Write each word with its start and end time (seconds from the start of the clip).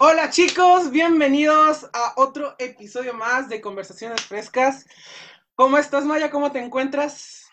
Hola 0.00 0.30
chicos, 0.30 0.92
bienvenidos 0.92 1.90
a 1.92 2.12
otro 2.14 2.54
episodio 2.60 3.14
más 3.14 3.48
de 3.48 3.60
Conversaciones 3.60 4.20
Frescas. 4.20 4.86
¿Cómo 5.56 5.76
estás 5.76 6.04
Maya? 6.04 6.30
¿Cómo 6.30 6.52
te 6.52 6.60
encuentras? 6.60 7.48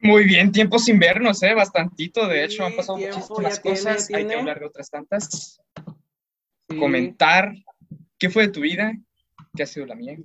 Muy 0.00 0.24
bien, 0.24 0.50
tiempo 0.50 0.80
sin 0.80 0.98
vernos, 0.98 1.40
¿eh? 1.44 1.54
Bastantito, 1.54 2.26
de 2.26 2.44
hecho, 2.44 2.64
han 2.64 2.74
pasado 2.74 2.98
muchísimas 2.98 3.62
tiene, 3.62 3.76
cosas, 3.76 4.10
hay 4.12 4.26
que 4.26 4.34
hablar 4.34 4.58
de 4.58 4.66
otras 4.66 4.90
tantas, 4.90 5.60
Sí, 6.68 6.76
comentar 6.76 7.54
qué 8.18 8.28
fue 8.28 8.48
de 8.48 8.52
tu 8.52 8.62
vida, 8.62 8.92
qué 9.54 9.62
ha 9.62 9.66
sido 9.66 9.86
la 9.86 9.94
mía. 9.94 10.16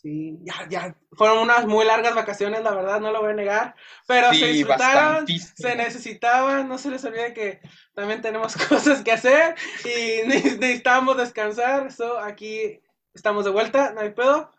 Sí, 0.00 0.38
ya, 0.42 0.66
ya. 0.70 0.96
Fueron 1.12 1.38
unas 1.40 1.66
muy 1.66 1.84
largas 1.84 2.14
vacaciones, 2.14 2.62
la 2.62 2.74
verdad, 2.74 3.00
no 3.00 3.10
lo 3.12 3.20
voy 3.20 3.32
a 3.32 3.34
negar. 3.34 3.74
Pero 4.06 4.30
se 4.30 4.34
Sí, 4.36 4.46
disfrutaron, 4.46 5.04
bastantísimo. 5.14 5.54
se 5.56 5.76
necesitaban, 5.76 6.68
no 6.68 6.78
se 6.78 6.90
les 6.90 7.04
olvide 7.04 7.34
que 7.34 7.60
también 7.94 8.22
tenemos 8.22 8.54
cosas 8.68 9.02
que 9.02 9.12
hacer 9.12 9.54
y 9.84 10.26
ne- 10.26 10.56
necesitábamos 10.58 11.18
descansar. 11.18 11.92
So, 11.92 12.18
aquí 12.18 12.80
estamos 13.12 13.44
de 13.44 13.50
vuelta, 13.50 13.92
no 13.92 14.00
hay 14.00 14.10
pedo. 14.10 14.50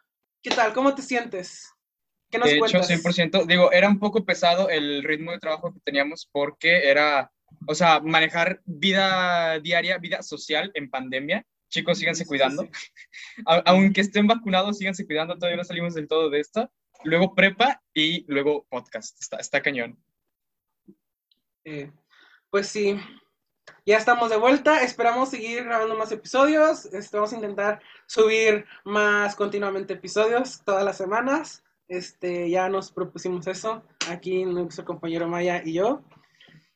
¿Qué 0.43 0.51
tal? 0.51 0.73
¿Cómo 0.73 0.93
te 0.93 1.01
sientes? 1.01 1.73
¿Qué 2.29 2.37
nos 2.37 2.47
De 2.47 2.57
hecho, 2.57 2.59
cuentas? 2.59 2.87
100%, 2.87 3.45
digo, 3.47 3.71
era 3.71 3.87
un 3.87 3.99
poco 3.99 4.23
pesado 4.23 4.69
el 4.69 5.03
ritmo 5.03 5.31
de 5.31 5.39
trabajo 5.39 5.73
que 5.73 5.79
teníamos 5.79 6.29
porque 6.31 6.87
era, 6.89 7.31
o 7.67 7.73
sea, 7.73 7.99
manejar 7.99 8.61
vida 8.65 9.59
diaria, 9.59 9.97
vida 9.97 10.21
social 10.21 10.71
en 10.75 10.89
pandemia. 10.89 11.45
Chicos, 11.71 11.97
síganse 11.97 12.23
Sí, 12.23 12.27
cuidando. 12.27 12.63
sí. 12.63 12.69
Aunque 13.65 14.01
estén 14.01 14.27
vacunados, 14.27 14.77
síganse 14.77 15.05
cuidando, 15.05 15.35
todavía 15.35 15.57
no 15.57 15.63
salimos 15.63 15.93
del 15.95 16.07
todo 16.07 16.29
de 16.29 16.41
esto. 16.41 16.69
Luego 17.03 17.33
prepa 17.33 17.81
y 17.93 18.25
luego 18.31 18.65
podcast. 18.69 19.19
Está, 19.19 19.37
está 19.37 19.61
cañón. 19.61 19.97
Eh, 21.63 21.91
pues 22.49 22.67
sí, 22.67 22.99
ya 23.85 23.97
estamos 23.97 24.29
de 24.29 24.37
vuelta. 24.37 24.83
Esperamos 24.83 25.29
seguir 25.29 25.63
grabando 25.63 25.95
más 25.95 26.11
episodios. 26.11 26.85
Este, 26.93 27.17
vamos 27.17 27.31
a 27.31 27.37
intentar 27.37 27.81
subir 28.05 28.65
más 28.83 29.35
continuamente 29.35 29.93
episodios 29.93 30.61
todas 30.65 30.83
las 30.83 30.97
semanas. 30.97 31.63
Este, 31.87 32.49
ya 32.49 32.69
nos 32.69 32.91
propusimos 32.91 33.47
eso 33.47 33.83
aquí 34.09 34.43
nuestro 34.45 34.85
compañero 34.85 35.27
Maya 35.27 35.61
y 35.63 35.73
yo. 35.73 36.03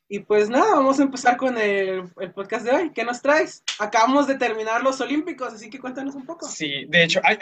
Y 0.08 0.20
pues 0.20 0.48
nada, 0.48 0.76
vamos 0.76 1.00
a 1.00 1.02
empezar 1.02 1.36
con 1.36 1.58
el, 1.58 2.04
el 2.20 2.32
podcast 2.32 2.64
de 2.64 2.70
hoy. 2.70 2.92
¿Qué 2.92 3.02
nos 3.04 3.20
traes? 3.20 3.64
Acabamos 3.80 4.28
de 4.28 4.36
terminar 4.36 4.82
los 4.82 5.00
Olímpicos, 5.00 5.52
así 5.52 5.68
que 5.68 5.80
cuéntanos 5.80 6.14
un 6.14 6.24
poco. 6.24 6.48
Sí, 6.48 6.84
de 6.88 7.04
hecho, 7.04 7.20
hay, 7.24 7.36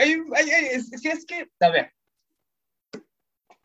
es, 0.73 0.91
que- 1.03 1.09
es 1.11 1.27
que, 1.27 1.51
a 1.61 1.69
ver, 1.69 1.93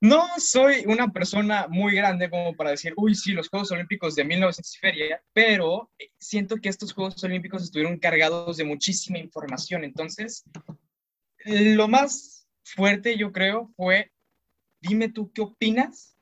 no 0.01 0.25
soy 0.37 0.83
una 0.85 1.11
persona 1.11 1.67
muy 1.69 1.95
grande 1.95 2.29
como 2.29 2.53
para 2.55 2.71
decir, 2.71 2.93
uy, 2.97 3.15
sí, 3.15 3.31
los 3.31 3.49
Juegos 3.49 3.71
Olímpicos 3.71 4.15
de 4.15 4.23
1900 4.25 4.75
y 4.75 4.79
feria, 4.79 5.23
pero 5.33 5.89
siento 6.17 6.57
que 6.57 6.69
estos 6.69 6.93
Juegos 6.93 7.21
Olímpicos 7.23 7.63
estuvieron 7.63 7.99
cargados 7.99 8.57
de 8.57 8.63
muchísima 8.65 9.17
información. 9.17 9.83
Entonces, 9.83 10.43
lo 11.45 11.87
más 11.87 12.47
fuerte, 12.63 13.17
yo 13.17 13.31
creo, 13.31 13.71
fue, 13.75 14.11
dime 14.81 15.09
tú 15.09 15.31
qué 15.33 15.41
opinas 15.41 16.17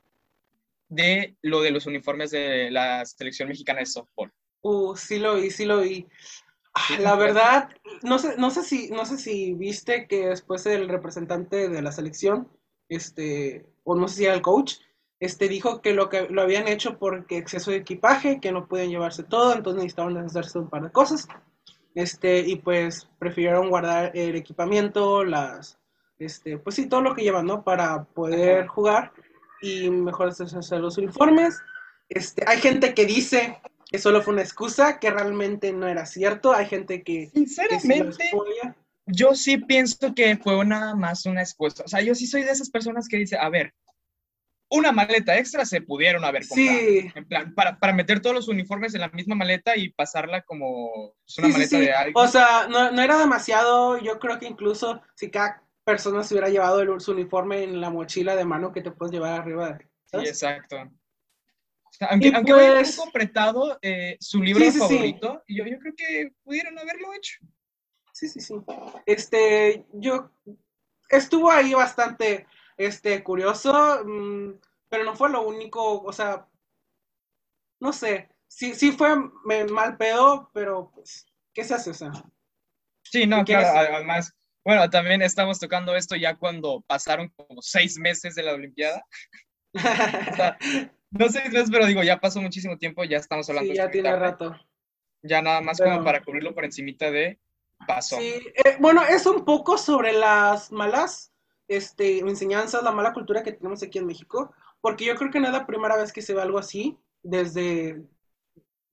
de 0.88 1.36
lo 1.42 1.60
de 1.60 1.70
los 1.70 1.86
uniformes 1.86 2.30
de 2.30 2.70
la 2.70 3.04
selección 3.04 3.48
mexicana 3.48 3.80
de 3.80 3.86
softball. 3.86 4.32
Uh, 4.62 4.96
sí 4.96 5.18
lo 5.18 5.36
vi, 5.36 5.50
sí 5.50 5.64
lo 5.64 5.80
vi. 5.80 6.06
Ah, 6.74 6.98
La 7.00 7.16
verdad, 7.16 7.70
no 8.02 8.18
sé, 8.18 8.36
no 8.38 8.50
sé 8.50 8.62
si, 8.62 8.90
no 8.90 9.04
sé 9.06 9.18
si 9.18 9.54
viste 9.54 10.06
que 10.06 10.28
después 10.28 10.66
el 10.66 10.88
representante 10.88 11.68
de 11.68 11.82
la 11.82 11.92
selección, 11.92 12.48
este, 12.88 13.66
o 13.84 13.94
no 13.94 14.08
sé 14.08 14.16
si 14.16 14.24
era 14.24 14.34
el 14.34 14.42
coach, 14.42 14.76
este, 15.20 15.48
dijo 15.48 15.82
que 15.82 15.94
lo 15.94 16.08
que 16.08 16.28
lo 16.28 16.42
habían 16.42 16.68
hecho 16.68 16.98
porque 16.98 17.38
exceso 17.38 17.70
de 17.70 17.78
equipaje, 17.78 18.40
que 18.40 18.52
no 18.52 18.68
podían 18.68 18.90
llevarse 18.90 19.24
todo, 19.24 19.54
entonces 19.54 19.82
necesitaban 19.82 20.14
deshacerse 20.14 20.58
de 20.58 20.64
un 20.64 20.70
par 20.70 20.82
de 20.82 20.92
cosas. 20.92 21.28
Este, 21.94 22.40
y 22.40 22.56
pues 22.56 23.08
prefirieron 23.18 23.70
guardar 23.70 24.12
el 24.14 24.36
equipamiento, 24.36 25.24
las, 25.24 25.78
este, 26.18 26.58
pues 26.58 26.76
sí, 26.76 26.88
todo 26.88 27.00
lo 27.00 27.14
que 27.14 27.22
llevan, 27.22 27.46
¿no? 27.46 27.64
Para 27.64 28.04
poder 28.04 28.60
Ajá. 28.60 28.68
jugar 28.68 29.12
y 29.60 29.90
mejor 29.90 30.34
deshacer 30.34 30.80
los 30.80 30.98
uniformes. 30.98 31.60
Este, 32.08 32.44
hay 32.46 32.60
gente 32.60 32.94
que 32.94 33.06
dice 33.06 33.60
que 33.90 33.98
solo 33.98 34.22
fue 34.22 34.34
una 34.34 34.42
excusa, 34.42 34.98
que 34.98 35.10
realmente 35.10 35.72
no 35.72 35.88
era 35.88 36.06
cierto. 36.06 36.52
Hay 36.52 36.66
gente 36.66 37.02
que, 37.02 37.30
que 37.30 37.38
Sinceramente, 37.38 38.28
spoila. 38.28 38.76
Yo 39.06 39.34
sí 39.34 39.56
pienso 39.56 40.14
que 40.14 40.36
fue 40.36 40.64
nada 40.66 40.94
más 40.94 41.24
una 41.24 41.40
excusa. 41.40 41.84
O 41.84 41.88
sea, 41.88 42.02
yo 42.02 42.14
sí 42.14 42.26
soy 42.26 42.42
de 42.42 42.50
esas 42.50 42.70
personas 42.70 43.08
que 43.08 43.16
dice, 43.16 43.38
a 43.38 43.48
ver, 43.48 43.72
una 44.70 44.92
maleta 44.92 45.38
extra 45.38 45.64
se 45.64 45.80
pudieron 45.80 46.24
haber 46.24 46.46
comprado. 46.46 46.78
Sí, 46.78 47.10
En 47.14 47.26
plan, 47.26 47.54
para, 47.54 47.78
para 47.78 47.94
meter 47.94 48.20
todos 48.20 48.36
los 48.36 48.48
uniformes 48.48 48.94
en 48.94 49.00
la 49.00 49.08
misma 49.08 49.34
maleta 49.34 49.76
y 49.76 49.90
pasarla 49.90 50.42
como 50.42 51.14
pues, 51.24 51.38
una 51.38 51.46
sí, 51.46 51.52
maleta 51.52 51.70
sí. 51.70 51.80
de 51.80 51.92
alguien. 51.92 52.14
O 52.16 52.28
sea, 52.28 52.66
no, 52.68 52.90
no 52.90 53.00
era 53.00 53.18
demasiado. 53.18 53.98
Yo 53.98 54.18
creo 54.18 54.38
que 54.38 54.46
incluso 54.46 55.00
si 55.14 55.30
cada 55.30 55.62
persona 55.92 56.22
se 56.22 56.34
hubiera 56.34 56.50
llevado 56.50 56.80
el, 56.80 57.00
su 57.00 57.12
uniforme 57.12 57.62
en 57.62 57.80
la 57.80 57.88
mochila 57.90 58.36
de 58.36 58.44
mano 58.44 58.72
que 58.72 58.82
te 58.82 58.90
puedes 58.90 59.12
llevar 59.12 59.40
arriba. 59.40 59.78
Sí, 59.78 59.86
¿sabes? 60.04 60.28
exacto. 60.28 60.76
O 60.76 61.92
sea, 61.92 62.08
aunque, 62.08 62.30
aunque 62.34 62.52
un 62.52 62.58
pues- 62.58 62.96
poco 62.96 63.08
apretado, 63.08 63.78
eh, 63.80 64.16
su 64.20 64.42
libro 64.42 64.62
Sí, 64.64 64.70
sí, 64.72 64.80
sí. 64.80 64.94
favorito, 64.94 65.42
Yo, 65.48 65.64
yo 65.64 65.78
creo 65.78 65.94
que 65.96 66.32
pudieron 66.44 66.78
haberlo 66.78 67.12
hecho. 67.14 67.38
Sí, 68.12 68.28
sí, 68.28 68.40
sí. 68.40 68.54
Este, 69.06 69.86
yo 69.94 70.30
estuvo 71.08 71.50
ahí 71.50 71.72
bastante 71.72 72.46
este 72.76 73.22
curioso, 73.24 74.02
mm, 74.04 74.60
pero 74.90 75.04
no 75.04 75.14
fue 75.16 75.30
lo 75.30 75.42
único, 75.46 76.02
o 76.02 76.12
sea, 76.12 76.46
no 77.80 77.92
sé, 77.92 78.28
sí, 78.46 78.74
sí 78.74 78.92
fue 78.92 79.10
me- 79.44 79.64
mal 79.66 79.96
pedo, 79.96 80.50
pero 80.52 80.90
pues, 80.94 81.26
¿qué 81.54 81.64
se 81.64 81.74
hace? 81.74 81.90
O 81.90 81.94
sea, 81.94 82.10
Sí, 83.02 83.26
no, 83.26 83.38
¿Qué 83.44 83.54
claro, 83.54 83.94
además, 83.96 84.34
bueno, 84.64 84.88
también 84.90 85.22
estamos 85.22 85.58
tocando 85.58 85.96
esto 85.96 86.16
ya 86.16 86.36
cuando 86.36 86.82
pasaron 86.86 87.28
como 87.28 87.62
seis 87.62 87.98
meses 87.98 88.34
de 88.34 88.42
la 88.42 88.54
Olimpiada. 88.54 89.02
O 89.74 89.78
sea, 89.78 90.58
no 91.10 91.28
seis 91.28 91.50
meses, 91.52 91.70
pero 91.70 91.86
digo, 91.86 92.02
ya 92.02 92.20
pasó 92.20 92.40
muchísimo 92.40 92.76
tiempo, 92.76 93.04
ya 93.04 93.18
estamos 93.18 93.48
hablando 93.48 93.72
sí, 93.72 93.78
de 93.78 93.84
ya 93.84 93.90
tiene 93.90 94.08
tarde. 94.10 94.20
rato. 94.20 94.56
Ya 95.22 95.42
nada 95.42 95.60
más 95.60 95.78
Pero- 95.78 95.92
como 95.92 96.04
para 96.04 96.22
cubrirlo 96.22 96.54
por 96.54 96.64
encimita 96.64 97.10
de 97.10 97.38
pasó. 97.86 98.18
Sí, 98.18 98.34
eh, 98.64 98.76
bueno, 98.80 99.02
es 99.04 99.26
un 99.26 99.44
poco 99.44 99.78
sobre 99.78 100.12
las 100.12 100.72
malas 100.72 101.32
este, 101.68 102.18
enseñanzas, 102.18 102.82
la 102.82 102.92
mala 102.92 103.12
cultura 103.12 103.42
que 103.42 103.52
tenemos 103.52 103.82
aquí 103.82 103.98
en 103.98 104.06
México, 104.06 104.52
porque 104.80 105.04
yo 105.04 105.14
creo 105.16 105.30
que 105.30 105.40
no 105.40 105.46
es 105.46 105.52
la 105.52 105.66
primera 105.66 105.96
vez 105.96 106.12
que 106.12 106.22
se 106.22 106.34
ve 106.34 106.42
algo 106.42 106.58
así 106.58 106.98
desde, 107.22 108.02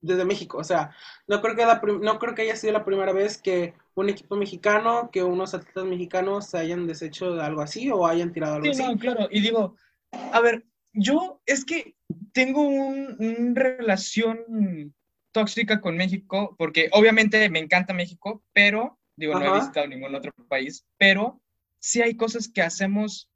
desde 0.01 0.25
México. 0.25 0.57
O 0.57 0.63
sea, 0.63 0.95
no 1.27 1.41
creo, 1.41 1.55
que 1.55 1.65
la 1.65 1.81
no 1.81 2.19
creo 2.19 2.35
que 2.35 2.43
haya 2.43 2.55
sido 2.55 2.73
la 2.73 2.85
primera 2.85 3.13
vez 3.13 3.37
que 3.41 3.73
un 3.95 4.09
equipo 4.09 4.35
mexicano, 4.35 5.09
que 5.11 5.23
unos 5.23 5.53
atletas 5.53 5.85
mexicanos 5.85 6.47
se 6.47 6.57
hayan 6.57 6.85
deshecho 6.87 7.33
de 7.33 7.41
algo 7.43 7.61
así 7.61 7.89
o 7.91 8.05
hayan 8.05 8.31
tirado 8.33 8.55
algo 8.55 8.71
Sí, 8.73 8.83
así. 8.83 8.93
no, 8.93 8.99
claro, 8.99 9.27
y 9.31 9.41
digo, 9.41 9.75
a 10.11 10.41
ver, 10.41 10.65
yo 10.93 11.41
es 11.45 11.65
que 11.65 11.95
tengo 12.33 12.61
un- 12.61 13.15
una 13.19 13.61
relación 13.61 14.93
tóxica 15.31 15.81
con 15.81 15.97
México, 15.97 16.55
porque 16.57 16.89
obviamente 16.93 17.49
me 17.49 17.59
encanta 17.59 17.93
México, 17.93 18.43
pero, 18.53 18.99
digo, 19.15 19.33
no 19.33 19.41
he 19.41 19.47
Ajá. 19.47 19.59
visitado 19.59 19.87
ningún 19.87 20.13
otro 20.15 20.33
país, 20.47 20.85
pero 20.97 21.41
sí 21.79 22.01
hay 22.01 22.15
cosas 22.15 22.47
que 22.47 22.61
hacemos 22.61 23.29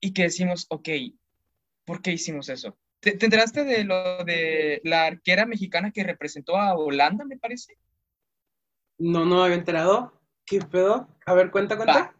y 0.00 0.12
que 0.12 0.24
decimos, 0.24 0.66
ok, 0.70 0.88
¿por 1.84 2.02
qué 2.02 2.12
hicimos 2.12 2.48
eso? 2.48 2.76
¿Te, 3.00 3.12
te 3.12 3.26
enteraste 3.26 3.64
de 3.64 3.84
lo 3.84 4.24
de 4.24 4.80
la 4.84 5.06
arquera 5.06 5.44
mexicana 5.46 5.90
que 5.90 6.04
representó 6.04 6.56
a 6.56 6.74
Holanda, 6.76 7.24
me 7.24 7.38
parece? 7.38 7.76
No, 9.02 9.24
no 9.24 9.38
me 9.38 9.42
había 9.42 9.56
enterado. 9.56 10.12
¿Qué 10.46 10.60
pedo? 10.60 11.08
A 11.26 11.34
ver, 11.34 11.50
cuenta, 11.50 11.76
cuenta. 11.76 12.14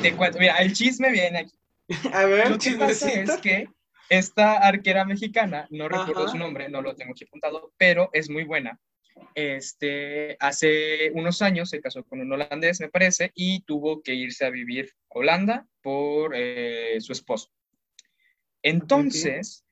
Te 0.00 0.14
cuento, 0.14 0.38
mira, 0.38 0.58
el 0.58 0.72
chisme 0.72 1.10
viene 1.10 1.40
aquí. 1.40 1.56
A 2.14 2.24
ver, 2.24 2.50
Lo 2.50 2.58
que 2.58 2.72
pasa 2.72 3.10
es 3.10 3.36
que 3.38 3.68
esta 4.08 4.58
arquera 4.58 5.04
mexicana, 5.04 5.66
no 5.70 5.88
recuerdo 5.88 6.22
Ajá. 6.22 6.30
su 6.30 6.38
nombre, 6.38 6.68
no 6.68 6.82
lo 6.82 6.94
tengo 6.94 7.12
aquí 7.12 7.24
apuntado, 7.24 7.72
pero 7.76 8.10
es 8.12 8.30
muy 8.30 8.44
buena. 8.44 8.78
Este, 9.34 10.36
hace 10.38 11.10
unos 11.14 11.42
años 11.42 11.68
se 11.68 11.80
casó 11.80 12.04
con 12.04 12.20
un 12.20 12.32
holandés, 12.32 12.80
me 12.80 12.88
parece, 12.88 13.32
y 13.34 13.62
tuvo 13.62 14.00
que 14.00 14.14
irse 14.14 14.44
a 14.46 14.50
vivir 14.50 14.92
a 15.12 15.18
Holanda 15.18 15.66
por 15.82 16.32
eh, 16.36 16.96
su 17.00 17.10
esposo. 17.10 17.50
Entonces, 18.62 19.64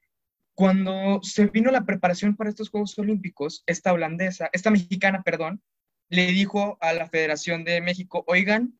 cuando 0.54 1.20
se 1.22 1.46
vino 1.46 1.70
la 1.70 1.84
preparación 1.84 2.34
para 2.34 2.50
estos 2.50 2.68
Juegos 2.68 2.98
Olímpicos, 2.98 3.62
esta 3.66 3.92
holandesa, 3.92 4.50
esta 4.52 4.72
mexicana, 4.72 5.22
perdón, 5.22 5.62
le 6.08 6.26
dijo 6.28 6.78
a 6.80 6.92
la 6.92 7.08
Federación 7.08 7.64
de 7.64 7.80
México, 7.80 8.24
oigan, 8.26 8.78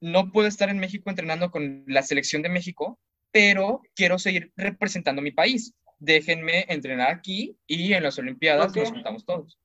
no 0.00 0.30
puedo 0.30 0.46
estar 0.46 0.68
en 0.68 0.78
México 0.78 1.10
entrenando 1.10 1.50
con 1.50 1.84
la 1.86 2.02
selección 2.02 2.42
de 2.42 2.48
México, 2.48 2.98
pero 3.30 3.82
quiero 3.94 4.18
seguir 4.18 4.52
representando 4.56 5.22
mi 5.22 5.30
país. 5.30 5.74
Déjenme 5.98 6.66
entrenar 6.68 7.10
aquí 7.10 7.58
y 7.66 7.92
en 7.94 8.02
las 8.02 8.18
Olimpiadas 8.18 8.74
nos 8.74 8.90
juntamos 8.90 9.24
todos. 9.24 9.58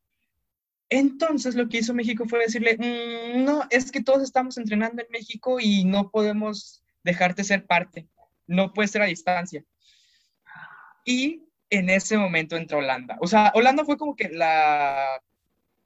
Entonces 0.89 1.55
lo 1.55 1.67
que 1.69 1.79
hizo 1.79 1.93
México 1.93 2.25
fue 2.27 2.39
decirle, 2.39 2.77
"Mm, 2.77 3.43
no, 3.43 3.65
es 3.69 3.91
que 3.91 4.03
todos 4.03 4.23
estamos 4.23 4.57
entrenando 4.57 5.01
en 5.01 5.07
México 5.09 5.59
y 5.59 5.85
no 5.85 6.09
podemos 6.11 6.83
dejarte 7.03 7.43
ser 7.43 7.65
parte, 7.65 8.07
no 8.47 8.73
puede 8.73 8.87
ser 8.87 9.01
a 9.01 9.05
distancia. 9.05 9.63
Y 11.05 11.43
en 11.69 11.89
ese 11.89 12.17
momento 12.17 12.55
entró 12.57 12.79
Holanda. 12.79 13.17
O 13.21 13.27
sea, 13.27 13.51
Holanda 13.55 13.85
fue 13.85 13.97
como 13.97 14.15
que 14.15 14.29
la, 14.29 15.21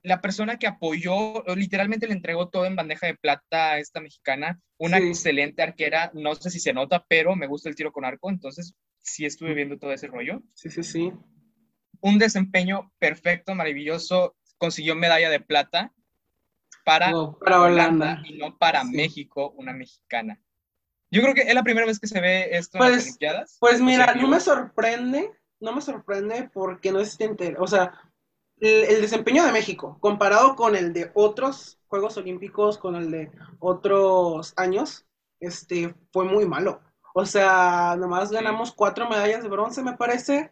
la 0.05 0.21
persona 0.21 0.57
que 0.57 0.67
apoyó, 0.67 1.43
literalmente 1.55 2.07
le 2.07 2.13
entregó 2.13 2.49
todo 2.49 2.65
en 2.65 2.75
bandeja 2.75 3.07
de 3.07 3.15
plata 3.15 3.71
a 3.71 3.79
esta 3.79 3.99
mexicana, 3.99 4.59
una 4.77 4.99
excelente 4.99 5.63
arquera, 5.63 6.11
no 6.13 6.35
sé 6.35 6.49
si 6.51 6.59
se 6.59 6.73
nota, 6.73 7.05
pero 7.09 7.35
me 7.35 7.47
gusta 7.47 7.69
el 7.69 7.75
tiro 7.75 7.91
con 7.91 8.05
arco, 8.05 8.29
entonces 8.29 8.75
sí 9.01 9.25
estuve 9.25 9.51
mm. 9.51 9.55
viendo 9.55 9.77
todo 9.79 9.91
ese 9.91 10.07
rollo. 10.07 10.43
Sí, 10.53 10.69
sí, 10.69 10.83
sí. 10.83 11.11
Un 12.01 12.19
desempeño 12.19 12.91
perfecto, 12.99 13.55
maravilloso, 13.55 14.35
consiguió 14.57 14.95
medalla 14.95 15.29
de 15.29 15.39
plata 15.39 15.91
para, 16.83 17.11
Holanda. 17.15 18.21
y 18.25 18.37
no 18.37 18.57
para 18.57 18.83
México, 18.83 19.53
una 19.57 19.73
mexicana. 19.73 20.39
Yo 21.09 21.21
creo 21.21 21.33
que 21.33 21.41
es 21.41 21.53
la 21.53 21.63
primera 21.63 21.87
vez 21.87 21.99
que 21.99 22.07
se 22.07 22.21
ve 22.21 22.49
esto 22.51 22.77
en 22.77 22.83
las 22.83 22.91
pues, 22.91 23.05
Olimpiadas. 23.05 23.57
Pues 23.59 23.81
mira, 23.81 24.13
no 24.13 24.27
me 24.27 24.39
sorprende, 24.39 25.31
no 25.59 25.73
me 25.73 25.81
sorprende 25.81 26.49
porque 26.53 26.91
no 26.91 27.01
entero. 27.19 27.63
O 27.63 27.67
sea, 27.67 27.93
el, 28.65 29.01
desempeño 29.01 29.45
de 29.45 29.51
México 29.51 29.97
comparado 29.99 30.55
con 30.55 30.75
el 30.75 30.93
de 30.93 31.11
otros 31.13 31.79
Juegos 31.87 32.17
Olímpicos, 32.17 32.77
con 32.77 32.95
el 32.95 33.11
de 33.11 33.31
otros 33.59 34.53
años, 34.57 35.05
este, 35.39 35.95
fue 36.11 36.25
muy 36.25 36.45
malo. 36.45 36.81
O 37.13 37.25
sea, 37.25 37.95
nomás 37.97 38.31
ganamos 38.31 38.73
cuatro 38.73 39.07
medallas 39.07 39.43
de 39.43 39.49
bronce, 39.49 39.81
me 39.83 39.95
parece. 39.95 40.51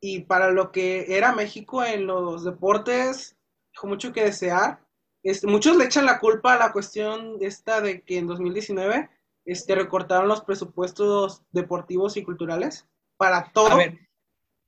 Y 0.00 0.20
para 0.20 0.50
lo 0.50 0.72
que 0.72 1.16
era 1.16 1.34
México 1.34 1.84
en 1.84 2.06
los 2.06 2.44
deportes, 2.44 3.36
dejó 3.72 3.86
mucho 3.86 4.12
que 4.12 4.24
desear. 4.24 4.80
Este, 5.22 5.46
muchos 5.46 5.76
le 5.76 5.84
echan 5.84 6.06
la 6.06 6.18
culpa 6.18 6.54
a 6.54 6.58
la 6.58 6.72
cuestión 6.72 7.36
esta 7.40 7.82
de 7.82 8.02
que 8.02 8.16
en 8.16 8.26
2019 8.26 9.10
este, 9.44 9.74
recortaron 9.74 10.28
los 10.28 10.42
presupuestos 10.42 11.42
deportivos 11.50 12.16
y 12.16 12.22
culturales 12.22 12.88
para 13.18 13.52
todo. 13.52 13.72
A 13.72 13.76
ver, 13.76 13.98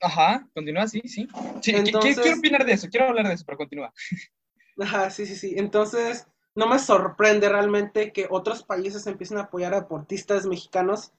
ajá, 0.02 0.46
continúa, 0.54 0.86
sí, 0.86 1.00
sí. 1.06 1.26
quiero 1.62 2.38
opinar 2.38 2.64
de 2.64 2.72
eso, 2.72 2.88
quiero 2.90 3.08
hablar 3.08 3.28
de 3.28 3.34
eso, 3.34 3.44
pero 3.46 3.58
continúa. 3.58 3.92
Ajá, 4.78 5.10
sí, 5.10 5.26
sí, 5.26 5.36
sí. 5.36 5.54
Entonces, 5.56 6.26
no 6.54 6.66
me 6.66 6.78
sorprende 6.78 7.48
realmente 7.48 8.12
que 8.12 8.26
otros 8.28 8.62
países 8.62 9.06
empiecen 9.06 9.38
a 9.38 9.42
apoyar 9.42 9.74
a 9.74 9.80
deportistas 9.80 10.46
mexicanos, 10.46 11.12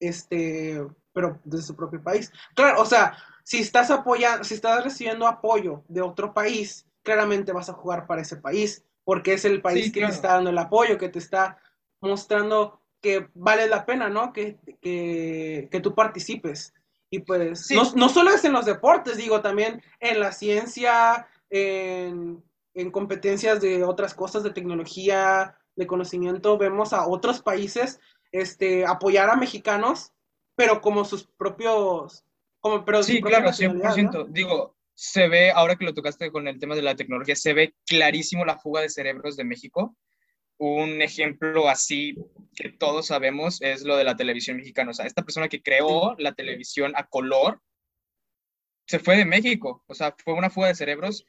este, 0.00 0.84
pero 1.12 1.40
de 1.44 1.62
su 1.62 1.76
propio 1.76 2.02
país. 2.02 2.32
Claro, 2.54 2.80
o 2.80 2.86
sea, 2.86 3.16
si 3.44 3.58
estás 3.58 3.90
apoyando, 3.90 4.44
si 4.44 4.54
estás 4.54 4.82
recibiendo 4.82 5.26
apoyo 5.26 5.84
de 5.88 6.02
otro 6.02 6.32
país, 6.32 6.86
claramente 7.02 7.52
vas 7.52 7.68
a 7.68 7.74
jugar 7.74 8.06
para 8.06 8.22
ese 8.22 8.36
país, 8.36 8.84
porque 9.04 9.34
es 9.34 9.44
el 9.44 9.60
país 9.60 9.92
que 9.92 10.00
te 10.00 10.06
está 10.06 10.34
dando 10.34 10.50
el 10.50 10.58
apoyo, 10.58 10.98
que 10.98 11.08
te 11.08 11.18
está 11.18 11.58
mostrando 12.00 12.80
que 13.00 13.28
vale 13.34 13.66
la 13.68 13.86
pena, 13.86 14.08
¿no? 14.08 14.32
Que, 14.32 14.58
que, 14.80 15.80
tú 15.82 15.94
participes. 15.94 16.74
Y 17.10 17.20
pues, 17.20 17.70
no, 17.70 18.08
solo 18.08 18.30
es 18.30 18.44
en 18.44 18.52
los 18.52 18.64
deportes, 18.64 19.16
digo, 19.16 19.40
también 19.40 19.82
en 19.98 20.20
la 20.20 20.30
ciencia, 20.30 21.26
en, 21.50 22.42
en 22.74 22.90
competencias 22.92 23.60
de 23.60 23.82
otras 23.82 24.14
cosas, 24.14 24.44
de 24.44 24.52
tecnología, 24.52 25.58
de 25.74 25.86
conocimiento, 25.88 26.56
vemos 26.56 26.92
a 26.92 27.08
otros 27.08 27.42
países 27.42 27.98
este, 28.32 28.86
apoyar 28.86 29.28
a 29.28 29.36
mexicanos, 29.36 30.12
pero 30.54 30.80
como 30.80 31.04
sus 31.04 31.24
propios... 31.24 32.24
Como, 32.60 32.84
pero 32.84 33.02
sí, 33.02 33.20
claro, 33.22 33.48
100%. 33.48 34.26
Digo, 34.28 34.76
se 34.94 35.28
ve, 35.28 35.50
ahora 35.50 35.76
que 35.76 35.86
lo 35.86 35.94
tocaste 35.94 36.30
con 36.30 36.46
el 36.46 36.58
tema 36.58 36.74
de 36.74 36.82
la 36.82 36.94
tecnología, 36.94 37.34
se 37.34 37.54
ve 37.54 37.74
clarísimo 37.86 38.44
la 38.44 38.58
fuga 38.58 38.82
de 38.82 38.90
cerebros 38.90 39.36
de 39.36 39.44
México. 39.44 39.96
Un 40.60 41.00
ejemplo 41.00 41.70
así 41.70 42.16
que 42.54 42.68
todos 42.68 43.06
sabemos 43.06 43.62
es 43.62 43.82
lo 43.82 43.96
de 43.96 44.04
la 44.04 44.16
televisión 44.16 44.58
mexicana. 44.58 44.90
O 44.90 44.94
sea, 44.94 45.06
esta 45.06 45.22
persona 45.22 45.48
que 45.48 45.62
creó 45.62 46.14
la 46.18 46.34
televisión 46.34 46.92
a 46.96 47.06
color 47.06 47.62
se 48.86 48.98
fue 48.98 49.16
de 49.16 49.24
México. 49.24 49.82
O 49.86 49.94
sea, 49.94 50.14
fue 50.22 50.34
una 50.34 50.50
fuga 50.50 50.68
de 50.68 50.74
cerebros 50.74 51.24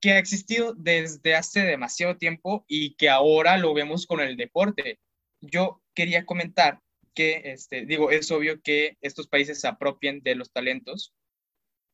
que 0.00 0.14
ha 0.14 0.18
existido 0.18 0.74
desde 0.74 1.36
hace 1.36 1.60
demasiado 1.60 2.16
tiempo 2.16 2.64
y 2.66 2.96
que 2.96 3.08
ahora 3.08 3.56
lo 3.56 3.72
vemos 3.72 4.04
con 4.04 4.18
el 4.18 4.36
deporte. 4.36 4.98
Yo 5.40 5.80
quería 5.94 6.26
comentar 6.26 6.80
que, 7.14 7.42
este, 7.44 7.86
digo, 7.86 8.10
es 8.10 8.32
obvio 8.32 8.60
que 8.62 8.96
estos 9.00 9.28
países 9.28 9.60
se 9.60 9.68
apropien 9.68 10.22
de 10.22 10.34
los 10.34 10.50
talentos, 10.50 11.14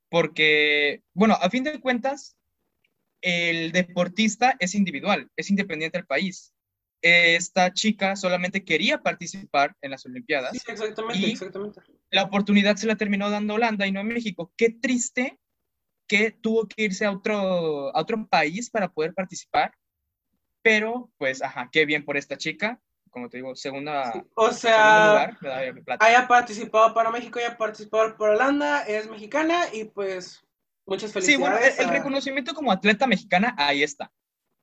porque, 0.09 1.03
bueno, 1.13 1.35
a 1.35 1.51
fin 1.51 1.65
de 1.65 1.81
cuentas, 1.81 2.35
el 3.27 3.73
deportista 3.73 4.55
es 4.61 4.77
individual, 4.77 5.29
es 5.35 5.51
independiente 5.51 5.99
del 5.99 6.07
país. 6.07 6.55
Esta 7.03 7.73
chica 7.73 8.15
solamente 8.15 8.65
quería 8.65 9.03
participar 9.03 9.75
en 9.83 9.91
las 9.91 10.07
Olimpiadas. 10.07 10.53
Sí, 10.53 10.61
exactamente, 10.69 11.27
exactamente. 11.33 11.81
La 12.11 12.23
oportunidad 12.23 12.77
se 12.77 12.87
la 12.87 12.95
terminó 12.95 13.29
dando 13.29 13.55
Holanda 13.55 13.85
y 13.85 13.91
no 13.91 14.05
México. 14.05 14.53
Qué 14.57 14.71
triste 14.71 15.41
que 16.07 16.31
tuvo 16.31 16.69
que 16.69 16.85
irse 16.85 17.05
a 17.05 17.11
otro, 17.11 17.95
a 17.97 18.01
otro 18.01 18.29
país 18.29 18.71
para 18.71 18.93
poder 18.93 19.13
participar. 19.13 19.75
Pero, 20.63 21.11
pues, 21.19 21.43
ajá, 21.43 21.69
qué 21.73 21.85
bien 21.85 22.05
por 22.05 22.17
esta 22.17 22.37
chica 22.37 22.81
como 23.11 23.31
te 23.31 23.39
digo, 23.39 23.57
segunda. 23.57 24.13
O 24.35 24.53
sea, 24.53 25.35
haya 26.01 26.29
participado 26.29 26.93
para 26.93 27.11
México, 27.11 27.39
haya 27.39 27.57
participado 27.57 28.15
para 28.15 28.35
Holanda, 28.35 28.83
es 28.83 29.09
mexicana 29.09 29.73
y 29.73 29.85
pues 29.85 30.46
muchas 30.87 31.13
felicidades. 31.13 31.75
Sí, 31.75 31.77
bueno, 31.77 31.91
el, 31.91 31.97
reconocimiento 31.97 32.55
como 32.55 32.73
atleta 32.73 33.07
mexicana, 33.07 33.55
ahí 33.59 33.83
está. 33.83 34.13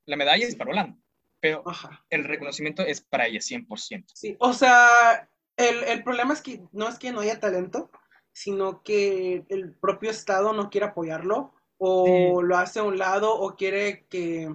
La 0.06 0.16
medalla 0.16 0.46
es 0.46 0.56
para 0.56 0.70
Holanda, 0.70 0.98
pero 1.40 1.62
el 2.10 2.24
reconocimiento 2.24 2.82
es 2.82 3.00
para 3.00 3.26
ella 3.26 3.40
100%. 3.40 4.04
Sí, 4.14 4.36
o 4.40 4.52
sea, 4.52 5.28
el, 5.56 5.84
el 5.84 6.02
problema 6.02 6.34
es 6.34 6.40
que 6.40 6.62
no 6.72 6.88
es 6.88 6.98
que 6.98 7.12
no 7.12 7.20
haya 7.20 7.38
talento, 7.38 7.90
sino 8.32 8.82
que 8.82 9.44
el 9.48 9.74
propio 9.74 10.10
Estado 10.10 10.52
no 10.52 10.68
quiere 10.68 10.88
apoyarlo 10.88 11.54
o 11.78 12.42
lo 12.42 12.56
hace 12.56 12.80
a 12.80 12.84
un 12.84 12.98
lado 12.98 13.34
o 13.34 13.56
quiere 13.56 14.06
que, 14.08 14.54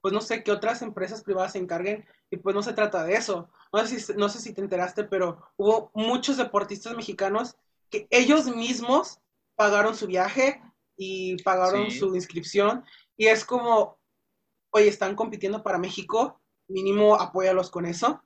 pues 0.00 0.12
no 0.12 0.20
sé, 0.20 0.42
que 0.42 0.52
otras 0.52 0.82
empresas 0.82 1.22
privadas 1.22 1.52
se 1.52 1.58
encarguen 1.58 2.06
y 2.30 2.36
pues 2.36 2.54
no 2.54 2.62
se 2.62 2.72
trata 2.72 3.04
de 3.04 3.14
eso. 3.14 3.50
No 3.72 3.86
sé, 3.86 4.00
si, 4.00 4.12
no 4.14 4.28
sé 4.28 4.40
si 4.40 4.52
te 4.52 4.60
enteraste, 4.60 5.04
pero 5.04 5.40
hubo 5.56 5.90
muchos 5.94 6.36
deportistas 6.36 6.96
mexicanos 6.96 7.56
que 7.90 8.06
ellos 8.10 8.46
mismos 8.54 9.20
pagaron 9.54 9.94
su 9.96 10.06
viaje 10.06 10.62
y 11.02 11.42
pagaron 11.42 11.90
su 11.90 12.14
inscripción. 12.14 12.84
Y 13.16 13.28
es 13.28 13.42
como, 13.42 13.98
oye, 14.70 14.88
están 14.88 15.16
compitiendo 15.16 15.62
para 15.62 15.78
México, 15.78 16.42
mínimo 16.68 17.14
apóyalos 17.14 17.70
con 17.70 17.86
eso. 17.86 18.22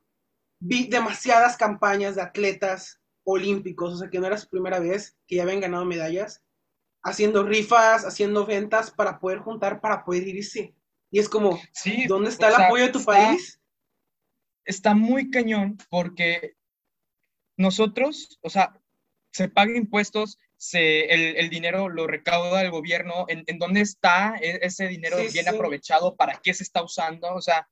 Vi 0.59 0.89
demasiadas 0.89 1.57
campañas 1.57 2.17
de 2.17 2.23
atletas 2.23 3.01
olímpicos, 3.23 3.95
o 3.95 3.97
sea 3.97 4.11
que 4.11 4.19
no 4.19 4.27
era 4.27 4.37
su 4.37 4.49
primera 4.49 4.81
vez 4.81 5.17
que 5.29 5.37
ya 5.37 5.45
habían 5.45 5.61
ganado 5.61 5.85
medallas, 5.85 6.43
haciendo 7.05 7.45
rifas, 7.45 8.05
haciendo 8.05 8.45
ventas 8.45 8.91
para 8.91 9.21
poder 9.21 9.39
juntar, 9.39 9.81
para 9.81 10.05
poder 10.05 10.27
irse. 10.27 10.75
Y 11.13 11.21
es 11.21 11.29
como, 11.29 11.61
¿dónde 12.09 12.31
está 12.31 12.49
el 12.49 12.57
apoyo 12.57 12.87
de 12.87 12.93
tu 12.93 13.05
país? 13.05 13.61
está 14.65 14.95
muy 14.95 15.31
cañón 15.31 15.79
porque 15.91 16.57
nosotros, 17.57 18.39
o 18.43 18.51
sea, 18.51 18.81
se 19.31 19.49
pagan 19.49 19.77
impuestos, 19.77 20.39
se, 20.65 21.05
el, 21.13 21.51
dinero 21.51 21.91
lo 21.91 22.07
recauda 22.07 22.63
el 22.63 22.71
gobierno, 22.71 23.27
¿en, 23.29 23.59
dónde 23.59 23.83
está 23.83 24.37
e, 24.41 24.61
ese 24.63 24.89
dinero 24.89 25.19
bien 25.31 25.47
aprovechado? 25.47 26.17
¿Para 26.17 26.41
qué 26.43 26.55
se 26.55 26.63
está 26.63 26.83
usando? 26.83 27.35
O 27.35 27.43
sea, 27.43 27.69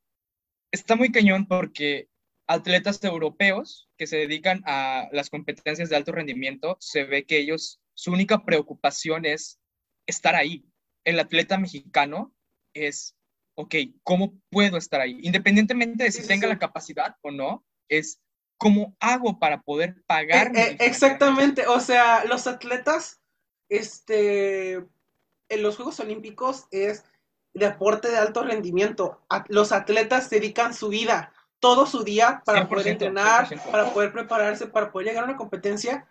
está 0.71 0.95
muy 0.95 1.11
cañón 1.11 1.47
porque 1.47 2.09
atletas 2.47 3.03
europeos 3.03 3.89
que 3.97 4.07
se 4.07 4.19
dedican 4.19 4.63
a 4.67 5.09
las 5.11 5.31
competencias 5.31 5.89
de 5.89 5.97
alto 5.97 6.13
rendimiento, 6.13 6.77
se 6.81 7.05
ve 7.05 7.25
que 7.25 7.39
ellos, 7.39 7.81
su 7.95 8.13
única 8.13 8.45
preocupación 8.45 9.25
es 9.25 9.59
estar 10.07 10.35
ahí. 10.35 10.67
El 11.05 11.19
atleta 11.19 11.57
mexicano 11.57 12.35
es 12.75 13.17
ok, 13.55 13.75
¿cómo 14.03 14.39
puedo 14.51 14.77
estar 14.77 15.01
ahí? 15.01 15.19
Independientemente 15.23 16.05
de 16.05 16.13
si 16.13 16.27
tenga 16.27 16.47
la 16.47 16.59
capacidad 16.59 17.17
o 17.23 17.31
no, 17.31 17.65
es 17.89 18.21
cómo 18.63 18.97
hago 19.01 19.41
para 19.41 19.61
poder 19.63 19.97
pagar. 20.07 20.57
Eh, 20.57 20.71
eh, 20.71 20.77
exactamente, 20.79 21.67
o 21.67 21.81
sea, 21.81 22.25
los 22.25 22.47
atletas, 22.47 23.21
este, 23.69 24.75
en 24.75 25.63
los 25.63 25.75
Juegos 25.75 25.99
Olímpicos 25.99 26.67
es 26.71 27.05
deporte 27.53 28.09
de 28.09 28.19
alto 28.19 28.45
rendimiento. 28.45 29.21
Los 29.49 29.73
atletas 29.73 30.31
dedican 30.31 30.75
su 30.75 30.91
vida, 30.91 31.33
todo 31.59 31.87
su 31.87 32.05
día 32.05 32.43
para 32.45 32.69
poder 32.69 32.87
entrenar, 32.87 33.49
para 33.71 33.93
poder 33.93 34.13
prepararse, 34.13 34.69
para 34.69 34.93
poder 34.93 35.09
llegar 35.09 35.25
a 35.25 35.27
una 35.27 35.37
competencia 35.37 36.07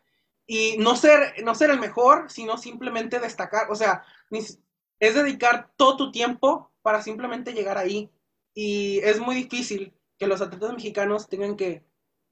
y 0.45 0.75
no 0.77 0.97
ser, 0.97 1.41
no 1.43 1.55
ser 1.55 1.69
el 1.69 1.79
mejor, 1.79 2.29
sino 2.29 2.57
simplemente 2.57 3.19
destacar. 3.19 3.71
O 3.71 3.75
sea, 3.75 4.03
es 4.29 5.15
dedicar 5.15 5.71
todo 5.77 5.95
tu 5.95 6.11
tiempo 6.11 6.69
para 6.81 7.01
simplemente 7.01 7.53
llegar 7.53 7.77
ahí. 7.77 8.11
Y 8.53 8.99
es 9.03 9.21
muy 9.21 9.35
difícil 9.35 9.93
que 10.19 10.27
los 10.27 10.41
atletas 10.41 10.73
mexicanos 10.73 11.29
tengan 11.29 11.55
que 11.55 11.83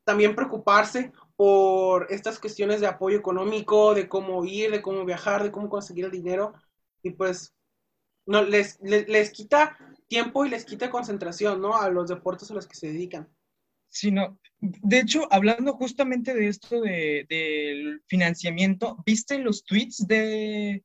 también 0.09 0.33
preocuparse 0.33 1.11
por 1.35 2.07
estas 2.09 2.39
cuestiones 2.39 2.81
de 2.81 2.87
apoyo 2.87 3.15
económico, 3.15 3.93
de 3.93 4.09
cómo 4.09 4.43
ir, 4.43 4.71
de 4.71 4.81
cómo 4.81 5.05
viajar, 5.05 5.43
de 5.43 5.51
cómo 5.51 5.69
conseguir 5.69 6.05
el 6.05 6.09
dinero. 6.09 6.55
Y 7.03 7.11
pues 7.11 7.53
no, 8.25 8.41
les, 8.41 8.79
les, 8.81 9.29
quita 9.29 9.77
tiempo 10.07 10.45
y 10.45 10.49
les 10.49 10.65
quita 10.65 10.89
concentración, 10.89 11.61
¿no? 11.61 11.77
A 11.77 11.91
los 11.91 12.09
deportes 12.09 12.49
a 12.49 12.55
los 12.55 12.65
que 12.65 12.73
se 12.73 12.87
dedican. 12.87 13.29
Sí, 13.87 14.09
no. 14.09 14.39
De 14.59 14.97
hecho, 14.97 15.27
hablando 15.31 15.73
justamente 15.73 16.33
de 16.33 16.47
esto 16.47 16.81
de, 16.81 17.27
del 17.29 18.01
financiamiento, 18.07 18.97
¿viste 19.05 19.37
los 19.37 19.63
tweets 19.63 20.07
de 20.07 20.83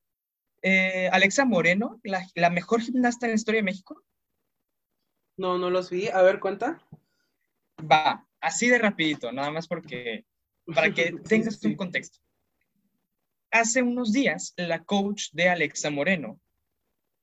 eh, 0.61 1.09
Alexa 1.13 1.47
Moreno, 1.47 1.99
la, 2.05 2.27
la 2.35 2.51
mejor 2.51 2.83
gimnasta 2.83 3.25
en 3.25 3.33
la 3.33 3.37
historia 3.37 3.61
de 3.61 3.71
México? 3.73 4.03
No, 5.39 5.57
no 5.57 5.71
los 5.71 5.89
vi. 5.89 6.09
A 6.09 6.21
ver, 6.21 6.41
cuenta. 6.41 6.79
Va, 7.81 8.29
así 8.45 8.69
de 8.69 8.79
rapidito, 8.79 9.33
nada 9.33 9.51
más 9.51 9.67
porque, 9.67 10.25
para 10.75 10.93
que 10.93 11.13
tengas 11.29 11.63
un 11.65 11.75
contexto. 11.75 12.19
Hace 13.51 13.83
unos 13.83 14.13
días, 14.13 14.53
la 14.57 14.85
coach 14.85 15.31
de 15.33 15.49
Alexa 15.49 15.91
Moreno 15.91 16.41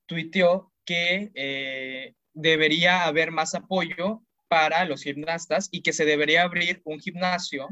tuiteó 0.06 0.72
que 0.84 1.30
eh, 1.34 2.14
debería 2.34 3.04
haber 3.04 3.30
más 3.30 3.54
apoyo 3.54 4.22
para 4.48 4.84
los 4.84 5.02
gimnastas 5.04 5.68
y 5.70 5.82
que 5.82 5.92
se 5.92 6.04
debería 6.04 6.42
abrir 6.42 6.82
un 6.84 6.98
gimnasio 6.98 7.68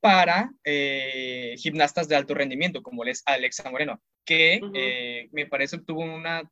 para 0.00 0.52
eh, 0.64 1.54
gimnastas 1.58 2.08
de 2.08 2.16
alto 2.16 2.34
rendimiento, 2.34 2.82
como 2.82 3.04
es 3.04 3.22
Alexa 3.24 3.70
Moreno, 3.70 4.00
que 4.24 4.60
eh, 4.74 5.28
me 5.32 5.46
parece 5.46 5.76
obtuvo 5.76 6.02
una 6.02 6.48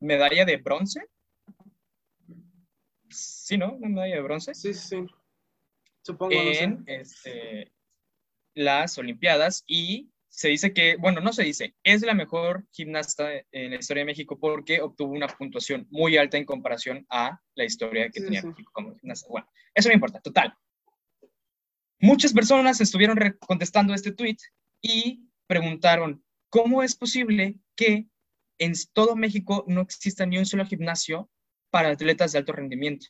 medalla 0.00 0.44
de 0.44 0.56
bronce. 0.56 1.06
Sí, 3.08 3.56
¿no? 3.56 3.74
Una 3.74 3.88
medalla 3.88 4.16
de 4.16 4.22
bronce 4.22 4.54
Sí, 4.54 4.74
sí, 4.74 5.06
Supongo, 6.02 6.34
no 6.34 6.54
sé. 6.54 6.62
en 6.64 6.84
este, 6.86 7.72
las 8.54 8.98
Olimpiadas 8.98 9.64
y 9.66 10.10
se 10.28 10.48
dice 10.48 10.72
que, 10.72 10.96
bueno, 10.96 11.20
no 11.20 11.32
se 11.32 11.42
dice, 11.42 11.74
es 11.82 12.02
la 12.02 12.14
mejor 12.14 12.66
gimnasta 12.70 13.30
en 13.50 13.72
la 13.72 13.76
historia 13.76 14.02
de 14.02 14.06
México 14.06 14.38
porque 14.38 14.80
obtuvo 14.80 15.12
una 15.12 15.26
puntuación 15.26 15.86
muy 15.90 16.16
alta 16.16 16.38
en 16.38 16.44
comparación 16.44 17.04
a 17.10 17.40
la 17.56 17.64
historia 17.64 18.08
que 18.10 18.20
Sí, 18.20 18.24
tenía 18.26 18.40
sí. 18.40 18.46
México 18.46 18.70
como 18.72 18.94
gimnasta. 18.96 19.26
Bueno, 19.28 19.48
eso 19.74 19.88
no 19.88 19.94
importa, 19.94 20.20
total. 20.20 20.54
Muchas 21.98 22.32
personas 22.32 22.80
estuvieron 22.80 23.18
contestando 23.40 23.92
este 23.92 24.12
tweet 24.12 24.36
y 24.80 25.28
preguntaron, 25.46 26.24
¿cómo 26.48 26.82
es 26.82 26.96
posible 26.96 27.56
que 27.76 28.06
en 28.58 28.72
todo 28.92 29.16
México 29.16 29.64
no 29.66 29.80
exista 29.80 30.24
ni 30.24 30.38
un 30.38 30.46
solo 30.46 30.64
gimnasio 30.64 31.28
para 31.70 31.90
atletas 31.90 32.32
de 32.32 32.38
alto 32.38 32.52
rendimiento? 32.52 33.08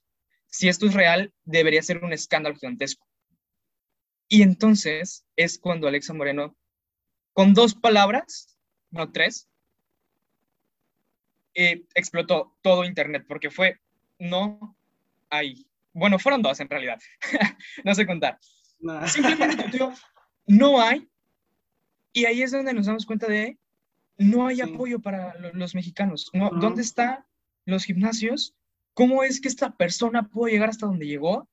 Si 0.50 0.68
esto 0.68 0.86
es 0.86 0.94
real, 0.94 1.32
debería 1.44 1.82
ser 1.82 2.02
un 2.04 2.12
escándalo 2.12 2.56
gigantesco. 2.56 3.06
Y 4.28 4.42
entonces 4.42 5.24
es 5.36 5.58
cuando 5.58 5.88
Alexa 5.88 6.12
Moreno, 6.12 6.56
con 7.32 7.54
dos 7.54 7.74
palabras, 7.74 8.56
no 8.90 9.10
tres, 9.10 9.48
eh, 11.54 11.84
explotó 11.94 12.56
todo 12.62 12.84
Internet, 12.84 13.24
porque 13.28 13.50
fue, 13.50 13.80
no 14.18 14.76
hay. 15.30 15.66
Bueno, 15.92 16.18
fueron 16.18 16.42
dos 16.42 16.60
en 16.60 16.68
realidad, 16.68 17.00
no 17.84 17.94
sé 17.94 18.06
contar. 18.06 18.38
Nah. 18.78 19.06
Simplemente 19.06 19.64
no 20.46 20.80
hay, 20.80 21.08
y 22.12 22.24
ahí 22.24 22.42
es 22.42 22.52
donde 22.52 22.72
nos 22.72 22.86
damos 22.86 23.06
cuenta 23.06 23.26
de, 23.26 23.58
no 24.16 24.46
hay 24.46 24.56
Sí. 24.56 24.62
apoyo 24.62 25.00
para 25.00 25.34
lo- 25.38 25.52
los 25.54 25.74
mexicanos. 25.74 26.30
No. 26.32 26.50
¿Dónde 26.50 26.82
están 26.82 27.24
los 27.66 27.84
gimnasios? 27.84 28.54
¿Cómo 28.94 29.22
es 29.22 29.40
que 29.40 29.48
esta 29.48 29.76
persona 29.76 30.28
pudo 30.28 30.48
llegar 30.48 30.70
hasta 30.70 30.86
donde 30.86 31.06
llegó 31.06 31.48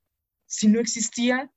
si 0.46 0.68
no 0.68 0.80
existía 0.80 1.52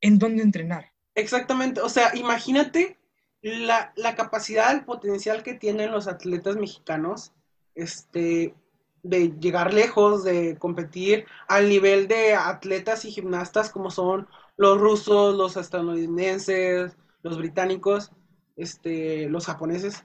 en 0.00 0.18
dónde 0.18 0.42
entrenar? 0.42 0.92
Exactamente, 1.14 1.80
o 1.80 1.88
sea, 1.88 2.16
imagínate 2.16 2.98
la, 3.42 3.92
la 3.96 4.14
capacidad, 4.14 4.72
el 4.72 4.84
potencial 4.84 5.42
que 5.42 5.54
tienen 5.54 5.90
los 5.90 6.08
atletas 6.08 6.56
mexicanos, 6.56 7.32
este, 7.74 8.54
de 9.02 9.32
llegar 9.40 9.72
lejos, 9.72 10.24
de 10.24 10.56
competir 10.58 11.26
al 11.48 11.68
nivel 11.68 12.08
de 12.08 12.34
atletas 12.34 13.04
y 13.04 13.10
gimnastas 13.10 13.70
como 13.70 13.90
son 13.90 14.28
los 14.56 14.78
rusos, 14.78 15.36
los 15.36 15.56
estadounidenses, 15.56 16.96
los 17.22 17.38
británicos, 17.38 18.12
este, 18.56 19.28
los 19.28 19.46
japoneses, 19.46 20.04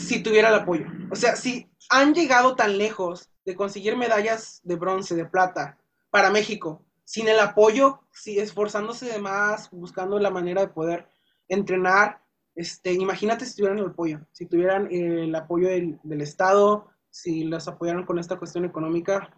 si 0.00 0.22
tuviera 0.22 0.48
el 0.48 0.54
apoyo. 0.54 0.86
O 1.10 1.16
sea, 1.16 1.36
si 1.36 1.70
han 1.88 2.14
llegado 2.14 2.56
tan 2.56 2.78
lejos 2.78 3.30
de 3.44 3.54
conseguir 3.54 3.96
medallas 3.96 4.60
de 4.64 4.76
bronce, 4.76 5.14
de 5.14 5.24
plata, 5.24 5.78
para 6.10 6.30
México, 6.30 6.84
sin 7.04 7.28
el 7.28 7.38
apoyo, 7.40 8.00
si 8.12 8.38
esforzándose 8.38 9.06
de 9.06 9.18
más, 9.18 9.70
buscando 9.70 10.18
la 10.18 10.30
manera 10.30 10.60
de 10.60 10.68
poder 10.68 11.08
entrenar, 11.48 12.22
este, 12.54 12.92
imagínate 12.92 13.46
si 13.46 13.56
tuvieran 13.56 13.78
el 13.78 13.86
apoyo, 13.86 14.20
si 14.32 14.46
tuvieran 14.46 14.88
el 14.90 15.34
apoyo 15.34 15.68
del, 15.68 15.98
del 16.02 16.20
Estado, 16.20 16.88
si 17.10 17.44
los 17.44 17.66
apoyaran 17.68 18.04
con 18.04 18.18
esta 18.18 18.38
cuestión 18.38 18.64
económica, 18.64 19.36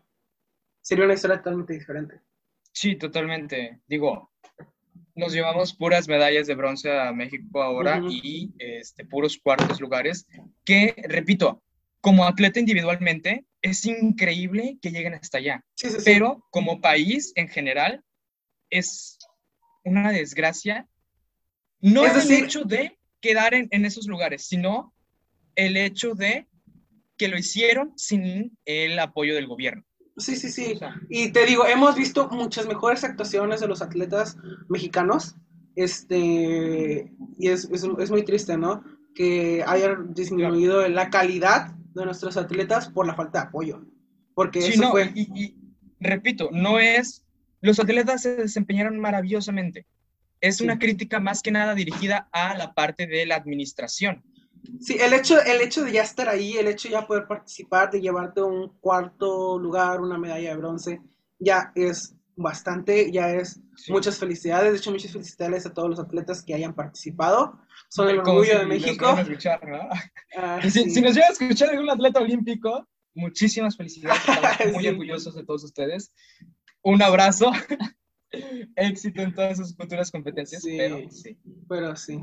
sería 0.81 1.05
una 1.05 1.15
historia 1.15 1.39
totalmente 1.39 1.75
diferente. 1.75 2.21
Sí, 2.73 2.97
totalmente. 2.97 3.83
Digo, 3.87 4.32
nos 5.15 5.33
llevamos 5.33 5.75
puras 5.75 6.09
medallas 6.09 6.47
de 6.47 6.55
bronce 6.55 6.91
a 6.91 7.13
México 7.13 7.63
ahora 7.63 8.01
y 8.09 8.51
este, 8.59 9.05
puros 9.05 9.39
cuartos 9.39 9.81
lugares, 9.81 10.27
que, 10.65 10.95
repito, 11.09 11.63
como 12.01 12.25
atleta 12.25 12.61
individualmente, 12.61 13.45
es 13.61 13.85
increíble 13.87 14.79
que 14.81 14.91
lleguen 14.91 15.15
hasta 15.15 15.39
allá. 15.39 15.65
Sí, 15.75 15.89
sí, 15.89 15.99
sí. 15.99 16.03
pero 16.05 16.45
como 16.51 16.81
país 16.81 17.33
en 17.37 17.49
general 17.49 18.03
es 18.71 19.19
una 19.85 20.11
desgracia. 20.11 20.89
No 21.81 22.05
Es 22.05 22.25
el 22.25 22.45
hecho 22.45 22.65
de 22.65 22.99
quedar 23.21 23.55
en, 23.55 23.69
en 23.71 23.85
esos 23.85 24.07
lugares, 24.07 24.47
sino 24.47 24.95
el 25.55 25.77
hecho 25.77 26.15
de 26.15 26.49
que 27.17 27.29
lo 27.29 27.39
hicieron 27.39 27.93
sin 27.97 28.57
el 28.65 28.99
apoyo 28.99 29.35
del 29.35 29.47
gobierno. 29.47 29.85
Sí, 30.23 30.37
sí, 30.37 30.51
sí. 30.51 30.73
O 30.75 30.79
sea, 30.79 30.95
Y 31.09 31.31
te 31.33 31.45
digo, 31.47 31.67
hemos 31.67 31.95
visto 31.97 32.29
muchas 32.31 32.67
mejores 32.67 33.05
actuaciones 33.05 33.61
de 33.61 33.69
los 33.69 33.83
atletas 33.83 34.37
mexicanos. 34.69 35.37
Este, 36.07 37.11
y 37.39 37.49
es, 37.49 37.69
es, 37.71 37.85
es 37.99 38.11
muy 38.11 38.25
triste, 38.25 38.57
¿no? 38.57 38.83
Que 39.15 39.63
haya 39.67 39.97
disminuido 40.09 40.87
la 40.89 41.11
calidad 41.11 41.75
de 41.95 42.05
nuestros 42.05 42.37
atletas 42.37 42.89
por 42.89 43.07
la 43.07 43.15
falta 43.15 43.41
de 43.43 43.49
apoyo. 43.49 43.85
Porque 44.35 44.63
sí, 44.63 44.73
eso 44.73 44.83
no, 44.83 44.91
fue. 44.93 45.13
y, 45.15 45.23
y- 45.43 45.57
repito, 46.01 46.49
no 46.53 46.79
es, 46.79 47.23
los 47.61 47.79
atletas 47.79 48.23
se 48.23 48.37
desempeñaron 48.37 48.99
maravillosamente. 48.99 49.87
Es 50.41 50.57
Sí. 50.57 50.65
una 50.65 50.79
crítica 50.79 51.21
más 51.21 51.43
que 51.43 51.53
nada 51.53 51.75
dirigida 51.75 52.29
a 52.33 52.57
la 52.57 52.75
parte 52.75 53.07
de 53.07 53.27
la 53.27 53.37
administración. 53.37 54.25
Sí, 54.81 54.97
el 55.01 55.13
hecho, 55.13 55.41
el 55.43 55.61
hecho 55.61 55.83
de 55.85 55.93
ya 55.93 56.03
estar 56.03 56.29
ahí, 56.29 56.57
el 56.57 56.69
hecho 56.69 56.89
de 56.89 56.93
ya 56.93 57.07
poder 57.07 57.27
participar, 57.27 57.91
de 57.91 58.01
llevarte 58.01 58.43
un 58.43 58.69
cuarto 58.81 59.59
lugar, 59.59 60.01
una 60.01 60.19
medalla 60.19 60.51
de 60.51 60.57
bronce, 60.57 61.01
ya 61.39 61.73
es 61.75 62.15
bastante, 62.37 63.11
ya 63.13 63.31
es 63.31 63.61
Sí. 63.77 63.91
muchas 63.93 64.19
felicidades. 64.19 64.73
De 64.73 64.79
hecho, 64.79 64.91
muchas 64.91 65.13
felicidades 65.13 65.67
a 65.67 65.73
todos 65.75 65.89
los 65.91 65.99
atletas 65.99 66.43
que 66.43 66.55
hayan 66.55 66.75
participado. 66.75 67.59
Son 67.89 68.09
el 68.09 68.19
orgullo 68.21 68.53
si 68.53 68.59
de 68.59 68.67
México. 68.67 69.11
escuchar, 69.19 69.67
¿no? 69.69 69.81
Ah, 70.37 70.61
Y 70.63 70.71
si, 70.71 70.85
sí. 70.85 70.91
si 70.91 71.01
nos 71.01 71.15
llega 71.15 71.27
a 71.29 71.31
escuchar 71.33 71.71
algún 71.71 71.91
atleta 71.91 72.21
olímpico, 72.21 72.87
muchísimas 73.15 73.77
felicidades. 73.77 74.21
Estamos 74.29 74.73
muy 74.75 74.83
Sí. 74.85 74.89
orgullosos 74.89 75.35
de 75.35 75.45
todos 75.45 75.65
ustedes. 75.65 76.13
Un 76.83 77.03
abrazo. 77.03 77.51
Éxito 78.77 79.21
en 79.23 79.35
todas 79.35 79.59
sus 79.59 79.77
futuras 79.77 80.11
competencias. 80.11 80.63
Sí. 80.63 80.77
Pero 80.79 81.11
sí. 81.11 81.37
Pero 81.69 81.97
sí. 81.97 82.21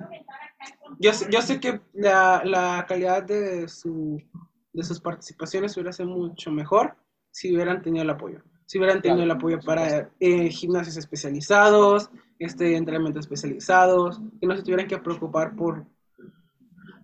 Yo, 1.00 1.14
sé- 1.14 1.28
yo 1.32 1.42
sé 1.42 1.60
que 1.60 1.82
la, 1.94 2.42
la 2.44 2.86
calidad 2.88 3.24
de, 3.24 3.68
su, 3.68 4.22
de 4.74 4.84
sus 4.84 5.00
participaciones 5.00 5.76
hubiera 5.78 5.94
sido 5.94 6.10
mucho 6.10 6.52
mejor 6.52 6.96
si 7.32 7.54
hubieran 7.54 7.82
tenido 7.82 8.04
el 8.04 8.10
apoyo. 8.10 8.42
Si 8.66 8.78
hubieran 8.78 9.02
tenido 9.02 9.18
Claro, 9.24 9.32
el 9.32 9.38
apoyo 9.38 9.60
para 9.66 10.12
eh, 10.20 10.50
gimnasios 10.50 10.98
especializados, 10.98 12.12
este, 12.38 12.76
entrenamientos 12.76 13.26
especializados, 13.26 14.22
que 14.40 14.48
no 14.48 14.56
se 14.56 14.64
tuvieran 14.64 14.88
que 14.88 14.98
preocupar 15.00 15.56
por, 15.56 15.86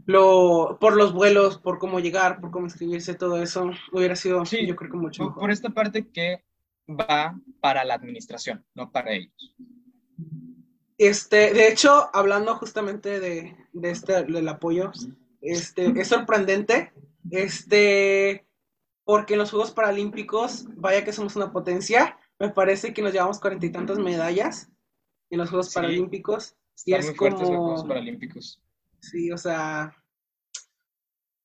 lo, 0.06 0.78
por 0.80 0.96
los 0.96 1.14
vuelos, 1.14 1.58
por 1.58 1.80
cómo 1.80 2.00
llegar, 2.00 2.40
por 2.40 2.52
cómo 2.52 2.66
inscribirse, 2.68 3.16
todo 3.16 3.42
eso 3.42 3.72
hubiera 3.92 4.16
sido, 4.16 4.46
Sí, 4.46 4.66
yo 4.68 4.76
creo 4.76 4.92
que 4.92 4.98
mucho 4.98 5.24
Por, 5.24 5.30
mejor. 5.32 5.42
por 5.42 5.52
esta 5.52 5.70
parte 5.70 6.08
que 6.08 6.44
va 6.88 7.40
para 7.62 7.84
la 7.84 7.94
administración, 7.96 8.66
no 8.76 8.92
para 8.92 9.14
ellos. 9.14 9.56
Este, 10.98 11.54
de 11.54 11.68
hecho, 11.68 12.10
hablando 12.14 12.56
justamente 12.56 13.20
de, 13.20 13.56
de 13.74 13.90
este, 13.92 14.24
del 14.24 14.48
apoyo, 14.48 14.92
este, 15.42 15.88
es 16.00 16.08
sorprendente, 16.08 16.94
este, 17.32 18.48
porque 19.04 19.34
en 19.34 19.40
los 19.40 19.52
Juegos 19.52 19.72
Paralímpicos, 19.72 20.66
vaya 20.78 21.04
que 21.04 21.12
somos 21.12 21.36
una 21.36 21.52
potencia, 21.52 22.18
me 22.40 22.50
parece 22.50 22.94
que 22.94 23.02
nos 23.02 23.12
llevamos 23.14 23.40
cuarenta 23.40 23.66
y 23.66 23.72
tantas 23.72 23.98
medallas 24.00 24.70
en 25.30 25.40
los 25.40 25.50
Juegos 25.50 25.68
Sí. 25.70 25.76
Paralímpicos, 25.76 26.56
y 26.86 26.94
Están 26.94 27.00
es 27.00 27.06
muy 27.08 27.16
fuertes 27.16 27.42
los 27.42 27.50
como- 27.50 27.64
Juegos 27.64 27.84
Paralímpicos. 27.86 28.62
sí, 29.00 29.32
o 29.32 29.38
sea, 29.38 29.94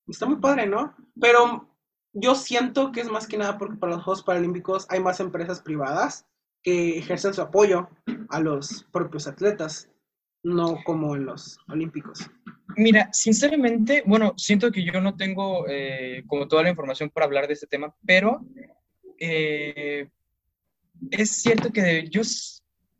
está 0.06 0.26
muy 0.26 0.36
padre, 0.36 0.66
¿no? 0.66 0.94
Pero 1.20 1.69
yo 2.12 2.34
siento 2.34 2.92
que 2.92 3.00
es 3.00 3.10
más 3.10 3.26
que 3.26 3.38
nada 3.38 3.58
porque 3.58 3.76
para 3.76 3.94
los 3.94 4.04
Juegos 4.04 4.22
Paralímpicos 4.22 4.86
hay 4.88 5.00
más 5.00 5.20
empresas 5.20 5.60
privadas 5.60 6.26
que 6.62 6.98
ejercen 6.98 7.34
su 7.34 7.42
apoyo 7.42 7.88
a 8.28 8.40
los 8.40 8.86
propios 8.92 9.26
atletas, 9.26 9.88
no 10.42 10.78
como 10.84 11.16
en 11.16 11.26
los 11.26 11.58
Olímpicos. 11.68 12.30
Mira, 12.76 13.08
sinceramente, 13.12 14.02
bueno, 14.06 14.34
siento 14.36 14.70
que 14.70 14.84
yo 14.84 15.00
no 15.00 15.16
tengo 15.16 15.66
eh, 15.68 16.22
como 16.26 16.48
toda 16.48 16.62
la 16.62 16.70
información 16.70 17.10
para 17.10 17.26
hablar 17.26 17.46
de 17.46 17.54
este 17.54 17.66
tema, 17.66 17.94
pero 18.04 18.40
eh, 19.18 20.08
es 21.10 21.30
cierto 21.42 21.72
que 21.72 22.08
yo 22.08 22.22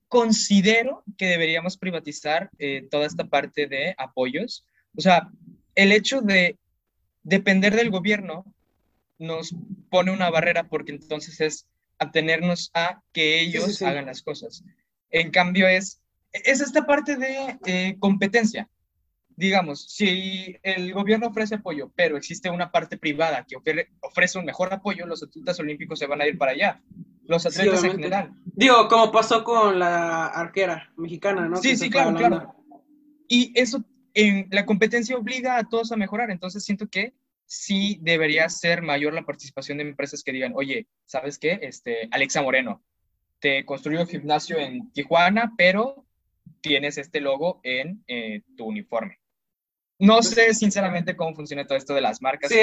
considero 0.08 1.04
que 1.16 1.26
deberíamos 1.26 1.76
privatizar 1.76 2.50
eh, 2.58 2.88
toda 2.90 3.06
esta 3.06 3.24
parte 3.24 3.66
de 3.66 3.94
apoyos, 3.96 4.66
O 4.96 5.00
sea, 5.00 5.30
el 5.74 5.92
hecho 5.92 6.20
de 6.20 6.58
depender 7.22 7.76
del 7.76 7.90
gobierno 7.90 8.44
nos 9.20 9.54
pone 9.90 10.10
una 10.10 10.30
barrera 10.30 10.64
porque 10.64 10.92
entonces 10.92 11.40
es 11.40 11.66
atenernos 11.98 12.70
a 12.74 13.02
que 13.12 13.40
ellos 13.40 13.80
hagan 13.82 14.06
las 14.06 14.22
cosas. 14.22 14.64
En 15.10 15.30
cambio 15.30 15.68
es, 15.68 16.02
es 16.32 16.60
esta 16.60 16.86
parte 16.86 17.16
de 17.16 17.58
eh, 17.66 17.96
competencia. 18.00 18.68
Digamos, 19.36 19.86
si 19.92 20.56
el 20.62 20.92
gobierno 20.92 21.28
ofrece 21.28 21.56
apoyo, 21.56 21.92
pero 21.94 22.16
existe 22.16 22.50
una 22.50 22.72
parte 22.72 22.98
privada 22.98 23.46
que 23.46 23.56
ofrece 24.00 24.38
un 24.38 24.44
mejor 24.44 24.72
apoyo, 24.72 25.06
los 25.06 25.22
atletas 25.22 25.60
olímpicos 25.60 25.98
se 25.98 26.06
van 26.06 26.20
a 26.20 26.26
ir 26.26 26.36
para 26.36 26.52
allá. 26.52 26.82
Los 27.24 27.46
atletas 27.46 27.84
en 27.84 27.92
general. 27.92 28.32
Digo, 28.44 28.88
como 28.88 29.12
pasó 29.12 29.44
con 29.44 29.78
la 29.78 30.26
arquera 30.26 30.92
mexicana, 30.96 31.48
¿no? 31.48 31.56
Sí, 31.58 31.76
sí, 31.76 31.88
claro, 31.88 32.16
claro. 32.16 32.54
Y 33.28 33.52
eso, 33.54 33.84
en 34.14 34.48
la 34.50 34.66
competencia 34.66 35.16
obliga 35.16 35.56
a 35.56 35.68
todos 35.68 35.92
a 35.92 35.96
mejorar. 35.96 36.30
Entonces 36.30 36.64
siento 36.64 36.88
que 36.88 37.14
sí 37.50 37.98
debería 38.00 38.48
ser 38.48 38.80
mayor 38.80 39.12
la 39.12 39.24
participación 39.24 39.78
de 39.78 39.82
empresas 39.84 40.22
que 40.22 40.30
digan, 40.30 40.52
oye, 40.54 40.86
¿sabes 41.04 41.36
qué? 41.36 41.58
Este, 41.62 42.08
Alexa 42.12 42.42
Moreno, 42.42 42.80
te 43.40 43.64
construyó 43.64 44.02
un 44.02 44.06
gimnasio 44.06 44.56
en 44.56 44.92
Tijuana, 44.92 45.52
pero 45.58 46.06
tienes 46.60 46.96
este 46.96 47.20
logo 47.20 47.60
en 47.64 48.04
eh, 48.06 48.42
tu 48.56 48.66
uniforme. 48.66 49.18
No 49.98 50.22
sé 50.22 50.54
sinceramente 50.54 51.16
cómo 51.16 51.34
funciona 51.34 51.66
todo 51.66 51.76
esto 51.76 51.92
de 51.92 52.00
las 52.00 52.22
marcas. 52.22 52.52
Sí, 52.52 52.60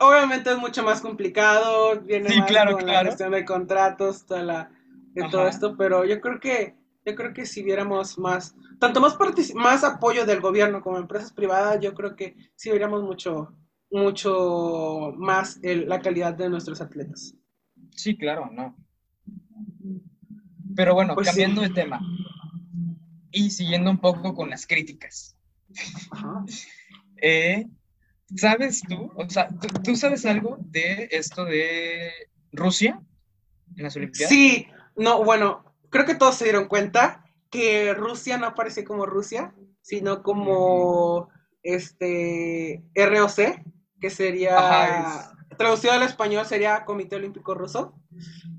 obviamente 0.00 0.50
es 0.50 0.58
mucho 0.58 0.82
más 0.82 1.00
complicado, 1.00 1.98
viene 2.02 2.36
más 2.36 2.46
claro, 2.46 2.76
con 2.76 2.86
la 2.86 3.04
cuestión 3.04 3.32
de 3.32 3.46
contratos, 3.46 4.26
toda 4.26 4.42
la, 4.42 4.70
de 5.14 5.26
todo 5.30 5.48
esto, 5.48 5.74
pero 5.74 6.04
yo 6.04 6.20
creo 6.20 6.38
que 6.38 6.74
yo 7.06 7.14
creo 7.16 7.32
que 7.32 7.46
si 7.46 7.62
viéramos 7.62 8.18
más, 8.18 8.54
tanto 8.78 9.00
más 9.00 9.16
más 9.54 9.82
apoyo 9.82 10.26
del 10.26 10.40
gobierno 10.40 10.82
como 10.82 10.98
empresas 10.98 11.32
privadas, 11.32 11.80
yo 11.80 11.94
creo 11.94 12.14
que 12.14 12.36
sí 12.54 12.70
veríamos 12.70 13.02
mucho 13.02 13.56
mucho 13.92 15.12
más 15.16 15.60
la 15.62 16.00
calidad 16.00 16.34
de 16.34 16.48
nuestros 16.48 16.80
atletas. 16.80 17.34
Sí, 17.94 18.16
claro, 18.16 18.50
no. 18.50 18.76
Pero 20.74 20.94
bueno, 20.94 21.14
pues 21.14 21.28
cambiando 21.28 21.60
de 21.60 21.70
tema 21.70 22.00
y 23.30 23.50
siguiendo 23.50 23.90
un 23.90 23.98
poco 23.98 24.34
con 24.34 24.50
las 24.50 24.66
críticas. 24.66 25.36
Eh, 27.24 27.68
¿Sabes 28.34 28.82
tú? 28.82 29.12
O 29.14 29.30
sea, 29.30 29.48
¿tú, 29.84 29.94
sabes 29.94 30.26
algo 30.26 30.56
de 30.58 31.08
esto 31.12 31.44
de 31.44 32.10
Rusia 32.50 33.00
en 33.76 33.84
las 33.84 33.94
Olimpiadas? 33.94 34.28
Sí, 34.28 34.66
no, 34.96 35.22
bueno, 35.22 35.64
creo 35.88 36.04
que 36.04 36.16
todos 36.16 36.34
se 36.34 36.46
dieron 36.46 36.66
cuenta 36.66 37.24
que 37.48 37.94
Rusia 37.94 38.38
no 38.38 38.46
aparece 38.46 38.82
como 38.82 39.06
Rusia, 39.06 39.54
sino 39.82 40.24
como 40.24 41.28
este 41.62 42.82
ROC, 42.96 43.62
que 44.02 44.10
sería, 44.10 45.30
traducido 45.56 45.92
al 45.92 46.02
español 46.02 46.44
sería 46.44 46.84
Comité 46.84 47.14
Olímpico 47.14 47.54
Ruso. 47.54 47.94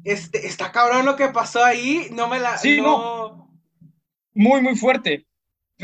Este, 0.06 0.48
está 0.48 0.72
cabrón 0.72 1.06
lo 1.06 1.18
que 1.18 1.28
pasó 1.28 1.62
ahí, 1.62 2.08
no 2.12 2.30
me 2.30 2.40
la... 2.40 2.58
Sí, 2.58 2.82
no. 2.82 3.52
Muy, 4.34 4.62
muy 4.62 4.78
fuerte. 4.78 5.28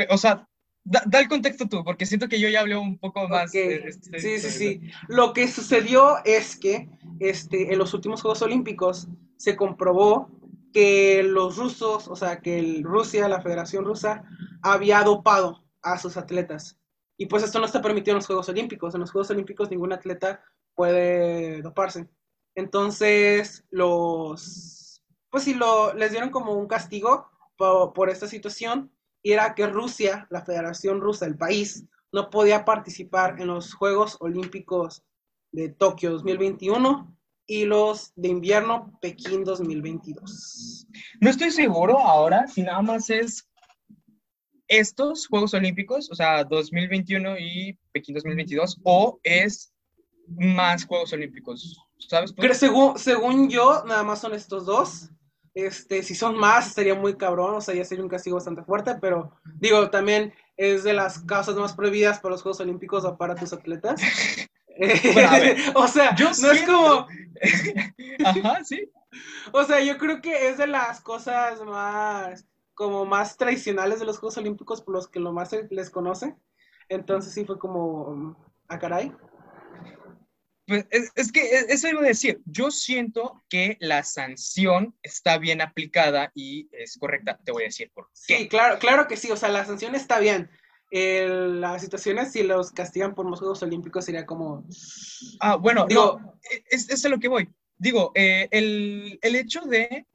O 0.09 0.17
sea, 0.17 0.47
da, 0.85 1.19
el 1.19 1.27
contexto 1.27 1.67
tú, 1.67 1.83
porque 1.83 2.05
siento 2.05 2.29
que 2.29 2.39
yo 2.39 2.47
ya 2.47 2.61
hablé 2.61 2.77
un 2.77 2.97
poco 2.97 3.27
más. 3.27 3.53
Este, 3.53 4.17
sí, 4.17 4.39
sí, 4.39 4.49
sí. 4.49 4.81
Lo 5.09 5.33
que 5.33 5.49
sucedió 5.49 6.23
es 6.23 6.55
que 6.55 6.89
este, 7.19 7.73
en 7.73 7.79
los 7.79 7.93
últimos 7.93 8.21
Juegos 8.21 8.41
Olímpicos 8.41 9.09
se 9.35 9.57
comprobó 9.57 10.31
que 10.71 11.21
los 11.21 11.57
rusos, 11.57 12.07
o 12.07 12.15
sea, 12.15 12.39
que 12.39 12.79
Rusia, 12.81 13.27
la 13.27 13.41
Federación 13.41 13.83
Rusa, 13.83 14.23
había 14.61 15.03
dopado 15.03 15.65
a 15.81 15.97
sus 15.97 16.15
atletas. 16.15 16.78
Y 17.21 17.25
pues 17.25 17.43
esto 17.43 17.59
no 17.59 17.65
está 17.65 17.81
permitido 17.81 18.13
en 18.13 18.19
los 18.19 18.27
Juegos 18.27 18.47
Olímpicos. 18.47 18.95
En 18.95 19.01
los 19.01 19.11
Juegos 19.11 19.29
Olímpicos 19.29 19.69
ningún 19.69 19.91
atleta 19.91 20.41
puede 20.73 21.61
doparse. 21.61 22.07
Entonces, 22.55 23.65
los, 23.71 25.03
pues 25.29 25.43
sí, 25.43 25.53
lo, 25.53 25.93
les 25.93 26.11
dieron 26.11 26.29
como 26.29 26.53
un 26.53 26.67
castigo 26.67 27.29
por, 27.57 28.09
esta 28.09 28.25
situación 28.25 28.89
y 29.21 29.33
era 29.33 29.53
que 29.53 29.67
Rusia, 29.67 30.27
la 30.29 30.45
Federación 30.45 31.01
Rusa, 31.01 31.25
el 31.25 31.37
país, 31.37 31.83
no 32.13 32.29
podía 32.29 32.63
participar 32.63 33.35
en 33.41 33.47
los 33.47 33.73
Juegos 33.73 34.15
Olímpicos 34.21 35.03
de 35.51 35.67
Tokio 35.67 36.11
2021 36.11 37.17
y 37.47 37.65
los 37.65 38.13
de 38.15 38.29
invierno 38.29 38.97
Pekín 39.01 39.43
2022. 39.43 40.87
No 41.19 41.29
estoy 41.29 41.51
seguro 41.51 41.99
ahora 41.99 42.47
si 42.47 42.63
nada 42.63 42.81
más 42.81 43.09
es 43.09 43.45
estos 44.69 45.27
Juegos 45.27 45.53
Olímpicos, 45.53 46.09
o 46.11 46.15
sea, 46.15 46.43
2021 46.43 47.37
y 47.39 47.77
Pekín 47.91 48.15
2022, 48.15 48.79
o 48.83 49.19
es 49.23 49.73
más 50.27 50.85
Juegos 50.85 51.11
Olímpicos? 51.11 51.77
¿Sabes? 51.97 52.31
Pero 52.33 52.53
según, 52.53 52.97
según 52.97 53.49
yo, 53.49 53.83
nada 53.85 54.03
más 54.03 54.21
son 54.21 54.33
estos 54.33 54.65
dos. 54.65 55.09
Este, 55.55 56.03
si 56.03 56.15
son 56.15 56.37
más, 56.37 56.73
sería 56.73 56.95
muy 56.95 57.17
cabrón, 57.17 57.55
o 57.55 57.61
sea, 57.61 57.73
ya 57.73 57.83
sería 57.83 58.03
un 58.03 58.09
castigo 58.09 58.35
bastante 58.35 58.63
fuerte, 58.63 58.95
pero 59.01 59.33
digo, 59.55 59.89
también 59.89 60.33
es 60.55 60.83
de 60.83 60.93
las 60.93 61.19
causas 61.19 61.55
más 61.55 61.73
prohibidas 61.73 62.19
para 62.19 62.33
los 62.33 62.43
Juegos 62.43 62.61
Olímpicos 62.61 63.03
o 63.03 63.17
para 63.17 63.35
tus 63.35 63.51
atletas. 63.51 63.99
o 65.75 65.87
sea, 65.87 66.15
yo 66.15 66.29
no 66.41 66.51
es 66.51 66.61
como... 66.63 67.07
Ajá, 68.25 68.63
sí. 68.63 68.89
O 69.51 69.63
sea, 69.63 69.81
yo 69.81 69.97
creo 69.97 70.21
que 70.21 70.49
es 70.49 70.57
de 70.57 70.67
las 70.67 71.01
cosas 71.01 71.61
más 71.65 72.45
como 72.79 73.05
más 73.05 73.35
tradicionales 73.35 73.99
de 73.99 74.05
los 74.05 74.19
Juegos 74.19 74.37
Olímpicos 74.37 74.81
por 74.81 74.93
los 74.93 75.09
que 75.09 75.19
lo 75.19 75.33
más 75.33 75.49
se 75.49 75.67
les 75.69 75.89
conoce. 75.89 76.33
Entonces 76.87 77.33
sí 77.33 77.43
fue 77.43 77.59
como, 77.59 78.37
a 78.69 78.75
ah, 78.75 78.79
caray. 78.79 79.13
Pues 80.65 80.85
es, 80.89 81.31
que 81.33 81.41
eso 81.67 81.89
iba 81.89 81.99
a 81.99 82.05
decir, 82.05 82.39
yo 82.45 82.71
siento 82.71 83.43
que 83.49 83.75
la 83.81 84.03
sanción 84.03 84.95
está 85.03 85.37
bien 85.39 85.59
aplicada 85.59 86.31
y 86.33 86.69
es 86.71 86.97
correcta, 86.97 87.37
te 87.43 87.51
voy 87.51 87.63
a 87.63 87.65
decir 87.65 87.91
por 87.93 88.05
qué. 88.05 88.37
Sí, 88.37 88.47
claro, 88.47 88.79
claro 88.79 89.07
que 89.09 89.17
sí, 89.17 89.29
o 89.29 89.35
sea, 89.35 89.49
la 89.49 89.65
sanción 89.65 89.93
está 89.93 90.19
bien. 90.19 90.49
las 90.89 91.81
situaciones, 91.81 92.31
si 92.31 92.43
los 92.43 92.71
castigan 92.71 93.13
por 93.13 93.29
los 93.29 93.39
Juegos 93.39 93.61
Olímpicos, 93.61 94.05
sería 94.05 94.25
como... 94.25 94.65
Ah, 95.41 95.57
bueno, 95.57 95.85
digo, 95.85 96.21
es, 96.69 96.89
es, 96.89 97.03
a 97.03 97.09
lo 97.09 97.19
que 97.19 97.27
voy. 97.27 97.49
Digo, 97.77 98.13
eh, 98.15 98.47
el, 98.51 99.19
el 99.21 99.35
hecho 99.35 99.63
de 99.63 100.05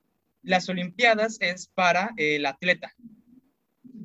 las 0.44 0.68
Olimpiadas 0.68 1.38
es 1.40 1.68
para 1.68 2.12
el 2.16 2.46
atleta. 2.46 2.94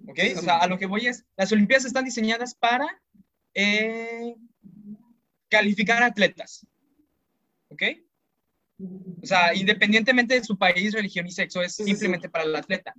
¿Ok? 0.07 0.19
O 0.37 0.41
sea, 0.41 0.57
a 0.57 0.67
lo 0.67 0.79
que 0.79 0.87
voy 0.87 1.07
es, 1.07 1.25
las 1.37 1.51
Olimpiadas 1.51 1.85
están 1.85 2.05
diseñadas 2.05 2.55
para 2.55 2.87
eh, 3.53 4.35
calificar 5.49 6.01
atletas. 6.01 6.65
¿Ok? 7.69 7.83
O 9.21 9.25
sea, 9.25 9.53
independientemente 9.53 10.35
de 10.35 10.43
su 10.43 10.57
país, 10.57 10.93
religión 10.93 11.27
y 11.27 11.31
sexo, 11.31 11.61
es 11.61 11.75
simplemente 11.75 12.29
para 12.29 12.45
el 12.45 12.55
atleta. 12.55 12.93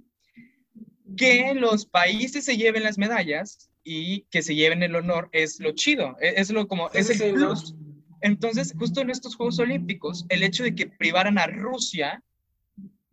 Que 1.16 1.54
los 1.54 1.86
países 1.86 2.44
se 2.44 2.56
lleven 2.56 2.82
las 2.82 2.98
medallas 2.98 3.70
y 3.82 4.22
que 4.30 4.42
se 4.42 4.54
lleven 4.54 4.82
el 4.82 4.94
honor 4.94 5.30
es 5.32 5.58
lo 5.58 5.72
chido, 5.72 6.16
e, 6.20 6.34
es, 6.36 6.50
lo 6.50 6.68
como, 6.68 6.90
es 6.92 7.08
el 7.20 7.32
plus. 7.32 7.74
Entonces, 8.20 8.74
justo 8.78 9.00
en 9.00 9.10
estos 9.10 9.34
Juegos 9.34 9.58
Olímpicos, 9.58 10.26
el 10.28 10.42
hecho 10.42 10.62
de 10.62 10.74
que 10.74 10.86
privaran 10.86 11.38
a 11.38 11.46
Rusia 11.46 12.22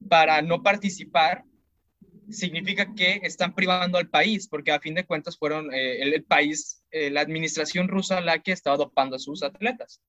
para 0.07 0.41
no 0.41 0.63
participar 0.63 1.43
significa 2.29 2.93
que 2.93 3.21
están 3.23 3.55
privando 3.55 3.97
al 3.97 4.09
país, 4.09 4.47
porque 4.47 4.71
a 4.71 4.79
fin 4.79 4.95
de 4.95 5.05
cuentas 5.05 5.37
fueron 5.37 5.73
eh, 5.73 6.01
el, 6.01 6.23
país, 6.23 6.83
eh, 6.91 7.09
la 7.09 7.21
administración 7.21 7.87
rusa 7.87 8.21
la 8.21 8.39
que 8.39 8.51
estaba 8.51 8.77
dopando 8.77 9.15
a 9.15 9.19
sus 9.19 9.43
atletas. 9.43 10.01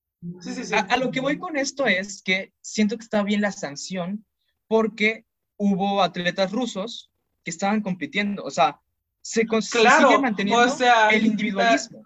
A, 0.72 0.96
lo 0.96 1.12
que 1.12 1.20
voy 1.20 1.38
con 1.38 1.56
esto 1.56 1.86
es 1.86 2.22
que 2.22 2.52
siento 2.60 2.96
que 2.96 3.04
está 3.04 3.22
bien 3.22 3.40
la 3.40 3.52
sanción 3.52 4.26
porque 4.66 5.24
hubo 5.56 6.02
atletas 6.02 6.50
rusos 6.50 7.10
que 7.44 7.50
estaban 7.50 7.82
compitiendo, 7.82 8.42
o 8.42 8.50
sea, 8.50 8.80
se, 9.20 9.46
sigue 9.60 10.18
manteniendo 10.18 10.66
el 11.10 11.26
individualismo. 11.26 12.02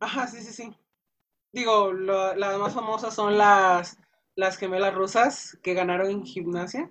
ajá, 0.00 0.26
sí, 0.26 0.40
sí, 0.42 0.52
sí. 0.52 0.76
Digo, 1.52 1.92
las 1.92 2.58
más 2.58 2.74
famosas 2.74 3.14
son 3.14 3.38
las, 3.38 3.98
las 4.34 4.58
gemelas 4.58 4.94
rusas 4.94 5.58
que 5.62 5.72
ganaron 5.72 6.10
en 6.10 6.24
gimnasia. 6.24 6.90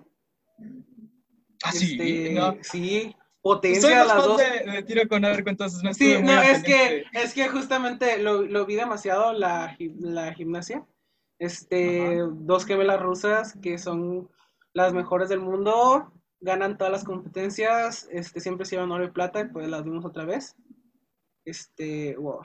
Ah, 1.62 1.72
sí, 1.72 1.98
este, 2.00 2.58
sí, 2.62 3.16
potencia 3.40 4.04
las 4.04 4.24
dos. 4.24 4.38
De, 4.38 4.82
tiro 4.82 5.08
con 5.08 5.24
arco, 5.24 5.48
entonces 5.50 5.82
no 5.82 5.94
Sí, 5.94 6.16
no, 6.22 6.40
es 6.42 6.62
que, 6.62 7.04
es 7.12 7.34
que 7.34 7.48
justamente 7.48 8.18
lo, 8.18 8.42
lo 8.42 8.66
vi 8.66 8.74
demasiado 8.74 9.32
la, 9.32 9.76
la 9.98 10.34
gimnasia. 10.34 10.86
Este, 11.38 12.18
dos 12.32 12.64
gemelas 12.64 13.00
rusas 13.00 13.58
que 13.60 13.78
son 13.78 14.30
las 14.72 14.92
mejores 14.92 15.28
del 15.28 15.40
mundo, 15.40 16.12
ganan 16.40 16.76
todas 16.76 16.92
las 16.92 17.04
competencias, 17.04 18.08
este, 18.10 18.40
siempre 18.40 18.66
se 18.66 18.76
llevan 18.76 18.92
oro 18.92 19.04
y 19.04 19.10
plata, 19.10 19.40
y 19.40 19.48
pues 19.48 19.68
las 19.68 19.84
vimos 19.84 20.04
otra 20.04 20.24
vez. 20.24 20.54
Este, 21.44 22.16
wow. 22.16 22.40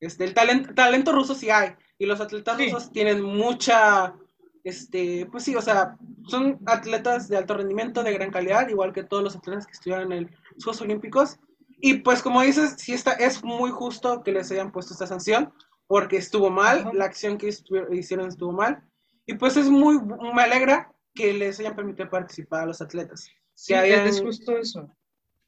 Este, 0.00 0.24
el 0.24 0.34
talento, 0.34 0.74
talento 0.74 1.12
ruso 1.12 1.34
sí 1.34 1.50
hay, 1.50 1.74
y 1.98 2.06
los 2.06 2.20
atletas 2.20 2.58
rusos 2.58 2.92
tienen 2.92 3.22
mucha, 3.22 4.14
este, 4.64 5.26
pues 5.26 5.44
sí, 5.44 5.54
o 5.56 5.62
sea, 5.62 5.96
son 6.26 6.58
atletas 6.66 7.28
de 7.28 7.36
alto 7.36 7.54
rendimiento, 7.54 8.02
de 8.02 8.12
gran 8.12 8.30
calidad, 8.30 8.68
igual 8.68 8.92
que 8.92 9.04
todos 9.04 9.22
los 9.22 9.36
atletas 9.36 9.66
que 9.66 9.72
estuvieron 9.72 10.12
en 10.12 10.24
los 10.54 10.64
Juegos 10.64 10.80
Olímpicos. 10.82 11.38
Y 11.80 11.94
pues 11.98 12.22
como 12.22 12.42
dices, 12.42 12.74
sí 12.78 12.92
está, 12.92 13.12
es 13.12 13.44
muy 13.44 13.70
justo 13.70 14.22
que 14.22 14.32
les 14.32 14.50
hayan 14.50 14.72
puesto 14.72 14.92
esta 14.94 15.06
sanción, 15.06 15.52
porque 15.86 16.16
estuvo 16.16 16.50
mal, 16.50 16.90
la 16.92 17.04
acción 17.04 17.38
que 17.38 17.50
hicieron 17.92 18.28
estuvo 18.28 18.52
mal. 18.52 18.82
Y 19.26 19.34
pues 19.34 19.56
es 19.56 19.68
muy, 19.70 19.98
me 20.34 20.42
alegra 20.42 20.92
que 21.14 21.32
les 21.32 21.58
hayan 21.60 21.76
permitido 21.76 22.08
participar 22.10 22.62
a 22.62 22.66
los 22.66 22.80
atletas. 22.80 23.28
Sí, 23.54 23.74
hayan- 23.74 24.06
es 24.06 24.20
justo 24.20 24.56
eso. 24.56 24.94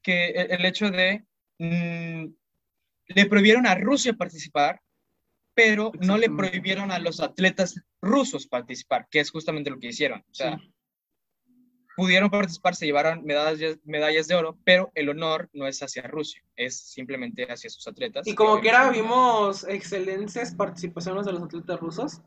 Que 0.03 0.31
el, 0.31 0.51
el 0.53 0.65
hecho 0.65 0.91
de 0.91 1.25
mm, 1.59 2.33
le 3.15 3.27
prohibieron 3.27 3.67
a 3.67 3.75
Rusia 3.75 4.13
participar, 4.15 4.81
pero 5.55 5.93
no 6.01 6.17
le 6.17 6.31
prohibieron 6.31 6.91
a 6.91 6.99
los 6.99 7.21
atletas 7.21 7.81
rusos 8.01 8.47
participar, 8.47 9.07
que 9.11 9.21
es 9.21 9.31
justamente 9.31 9.71
lo 9.71 9.79
que 9.79 9.89
hicieron. 9.89 10.21
O 10.21 10.35
sea, 10.35 10.59
Sí. 10.59 10.73
pudieron 11.97 12.31
participar, 12.31 12.75
se 12.75 12.87
llevaron 12.87 13.25
medallas, 13.25 13.79
medallas 13.85 14.27
de 14.29 14.35
oro, 14.35 14.57
pero 14.65 14.91
el 14.95 15.09
honor 15.11 15.51
no 15.53 15.67
es 15.67 15.83
hacia 15.83 16.03
Rusia, 16.05 16.43
es 16.57 16.81
simplemente 16.81 17.45
hacia 17.51 17.69
sus 17.69 17.87
atletas. 17.87 18.27
Y 18.27 18.35
como 18.35 18.57
que 18.57 18.63
quiera 18.63 18.89
vimos 18.91 19.65
excelentes 19.65 20.55
participaciones 20.55 21.27
de 21.27 21.33
los 21.33 21.43
atletas 21.43 21.79
rusos, 21.81 22.23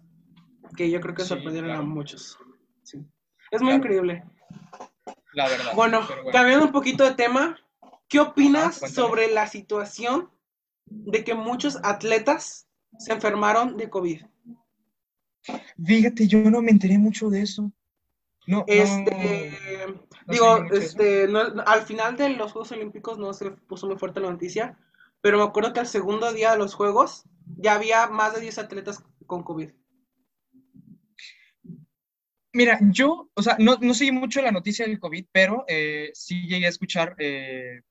que 0.78 0.92
yo 0.92 1.00
creo 1.02 1.16
que 1.16 1.24
Sí, 1.24 1.30
sorprendieron 1.30 1.70
claro. 1.72 1.84
a 1.84 1.86
muchos. 1.86 2.38
Sí. 2.84 3.00
Es 3.52 3.62
muy 3.62 3.70
Claro. 3.72 3.78
increíble. 3.78 4.24
La 5.34 5.48
verdad. 5.50 5.74
Bueno, 5.76 6.06
pero 6.08 6.26
cambiando 6.32 6.66
un 6.66 6.72
poquito 6.72 7.04
de 7.06 7.16
tema, 7.16 7.58
¿qué 8.08 8.20
opinas 8.20 8.76
sobre 8.94 9.32
la 9.32 9.48
situación 9.48 10.30
de 10.86 11.24
que 11.24 11.34
muchos 11.34 11.80
atletas 11.84 12.68
se 12.98 13.14
enfermaron 13.14 13.78
de 13.78 13.90
COVID? 13.90 14.22
Fíjate, 15.84 16.28
yo 16.28 16.50
no 16.50 16.62
me 16.62 16.72
enteré 16.72 16.98
mucho 16.98 17.30
de 17.30 17.42
eso. 17.42 17.72
No, 18.46 18.66
Este, 18.68 19.58
no, 19.88 19.94
no 19.94 20.04
digo, 20.28 20.64
este, 20.74 21.28
al 21.66 21.82
final 21.84 22.18
de 22.18 22.30
los 22.30 22.52
Juegos 22.52 22.72
Olímpicos 22.72 23.18
no 23.18 23.34
se 23.34 23.52
puso 23.52 23.88
muy 23.88 23.98
fuerte 23.98 24.20
la 24.20 24.32
noticia, 24.32 24.78
pero 25.22 25.38
me 25.38 25.44
acuerdo 25.44 25.74
que 25.74 25.80
al 25.80 25.88
segundo 25.88 26.32
día 26.34 26.52
de 26.52 26.58
los 26.58 26.74
Juegos 26.74 27.24
ya 27.58 27.76
había 27.76 28.08
más 28.08 28.34
de 28.34 28.42
10 28.42 28.58
atletas 28.58 29.04
con 29.26 29.44
COVID. 29.44 29.70
Mira, 32.54 32.80
yo, 32.92 33.32
o 33.34 33.42
sea, 33.42 33.56
no, 33.60 33.78
no 33.82 33.94
seguí 33.94 34.12
mucho 34.12 34.42
la 34.42 34.52
noticia 34.52 34.86
del 34.86 35.00
COVID, 35.00 35.26
pero 35.32 35.66
eh, 35.68 36.12
sí 36.14 36.48
llegué 36.48 36.68
a 36.68 36.70
escuchar 36.70 37.16
eh, 37.18 37.82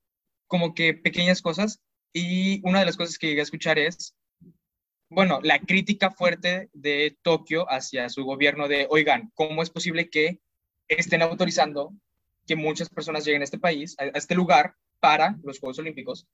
como 0.47 0.75
que 0.75 0.95
pequeñas 0.95 1.43
cosas 1.43 1.81
y 2.13 2.61
una 2.65 2.81
de 2.81 2.87
las 2.87 2.97
cosas 2.97 3.19
que 3.19 3.27
llegué 3.27 3.41
a 3.41 3.45
escuchar 3.45 3.79
es, 3.79 4.15
bueno, 5.15 5.41
la 5.43 5.59
crítica 5.59 6.11
fuerte 6.11 6.71
de 6.73 7.17
Tokio 7.23 7.67
hacia 7.71 8.09
su 8.09 8.25
gobierno 8.25 8.69
de, 8.69 8.87
oigan, 8.91 9.31
¿cómo 9.35 9.63
es 9.63 9.71
posible 9.71 10.09
que 10.11 10.41
estén 10.89 11.23
autorizando 11.23 11.93
que 12.47 12.57
muchas 12.57 12.89
personas 12.89 13.25
lleguen 13.25 13.43
a 13.43 13.45
este 13.45 13.59
país, 13.59 13.95
a, 13.99 14.05
a 14.05 14.19
este 14.19 14.35
lugar 14.35 14.75
para 15.01 15.37
los 15.45 15.59
Juegos 15.61 15.79
Olímpicos? 15.79 16.27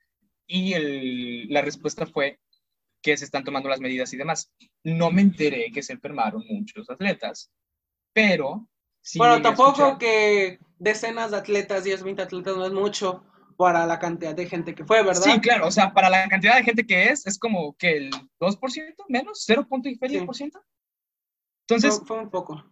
Y 0.47 0.73
el- 0.75 1.49
la 1.49 1.61
respuesta 1.63 2.07
fue 2.07 2.39
que 3.03 3.17
se 3.17 3.25
están 3.25 3.45
tomando 3.45 3.69
las 3.69 3.81
medidas 3.81 4.13
y 4.13 4.17
demás. 4.17 4.51
No 4.83 5.11
me 5.11 5.23
enteré 5.23 5.71
que 5.73 5.83
se 5.83 5.93
enfermaron 5.93 6.45
muchos 6.49 6.89
atletas, 6.91 7.51
pero... 8.13 8.69
sí 9.01 9.19
bueno, 9.19 9.41
tampoco 9.43 9.71
escuchar- 9.83 9.99
que 9.99 10.59
decenas 10.79 11.31
de 11.31 11.37
atletas, 11.37 11.85
10, 11.85 12.03
20 12.03 12.23
atletas 12.23 12.57
no 12.57 12.67
es 12.67 12.73
mucho 12.73 13.25
para 13.59 13.85
la 13.87 13.99
cantidad 13.99 14.37
de 14.37 14.47
gente 14.49 14.73
que 14.73 14.85
fue, 14.85 15.03
¿verdad? 15.03 15.21
Sí, 15.21 15.41
claro, 15.41 15.67
o 15.67 15.71
sea, 15.73 15.93
para 15.93 16.09
la 16.09 16.29
cantidad 16.29 16.55
de 16.57 16.63
gente 16.63 16.87
que 16.87 17.09
es, 17.11 17.27
es 17.27 17.41
como 17.41 17.77
que 17.77 17.97
el 17.97 18.11
2% 18.39 18.95
menos, 19.09 19.43
0. 19.45 19.67
y 19.83 19.97
feria 19.97 20.21
Sí. 20.21 20.27
por 20.27 20.37
ciento. 20.37 20.65
Entonces, 21.67 21.99
fue, 21.99 22.07
fue 22.07 22.21
un 22.21 22.31
poco. 22.31 22.65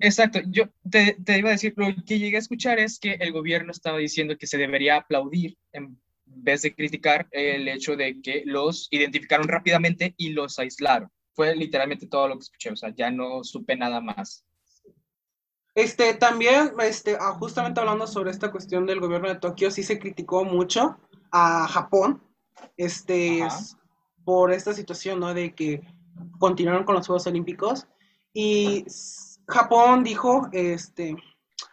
exacto, 0.00 0.40
yo 0.48 0.64
te, 0.90 1.16
te 1.24 1.38
iba 1.38 1.50
a 1.50 1.52
decir, 1.52 1.74
lo 1.76 1.86
que 2.04 2.18
llegué 2.18 2.36
a 2.36 2.40
escuchar 2.40 2.80
es 2.80 2.98
que 2.98 3.12
el 3.12 3.30
gobierno 3.30 3.70
estaba 3.70 3.98
diciendo 3.98 4.36
que 4.36 4.48
se 4.48 4.58
debería 4.58 4.96
aplaudir 4.96 5.56
en 5.72 5.96
vez 6.24 6.62
de 6.62 6.74
criticar 6.74 7.28
el 7.30 7.68
hecho 7.68 7.94
de 7.94 8.20
que 8.20 8.42
los 8.44 8.88
identificaron 8.90 9.46
rápidamente 9.46 10.12
y 10.16 10.30
los 10.30 10.58
aislaron. 10.58 11.08
Fue 11.34 11.54
literalmente 11.54 12.08
todo 12.08 12.26
lo 12.26 12.34
que 12.34 12.42
escuché, 12.42 12.70
o 12.70 12.76
sea, 12.76 12.92
ya 12.94 13.12
no 13.12 13.44
supe 13.44 13.76
nada 13.76 14.00
más. 14.00 14.44
Este, 15.74 16.14
también, 16.14 16.72
este, 16.80 17.16
ah, 17.18 17.32
justamente 17.38 17.80
hablando 17.80 18.06
sobre 18.06 18.30
esta 18.30 18.50
cuestión 18.50 18.86
del 18.86 19.00
gobierno 19.00 19.28
de 19.28 19.36
Tokio, 19.36 19.70
sí 19.70 19.82
se 19.82 19.98
criticó 19.98 20.44
mucho 20.44 20.98
a 21.30 21.66
Japón, 21.66 22.22
este, 22.76 23.42
Ajá. 23.42 23.58
por 24.24 24.52
esta 24.52 24.74
situación, 24.74 25.20
¿no? 25.20 25.32
De 25.32 25.54
que 25.54 25.82
continuaron 26.38 26.84
con 26.84 26.94
los 26.94 27.06
Juegos 27.06 27.26
Olímpicos 27.26 27.86
y 28.34 28.84
Japón 29.46 30.04
dijo, 30.04 30.48
este, 30.52 31.16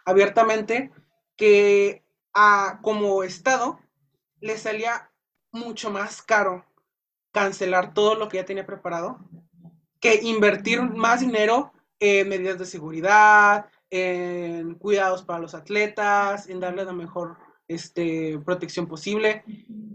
abiertamente 0.04 0.90
que 1.36 2.02
a, 2.32 2.80
como 2.82 3.22
Estado 3.22 3.78
le 4.40 4.56
salía 4.56 5.10
mucho 5.52 5.90
más 5.90 6.22
caro 6.22 6.64
cancelar 7.32 7.92
todo 7.92 8.14
lo 8.14 8.28
que 8.28 8.38
ya 8.38 8.44
tenía 8.44 8.66
preparado 8.66 9.18
que 10.00 10.20
invertir 10.22 10.82
más 10.82 11.20
dinero 11.20 11.72
en 11.98 12.28
medidas 12.28 12.58
de 12.58 12.64
seguridad, 12.64 13.66
en 13.90 14.74
cuidados 14.74 15.22
para 15.22 15.40
los 15.40 15.54
atletas, 15.54 16.48
en 16.48 16.60
darles 16.60 16.86
la 16.86 16.92
mejor 16.92 17.36
este, 17.68 18.38
protección 18.44 18.86
posible. 18.86 19.44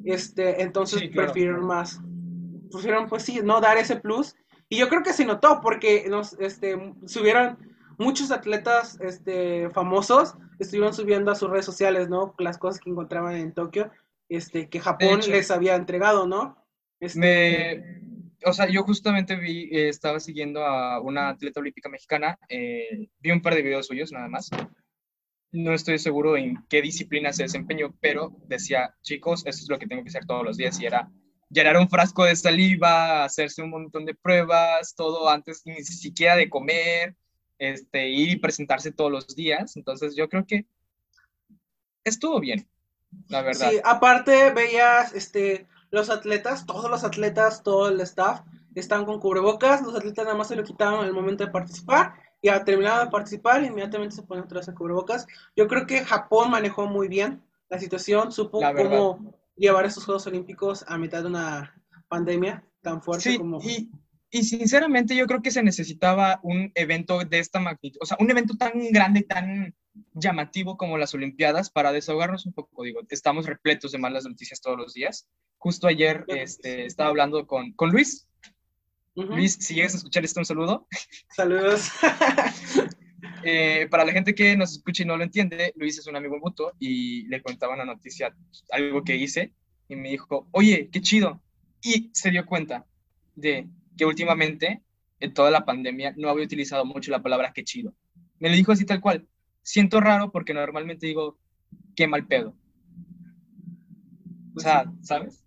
Este, 0.06 0.62
entonces 0.62 1.00
Sí, 1.00 1.10
claro. 1.10 1.32
prefirieron 1.32 1.66
más, 1.66 2.00
prefirieron 2.72 3.08
pues 3.10 3.24
sí, 3.24 3.40
no 3.44 3.62
dar 3.62 3.78
ese 3.78 3.96
plus. 3.98 4.36
Y 4.70 4.78
yo 4.78 4.90
creo 4.90 5.04
que 5.04 5.14
se 5.14 5.26
notó 5.26 5.62
porque 5.62 6.06
nos, 6.10 6.34
este, 6.40 6.94
subieron 7.06 7.58
muchos 7.98 8.32
atletas 8.32 9.00
este, 9.02 9.70
famosos, 9.70 10.36
estuvieron 10.60 10.94
subiendo 10.94 11.32
a 11.32 11.36
sus 11.36 11.50
redes 11.50 11.66
sociales, 11.66 12.10
¿no? 12.10 12.34
Las 12.40 12.58
cosas 12.58 12.82
que 12.82 12.90
encontraban 12.90 13.36
en 13.36 13.54
Tokio, 13.54 13.92
este, 14.30 14.70
que 14.70 14.80
Japón 14.80 15.20
hecho. 15.20 15.32
les 15.32 15.52
había 15.52 15.76
entregado, 15.76 16.28
¿no? 16.28 16.58
Este, 17.00 17.20
Me, 17.20 18.02
o 18.46 18.54
sea, 18.54 18.70
yo 18.70 18.84
justamente 18.84 19.36
vi, 19.36 19.70
eh, 19.72 19.90
estaba 19.90 20.20
siguiendo 20.20 20.64
a 20.64 21.02
una 21.02 21.30
atleta 21.30 21.60
olímpica 21.60 21.90
mexicana, 21.90 22.38
eh, 22.48 23.10
vi 23.20 23.32
un 23.32 23.42
par 23.42 23.56
de 23.56 23.64
videos 23.64 23.88
suyos 23.88 24.12
nada 24.12 24.28
más. 24.28 24.50
No 25.52 25.74
estoy 25.74 25.98
seguro 25.98 26.38
en 26.38 26.64
qué 26.70 26.82
disciplina 26.82 27.34
se 27.34 27.44
desempeñó, 27.44 27.96
pero 28.02 28.36
decía, 28.48 28.94
chicos, 29.02 29.46
esto 29.46 29.64
es 29.64 29.70
lo 29.70 29.80
que 29.80 29.88
tengo 29.88 30.04
que 30.04 30.10
hacer 30.10 30.26
todos 30.26 30.44
los 30.44 30.58
días 30.58 30.80
y 30.80 30.86
era 30.86 31.10
llenar 31.50 31.78
un 31.78 31.90
frasco 31.90 32.26
de 32.26 32.36
saliva, 32.36 33.24
hacerse 33.24 33.64
un 33.64 33.72
montón 33.72 34.06
de 34.06 34.14
pruebas, 34.14 34.94
todo 34.96 35.30
antes 35.30 35.64
ni 35.66 35.84
siquiera 35.84 36.36
de 36.36 36.50
comer, 36.50 37.16
este, 37.58 38.10
ir 38.10 38.30
y 38.30 38.36
presentarse 38.36 38.92
todos 38.92 39.12
los 39.12 39.36
días. 39.36 39.76
Entonces 39.76 40.16
yo 40.16 40.30
creo 40.30 40.46
que 40.46 40.66
estuvo 42.04 42.40
bien, 42.40 42.68
la 43.30 43.42
verdad. 43.42 43.72
Sí, 43.72 43.80
aparte 43.84 44.52
veías 44.52 45.14
este, 45.16 45.66
los 45.96 46.10
atletas, 46.10 46.66
todos 46.66 46.90
los 46.90 47.04
atletas, 47.04 47.64
todo 47.64 47.90
el 47.90 48.00
staff, 48.02 48.42
están 48.76 49.06
con 49.06 49.20
cubrebocas, 49.20 49.82
los 49.82 49.96
atletas 49.96 50.26
nada 50.26 50.38
más 50.38 50.50
se 50.50 50.56
lo 50.56 50.64
quitaban 50.64 51.04
al 51.06 51.14
momento 51.14 51.46
de 51.46 51.52
participar, 51.52 52.14
y 52.42 52.50
al 52.50 52.64
terminar 52.64 53.06
de 53.06 53.10
participar, 53.10 53.64
inmediatamente 53.64 54.16
se 54.16 54.24
ponen 54.24 54.44
otra 54.44 54.60
vez 54.60 54.68
el 54.68 54.76
cubrebocas. 54.76 55.26
Yo 55.56 55.68
creo 55.68 55.88
que 55.88 56.06
Japón 56.06 56.52
manejó 56.52 56.86
muy 56.86 57.08
bien 57.08 57.42
la 57.70 57.80
situación, 57.80 58.32
supo 58.32 58.62
La 58.62 58.76
cómo 58.76 59.34
llevar 59.56 59.86
estos 59.86 60.06
Juegos 60.06 60.28
Olímpicos 60.28 60.86
a 60.88 60.98
mitad 60.98 61.22
de 61.24 61.30
una 61.30 61.82
pandemia 62.08 62.64
tan 62.82 63.02
fuerte 63.02 63.32
Sí, 63.32 63.38
como... 63.38 63.60
y, 63.62 63.90
y 64.36 64.44
sinceramente 64.44 65.16
yo 65.16 65.28
creo 65.28 65.42
que 65.42 65.50
se 65.50 65.64
necesitaba 65.64 66.42
un 66.44 66.70
evento 66.76 67.20
de 67.20 67.40
esta 67.40 67.62
magnitud, 67.62 67.98
o 68.02 68.06
sea, 68.06 68.18
un 68.20 68.30
evento 68.30 68.58
tan 68.58 68.74
grande, 68.92 69.22
tan 69.22 69.74
llamativo 70.14 70.76
como 70.76 70.98
las 70.98 71.14
Olimpiadas 71.14 71.70
para 71.70 71.94
desahogarnos 71.94 72.46
un 72.46 72.52
poco. 72.52 72.84
Digo, 72.84 73.00
estamos 73.08 73.46
repletos 73.46 73.94
de 73.94 73.98
malas 73.98 74.26
noticias 74.26 74.60
todos 74.60 74.78
los 74.78 74.94
días. 74.94 75.30
Justo 75.58 75.88
ayer 75.88 76.26
este, 76.28 76.86
estaba 76.86 77.12
hablando 77.12 77.48
con, 77.48 77.72
con 77.76 77.92
Luis. 77.92 78.28
Luis, 79.16 79.54
si 79.54 79.74
llegas 79.74 79.94
a 79.94 79.98
escuchar 80.00 80.26
esto, 80.26 80.42
un 80.42 80.46
saludo. 80.46 80.86
Saludos. 81.34 81.90
Eh, 83.48 83.88
para 83.90 84.06
la 84.06 84.12
gente 84.12 84.34
que 84.34 84.56
nos 84.58 84.72
escucha 84.72 85.04
y 85.04 85.06
no 85.06 85.18
lo 85.18 85.24
entiende, 85.24 85.72
Luis 85.76 85.98
es 86.00 86.08
un 86.08 86.16
amigo 86.16 86.38
mutuo 86.40 86.74
y 86.80 87.28
le 87.28 87.42
contaba 87.42 87.76
una 87.76 87.86
noticia, 87.86 88.36
algo 88.72 89.04
que 89.04 89.16
hice, 89.16 89.54
y 89.88 89.96
me 89.96 90.10
dijo, 90.10 90.48
oye, 90.52 90.90
qué 90.92 91.02
chido. 91.02 91.42
Y 91.82 92.10
se 92.14 92.32
dio 92.32 92.46
cuenta 92.46 92.86
de 93.36 93.68
que 93.98 94.06
últimamente, 94.06 94.82
en 95.20 95.34
toda 95.34 95.52
la 95.52 95.66
pandemia, 95.66 96.14
no 96.18 96.30
había 96.30 96.46
utilizado 96.46 96.86
mucho 96.86 97.12
la 97.12 97.22
palabra 97.22 97.52
qué 97.54 97.64
chido. 97.64 97.94
Me 98.40 98.50
lo 98.50 98.56
dijo 98.56 98.72
así 98.72 98.86
tal 98.86 99.02
cual. 99.02 99.28
Siento 99.62 100.00
raro 100.00 100.32
porque 100.32 100.54
normalmente 100.54 101.08
digo, 101.08 101.38
qué 101.96 102.08
mal 102.08 102.28
pedo. 102.28 102.56
O 104.56 104.60
sea, 104.60 104.86
¿sabes? 105.02 105.44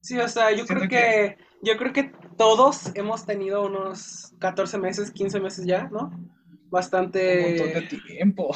Sí, 0.00 0.18
o 0.18 0.28
sea, 0.28 0.50
yo 0.50 0.66
Siento 0.66 0.74
creo 0.74 0.88
que, 0.88 1.38
yo 1.62 1.76
creo 1.76 1.92
que 1.92 2.12
todos 2.36 2.90
hemos 2.94 3.24
tenido 3.24 3.64
unos 3.64 4.34
14 4.38 4.78
meses, 4.78 5.10
15 5.10 5.40
meses 5.40 5.66
ya, 5.66 5.84
¿no? 5.84 6.08
Un 6.08 6.70
Bastante 6.70 7.58
montón 7.58 7.72
de 7.82 7.82
tiempo. 7.82 8.54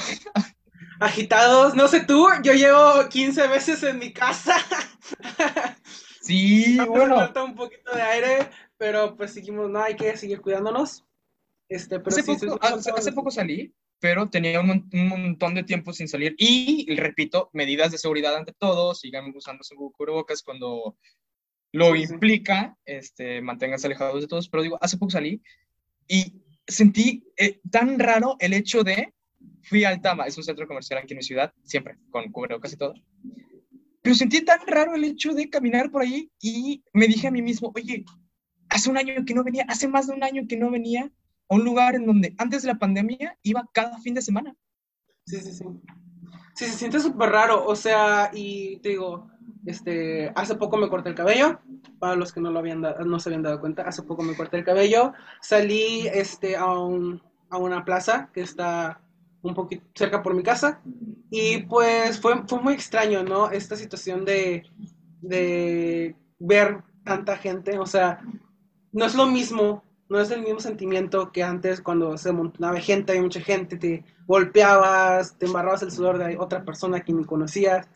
agitados. 1.01 1.75
No 1.75 1.89
sé 1.89 2.01
tú, 2.01 2.27
yo 2.43 2.53
llevo 2.53 3.09
15 3.09 3.49
meses 3.49 3.83
en 3.83 3.99
mi 3.99 4.13
casa. 4.13 4.57
Sí, 6.29 6.79
bueno, 6.87 7.17
falta 7.17 7.43
un 7.43 7.55
poquito 7.55 7.91
de 7.95 8.03
aire, 8.03 8.51
pero 8.77 9.17
pues 9.17 9.33
seguimos, 9.33 9.71
no, 9.71 9.83
hay 9.83 9.97
que 9.97 10.17
seguir 10.17 10.41
cuidándonos. 10.41 11.05
Este, 11.69 12.01
pero 12.01 12.17
hace 12.17 12.23
sí, 12.23 12.37
sí, 12.39 12.47
poco, 12.47 12.67
sí, 12.67 12.75
hace, 12.75 12.91
hace 12.91 13.13
poco 13.13 13.31
salí 13.31 13.75
pero 14.01 14.29
tenía 14.29 14.61
un, 14.61 14.89
un, 14.93 15.09
montón 15.09 15.55
de 15.55 15.65
tiempo 15.65 15.93
sin 15.93 16.09
salir. 16.09 16.35
Y, 16.39 16.95
repito, 16.95 17.51
medidas 17.53 17.91
de 17.91 17.99
seguridad 17.99 18.37
ante 18.37 18.53
todo, 18.53 18.95
sigan 18.95 19.33
usando 19.35 19.65
su 19.65 19.75
cubrebocas 19.93 20.43
cuando 20.43 20.97
lo 21.73 21.97
implica, 21.97 22.77
este, 22.85 23.43
manténganse 23.43 23.87
alejados 23.87 24.23
de 24.23 24.29
todos. 24.29 24.49
Pero 24.49 24.63
digo, 24.63 24.79
hace 24.81 24.99
poco 24.99 25.11
salí 25.11 25.43
y 26.07 26.41
sentí 26.67 27.25
eh, 27.37 27.61
tan 27.71 27.99
raro 27.99 28.37
el 28.39 28.55
hecho 28.55 28.85
de, 28.85 29.13
fui 29.63 29.85
al 29.85 30.01
Tama, 30.01 30.27
es 30.27 30.37
un 30.37 30.45
centro 30.45 30.67
comercial 30.67 31.01
aquí 31.01 31.15
en 31.15 31.19
mi 31.19 31.25
ciudad, 31.25 31.53
siempre, 31.65 31.97
con 32.11 32.31
cubrebocas 32.31 32.73
y 32.73 32.77
todo. 32.77 32.95
Pero 34.03 34.15
sentí 34.15 34.45
tan 34.45 34.61
raro 34.67 34.95
el 34.95 35.05
hecho 35.05 35.35
de 35.35 35.51
caminar 35.51 35.91
por 35.91 36.03
ahí 36.03 36.31
y 36.41 36.83
me 36.93 37.07
dije 37.07 37.29
a 37.29 37.31
mí 37.31 37.43
mismo, 37.43 37.73
oye, 37.75 38.05
hace 38.71 38.91
un 38.91 38.97
año 38.97 39.25
que 39.27 39.35
no 39.35 39.45
venía, 39.45 39.65
hace 39.69 39.89
más 39.89 40.07
de 40.07 40.15
un 40.15 40.23
año 40.23 40.47
que 40.49 40.57
no 40.57 40.71
venía 40.71 41.11
a 41.49 41.55
un 41.55 41.65
lugar 41.65 41.95
en 41.95 42.07
donde 42.07 42.35
antes 42.39 42.63
de 42.63 42.69
la 42.69 42.79
pandemia 42.79 43.39
iba 43.43 43.69
cada 43.73 43.99
fin 43.99 44.15
de 44.15 44.23
semana. 44.23 44.55
Sí, 45.27 45.41
sí, 45.41 45.53
sí. 45.53 45.65
Sí, 46.55 46.65
se 46.65 46.73
siente 46.73 46.99
súper 47.01 47.31
raro, 47.31 47.65
o 47.67 47.77
sea, 47.77 48.31
y 48.33 48.79
te 48.79 48.91
digo, 48.91 49.31
este, 49.65 50.33
hace 50.35 50.57
poco 50.57 50.77
me 50.77 50.89
corté 50.89 51.11
el 51.11 51.15
cabello, 51.15 51.61
para 52.01 52.17
los 52.17 52.33
que 52.33 52.41
no 52.41 52.51
lo 52.51 52.59
habían 52.59 52.81
no 52.81 53.21
se 53.21 53.29
habían 53.29 53.43
dado 53.43 53.61
cuenta, 53.61 53.83
hace 53.83 54.03
poco 54.03 54.23
me 54.23 54.35
corté 54.35 54.57
el 54.59 54.65
cabello, 54.65 55.13
salí 55.41 56.09
este, 56.09 56.57
a, 56.57 56.73
un, 56.79 57.23
a 57.51 57.59
una 57.59 57.85
plaza 57.85 58.31
que 58.33 58.41
está 58.41 59.01
un 59.43 59.55
poquito 59.55 59.85
cerca 59.95 60.23
por 60.23 60.35
mi 60.35 60.43
casa, 60.43 60.81
y 61.31 61.59
pues 61.63 62.21
fue, 62.21 62.43
fue 62.47 62.61
muy 62.61 62.75
extraño, 62.75 63.23
¿no? 63.23 63.51
Esta 63.51 63.77
situación 63.77 64.25
de, 64.25 64.65
de 65.21 66.17
ver 66.39 66.83
tanta 67.05 67.37
gente, 67.37 67.79
o 67.79 67.87
sea, 67.87 68.21
no 68.93 69.05
es 69.05 69.15
lo 69.15 69.27
mismo 69.27 69.83
no 70.09 70.21
es 70.21 70.31
el 70.31 70.43
mismo 70.43 70.61
sentimiento 70.61 71.31
que 71.33 71.43
antes 71.43 71.81
cuando 71.81 72.17
se 72.17 72.33
montaba 72.33 72.81
gente, 72.81 73.13
hay 73.13 73.21
mucha 73.21 73.41
gente, 73.41 73.77
te 73.77 74.05
golpeabas, 74.27 75.37
te 75.39 75.47
embarrabas 75.47 75.83
el 75.83 75.93
sudor 75.93 76.19
de 76.19 76.39
otra 76.39 76.65
persona 76.65 77.01
que 77.01 77.13
ni 77.13 77.25
conocías. 77.25 77.89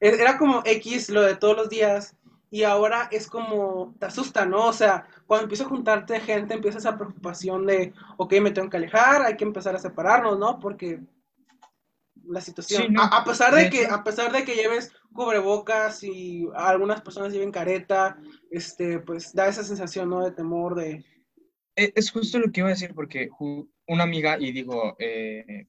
E, 0.00 0.08
era 0.08 0.38
como 0.38 0.62
X 0.64 1.10
lo 1.10 1.22
de 1.22 1.36
todos 1.36 1.56
los 1.56 1.68
días 1.68 2.16
y 2.50 2.64
ahora 2.64 3.08
es 3.12 3.28
como, 3.28 3.94
te 3.98 4.06
asusta, 4.06 4.44
¿no? 4.44 4.66
O 4.66 4.72
sea, 4.72 5.06
cuando 5.26 5.44
empieza 5.44 5.64
a 5.64 5.68
juntarte 5.68 6.20
gente, 6.20 6.54
empieza 6.54 6.78
esa 6.78 6.96
preocupación 6.96 7.64
de, 7.64 7.92
ok, 8.16 8.34
me 8.40 8.50
tengo 8.50 8.68
que 8.68 8.76
alejar, 8.76 9.22
hay 9.22 9.36
que 9.36 9.44
empezar 9.44 9.76
a 9.76 9.78
separarnos, 9.78 10.38
¿no? 10.38 10.58
Porque 10.58 11.00
la 12.24 12.40
situación, 12.40 12.94
a, 12.98 13.24
pesar 13.24 13.54
de, 13.54 13.70
que, 13.70 13.86
a 13.86 14.02
pesar 14.02 14.32
de 14.32 14.44
que 14.44 14.54
lleves 14.54 14.92
cubrebocas 15.12 16.02
y 16.02 16.48
algunas 16.54 17.00
personas 17.00 17.32
lleven 17.32 17.52
careta, 17.52 18.18
este, 18.50 18.98
pues 18.98 19.32
da 19.32 19.48
esa 19.48 19.62
sensación, 19.62 20.10
¿no? 20.10 20.24
De 20.24 20.32
temor, 20.32 20.74
de, 20.74 21.04
e, 21.76 21.92
es 21.94 22.10
justo 22.10 22.38
lo 22.38 22.50
que 22.50 22.60
iba 22.60 22.68
a 22.68 22.72
decir 22.72 22.94
porque 22.94 23.30
una 23.86 24.04
amiga, 24.04 24.38
y 24.38 24.52
digo, 24.52 24.96
eh, 24.98 25.66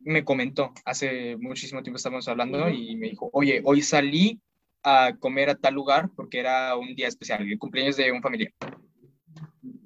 me 0.00 0.24
comentó, 0.24 0.72
hace 0.84 1.36
muchísimo 1.36 1.82
tiempo 1.82 1.96
estábamos 1.96 2.28
hablando 2.28 2.68
y 2.68 2.96
me 2.96 3.10
dijo, 3.10 3.30
oye, 3.32 3.60
hoy 3.64 3.82
salí 3.82 4.40
a 4.82 5.14
comer 5.18 5.50
a 5.50 5.54
tal 5.54 5.74
lugar 5.74 6.10
porque 6.16 6.40
era 6.40 6.76
un 6.76 6.94
día 6.94 7.08
especial, 7.08 7.42
el 7.42 7.58
cumpleaños 7.58 7.96
de 7.96 8.12
un 8.12 8.22
familiar. 8.22 8.52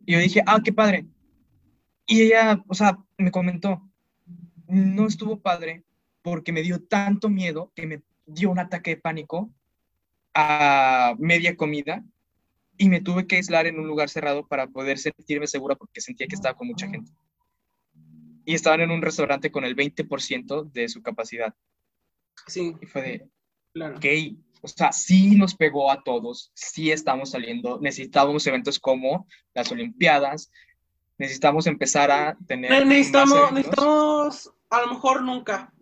Y 0.06 0.12
yo 0.12 0.18
dije, 0.18 0.42
ah, 0.46 0.60
qué 0.62 0.72
padre. 0.72 1.06
Y 2.06 2.22
ella, 2.22 2.62
o 2.68 2.74
sea, 2.74 2.98
me 3.16 3.30
comentó, 3.30 3.82
no 4.66 5.06
estuvo 5.06 5.40
padre 5.40 5.84
porque 6.22 6.52
me 6.52 6.62
dio 6.62 6.82
tanto 6.82 7.28
miedo 7.28 7.72
que 7.74 7.86
me 7.86 8.02
dio 8.26 8.50
un 8.50 8.58
ataque 8.58 8.90
de 8.90 9.00
pánico 9.00 9.52
a 10.34 11.14
media 11.18 11.56
comida 11.56 12.04
y 12.76 12.88
me 12.88 13.00
tuve 13.00 13.26
que 13.26 13.36
aislar 13.36 13.66
en 13.66 13.78
un 13.78 13.86
lugar 13.86 14.08
cerrado 14.08 14.46
para 14.46 14.66
poder 14.66 14.98
sentirme 14.98 15.46
segura 15.46 15.76
porque 15.76 16.00
sentía 16.00 16.26
que 16.26 16.34
estaba 16.34 16.56
con 16.56 16.66
mucha 16.66 16.88
gente. 16.88 17.12
Y 18.44 18.54
estaban 18.54 18.80
en 18.80 18.90
un 18.90 19.00
restaurante 19.00 19.50
con 19.50 19.64
el 19.64 19.76
20% 19.76 20.70
de 20.72 20.88
su 20.88 21.02
capacidad. 21.02 21.54
Sí. 22.46 22.74
Y 22.80 22.86
fue 22.86 23.02
de, 23.02 23.28
claro. 23.72 23.96
ok, 23.96 24.04
o 24.64 24.68
sea, 24.68 24.92
sí 24.92 25.36
nos 25.36 25.54
pegó 25.54 25.90
a 25.90 26.02
todos, 26.02 26.50
sí 26.54 26.90
estamos 26.90 27.30
saliendo, 27.30 27.78
necesitábamos 27.80 28.46
eventos 28.46 28.78
como 28.78 29.26
las 29.54 29.70
Olimpiadas, 29.70 30.50
necesitamos 31.18 31.66
empezar 31.66 32.10
a 32.10 32.36
tener... 32.46 32.86
Necesitamos, 32.86 33.52
necesitamos, 33.52 34.52
a 34.70 34.80
lo 34.80 34.86
mejor 34.88 35.22
nunca, 35.22 35.72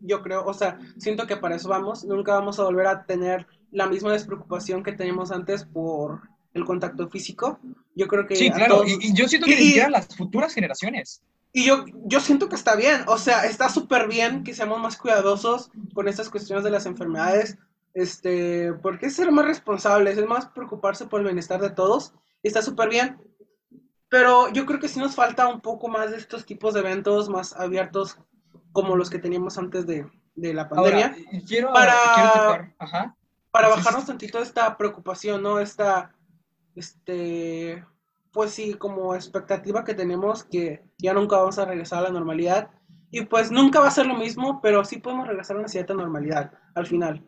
yo 0.00 0.22
creo, 0.22 0.46
o 0.46 0.54
sea, 0.54 0.78
siento 0.96 1.26
que 1.26 1.36
para 1.36 1.56
eso 1.56 1.68
vamos, 1.68 2.04
nunca 2.04 2.32
vamos 2.32 2.58
a 2.58 2.64
volver 2.64 2.86
a 2.86 3.04
tener 3.04 3.46
la 3.70 3.86
misma 3.86 4.12
despreocupación 4.12 4.82
que 4.82 4.92
teníamos 4.92 5.30
antes 5.30 5.64
por 5.64 6.22
el 6.54 6.64
contacto 6.64 7.08
físico. 7.08 7.58
Yo 7.94 8.08
creo 8.08 8.26
que... 8.26 8.36
Sí, 8.36 8.50
claro, 8.50 8.82
y, 8.86 9.12
yo 9.14 9.28
siento 9.28 9.46
que 9.46 9.60
y, 9.60 9.74
las 9.90 10.16
futuras 10.16 10.54
generaciones. 10.54 11.22
Y 11.52 11.66
yo, 11.66 11.84
yo 12.06 12.20
siento 12.20 12.48
que 12.48 12.54
está 12.54 12.76
bien, 12.76 13.02
o 13.06 13.18
sea, 13.18 13.44
está 13.44 13.68
súper 13.68 14.08
bien 14.08 14.42
que 14.42 14.54
seamos 14.54 14.80
más 14.80 14.96
cuidadosos 14.96 15.70
con 15.92 16.08
estas 16.08 16.30
cuestiones 16.30 16.64
de 16.64 16.70
las 16.70 16.86
enfermedades, 16.86 17.58
este, 17.94 18.72
porque 18.74 19.06
es 19.06 19.16
ser 19.16 19.30
más 19.32 19.44
responsables, 19.44 20.18
es 20.18 20.26
más 20.26 20.46
preocuparse 20.46 21.06
por 21.06 21.20
el 21.20 21.26
bienestar 21.26 21.60
de 21.60 21.70
todos, 21.70 22.14
está 22.42 22.62
súper 22.62 22.88
bien. 22.88 23.20
Pero 24.08 24.52
yo 24.52 24.66
creo 24.66 24.78
que 24.78 24.88
sí 24.88 25.00
nos 25.00 25.14
falta 25.14 25.48
un 25.48 25.60
poco 25.60 25.88
más 25.88 26.10
de 26.10 26.18
estos 26.18 26.44
tipos 26.44 26.74
de 26.74 26.80
eventos 26.80 27.30
más 27.30 27.54
abiertos 27.54 28.18
como 28.72 28.96
los 28.96 29.08
que 29.08 29.18
teníamos 29.18 29.56
antes 29.56 29.86
de, 29.86 30.06
de 30.34 30.54
la 30.54 30.68
pandemia. 30.68 31.16
quiero, 31.46 31.72
para, 31.72 32.74
para 33.50 33.68
bajarnos 33.68 34.06
tantito 34.06 34.38
esta 34.38 34.76
preocupación, 34.76 35.42
¿no? 35.42 35.60
Esta 35.60 36.14
este, 36.74 37.84
pues 38.32 38.52
sí, 38.52 38.74
como 38.74 39.14
expectativa 39.14 39.84
que 39.84 39.94
tenemos 39.94 40.44
que 40.44 40.82
ya 40.98 41.12
nunca 41.12 41.36
vamos 41.36 41.58
a 41.58 41.64
regresar 41.64 42.00
a 42.00 42.02
la 42.02 42.10
normalidad. 42.10 42.70
Y 43.10 43.26
pues 43.26 43.50
nunca 43.50 43.78
va 43.78 43.88
a 43.88 43.92
ser 43.92 44.06
lo 44.06 44.14
mismo, 44.14 44.60
pero 44.62 44.84
sí 44.84 44.98
podemos 44.98 45.28
regresar 45.28 45.56
a 45.56 45.60
una 45.60 45.68
cierta 45.68 45.92
normalidad 45.92 46.52
al 46.74 46.86
final, 46.86 47.22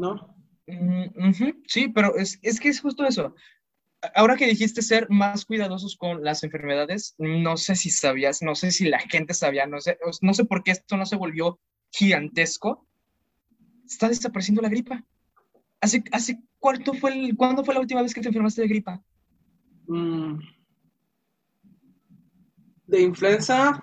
¿no? 0.00 0.34
Mm, 0.66 1.62
sí, 1.66 1.88
pero 1.88 2.16
es, 2.16 2.38
es 2.42 2.58
que 2.58 2.68
es 2.68 2.80
justo 2.80 3.04
eso. 3.06 3.34
Ahora 4.14 4.36
que 4.36 4.46
dijiste 4.46 4.80
ser 4.80 5.10
más 5.10 5.44
cuidadosos 5.44 5.96
con 5.96 6.24
las 6.24 6.42
enfermedades, 6.42 7.14
no 7.18 7.56
sé 7.56 7.76
si 7.76 7.90
sabías, 7.90 8.40
no 8.40 8.54
sé 8.54 8.72
si 8.72 8.88
la 8.88 8.98
gente 8.98 9.34
sabía, 9.34 9.66
no 9.66 9.80
sé, 9.80 9.98
no 10.22 10.32
sé 10.32 10.44
por 10.46 10.62
qué 10.62 10.70
esto 10.70 10.96
no 10.96 11.04
se 11.04 11.16
volvió 11.16 11.60
gigantesco. 11.92 12.86
Está 13.86 14.08
desapareciendo 14.08 14.62
la 14.62 14.70
gripa. 14.70 15.04
Hace, 15.80 16.02
hace 16.12 16.40
¿Cuánto 16.60 16.92
fue 16.92 17.12
el, 17.12 17.36
¿Cuándo 17.36 17.64
fue 17.64 17.74
la 17.74 17.80
última 17.80 18.02
vez 18.02 18.14
que 18.14 18.20
te 18.20 18.28
enfermaste 18.28 18.60
de 18.60 18.68
gripa? 18.68 19.02
Mm. 19.88 20.38
¿De 22.90 23.00
influenza? 23.02 23.80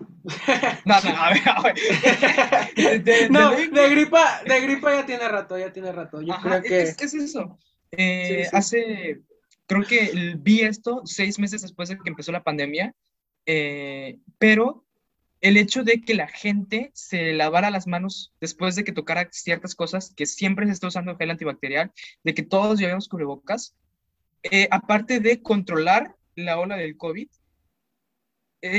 No, 0.86 1.02
no, 1.02 1.10
a 1.10 1.30
ver, 1.30 1.50
a 1.50 1.62
ver. 1.63 3.04
De, 3.04 3.30
no, 3.30 3.52
de, 3.52 3.89
gripa, 3.89 4.41
de 4.46 4.60
gripa 4.60 4.93
ya 4.93 5.06
tiene 5.06 5.28
rato, 5.30 5.58
ya 5.58 5.72
tiene 5.72 5.93
rato. 5.93 6.22
Yo 6.22 6.36
creo 6.41 6.62
que... 6.62 6.82
Es, 6.82 7.02
es 7.02 7.13
eso. 7.13 7.58
Eh, 7.91 8.46
hace, 8.52 9.22
creo 9.65 9.84
que 9.84 10.36
vi 10.38 10.62
esto 10.62 11.04
seis 11.06 11.39
meses 11.39 11.62
después 11.62 11.88
de 11.88 11.98
que 11.98 12.10
empezó 12.10 12.34
la 12.34 12.43
pandemia, 12.43 12.93
eh, 13.46 14.20
pero 14.38 14.84
el 15.39 15.56
hecho 15.56 15.84
de 15.86 16.02
que 16.02 16.13
la 16.13 16.28
gente 16.28 16.91
se 16.93 17.32
lavara 17.32 17.72
las 17.72 17.88
manos 17.88 18.34
después 18.41 18.76
de 18.76 18.84
que 18.84 18.91
tocara 18.91 19.30
ciertas 19.32 19.74
cosas, 19.74 20.13
que 20.15 20.26
siempre 20.26 20.65
se 20.65 20.74
está 20.74 20.88
usando 20.88 21.15
gel 21.15 21.32
antibacterial, 21.32 21.93
de 22.24 22.34
que 22.34 22.43
todos 22.43 22.78
llevemos 22.78 23.08
cubrebocas, 23.08 23.74
eh, 24.43 24.67
aparte 24.72 25.22
de 25.22 25.41
controlar 25.41 26.15
la 26.36 26.60
ola 26.60 26.76
del 26.76 26.98
COVID, 26.98 27.30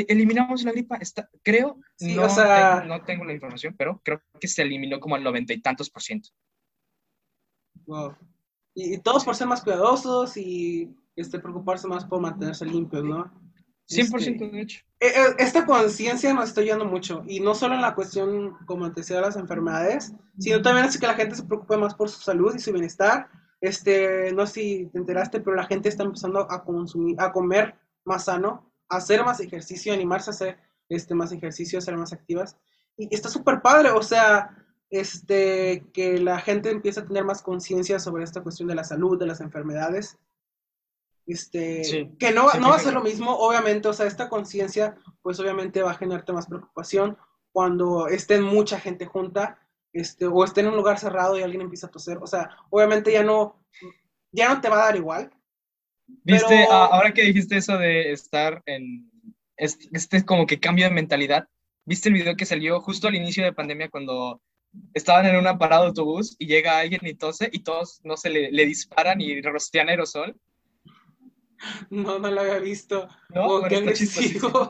eliminamos 0.08 0.62
la 0.64 0.72
gripa. 0.72 0.96
Está, 0.96 1.28
creo, 1.42 1.78
no, 2.00 2.26
tengo, 2.26 2.84
no, 2.86 3.04
tengo, 3.04 3.24
la 3.24 3.32
información, 3.32 3.74
pero 3.76 4.00
creo 4.04 4.22
que 4.40 4.48
se 4.48 4.62
eliminó 4.62 5.00
como 5.00 5.16
al 5.16 5.24
noventa 5.24 5.52
y 5.52 5.60
tantos 5.60 5.90
por 5.90 6.02
ciento. 6.02 6.30
Y, 8.74 8.98
todos 8.98 9.24
por 9.24 9.34
ser 9.34 9.46
más 9.46 9.62
cuidadosos 9.62 10.36
y 10.36 10.94
este, 11.16 11.38
preocuparse 11.38 11.88
más 11.88 12.04
por 12.04 12.20
mantenerse 12.20 12.64
limpios, 12.64 13.04
¿no? 13.04 13.32
100% 13.88 14.18
este, 14.18 14.48
de 14.50 14.60
hecho. 14.60 14.84
Eh, 15.00 15.06
eh, 15.06 15.34
esta 15.38 15.64
conciencia 15.64 16.34
nos 16.34 16.50
está 16.50 16.60
ayudando 16.60 16.84
mucho, 16.84 17.24
y 17.26 17.40
no 17.40 17.54
solo 17.54 17.74
en 17.74 17.80
la 17.80 17.94
cuestión, 17.94 18.56
como 18.66 18.84
antes 18.84 19.08
de 19.08 19.20
las 19.20 19.36
enfermedades, 19.36 20.12
sino 20.38 20.60
también 20.60 20.86
hace 20.86 20.98
que 20.98 21.06
la 21.06 21.14
gente 21.14 21.36
se 21.36 21.44
preocupe 21.44 21.76
más 21.76 21.94
por 21.94 22.10
su 22.10 22.20
salud 22.20 22.54
y 22.54 22.58
su 22.58 22.72
bienestar. 22.72 23.28
Este, 23.60 24.30
no 24.32 24.46
sé 24.46 24.52
si 24.52 24.86
te 24.92 24.98
enteraste, 24.98 25.40
pero 25.40 25.56
la 25.56 25.66
gente 25.66 25.88
está 25.88 26.04
empezando 26.04 26.40
a 26.50 26.62
consumir, 26.62 27.16
a 27.18 27.32
comer 27.32 27.74
más 28.04 28.26
sano, 28.26 28.67
hacer 28.88 29.24
más 29.24 29.40
ejercicio, 29.40 29.92
animarse 29.92 30.30
a 30.30 30.34
hacer 30.34 30.58
este, 30.88 31.14
más 31.14 31.32
ejercicio, 31.32 31.78
a 31.78 31.82
ser 31.82 31.96
más 31.96 32.12
activas. 32.12 32.56
Y 32.96 33.14
está 33.14 33.28
súper 33.28 33.60
padre, 33.62 33.90
o 33.90 34.02
sea, 34.02 34.56
este, 34.90 35.86
que 35.92 36.18
la 36.18 36.40
gente 36.40 36.70
empiece 36.70 37.00
a 37.00 37.06
tener 37.06 37.24
más 37.24 37.42
conciencia 37.42 37.98
sobre 37.98 38.24
esta 38.24 38.42
cuestión 38.42 38.68
de 38.68 38.74
la 38.74 38.84
salud, 38.84 39.18
de 39.18 39.26
las 39.26 39.40
enfermedades. 39.40 40.18
Este, 41.26 42.10
que 42.18 42.32
no, 42.32 42.50
no 42.54 42.70
va 42.70 42.76
a 42.76 42.80
ser 42.80 42.94
lo 42.94 43.02
mismo, 43.02 43.36
obviamente, 43.36 43.86
o 43.88 43.92
sea, 43.92 44.06
esta 44.06 44.30
conciencia, 44.30 44.96
pues 45.20 45.38
obviamente 45.38 45.82
va 45.82 45.90
a 45.90 45.98
generarte 45.98 46.32
más 46.32 46.46
preocupación 46.46 47.18
cuando 47.52 48.08
estén 48.08 48.42
mucha 48.42 48.80
gente 48.80 49.04
junta, 49.04 49.60
este, 49.92 50.26
o 50.26 50.44
esté 50.44 50.62
en 50.62 50.68
un 50.68 50.76
lugar 50.76 50.98
cerrado 50.98 51.38
y 51.38 51.42
alguien 51.42 51.62
empieza 51.62 51.86
a 51.86 51.90
toser, 51.90 52.18
o 52.18 52.26
sea, 52.26 52.56
obviamente 52.70 53.12
ya 53.12 53.22
no, 53.22 53.62
ya 54.32 54.54
no 54.54 54.60
te 54.60 54.68
va 54.70 54.76
a 54.76 54.84
dar 54.86 54.96
igual. 54.96 55.30
Viste, 56.24 56.64
ahora 56.70 57.12
que 57.12 57.22
dijiste 57.22 57.56
eso 57.56 57.76
de 57.78 58.12
estar 58.12 58.62
en, 58.66 59.10
este, 59.56 60.24
como 60.24 60.46
que 60.46 60.60
cambio 60.60 60.86
de 60.86 60.90
mentalidad, 60.94 61.48
¿Viste 61.88 62.10
el 62.10 62.16
video 62.16 62.36
que 62.36 62.44
salió 62.44 62.82
justo 62.82 63.08
al 63.08 63.14
inicio 63.14 63.42
de 63.42 63.54
pandemia 63.54 63.88
cuando 63.88 64.42
estaban 64.92 65.24
en 65.24 65.36
una 65.36 65.56
parada 65.56 65.80
de 65.80 65.88
autobús 65.88 66.36
y 66.38 66.46
llega 66.46 66.78
alguien 66.78 67.00
y 67.02 67.14
tose 67.14 67.48
y 67.50 67.60
todos, 67.60 68.02
no 68.04 68.18
se 68.18 68.28
le, 68.28 68.52
le 68.52 68.66
disparan 68.66 69.22
y 69.22 69.40
rostean 69.40 69.88
aerosol? 69.88 70.38
No, 71.88 72.18
no 72.18 72.30
lo 72.30 72.42
había 72.42 72.58
visto. 72.58 73.08
No, 73.30 73.46
Oh, 73.46 73.48
bueno, 73.60 73.68
qué 73.68 73.76
agresivo. 73.76 74.68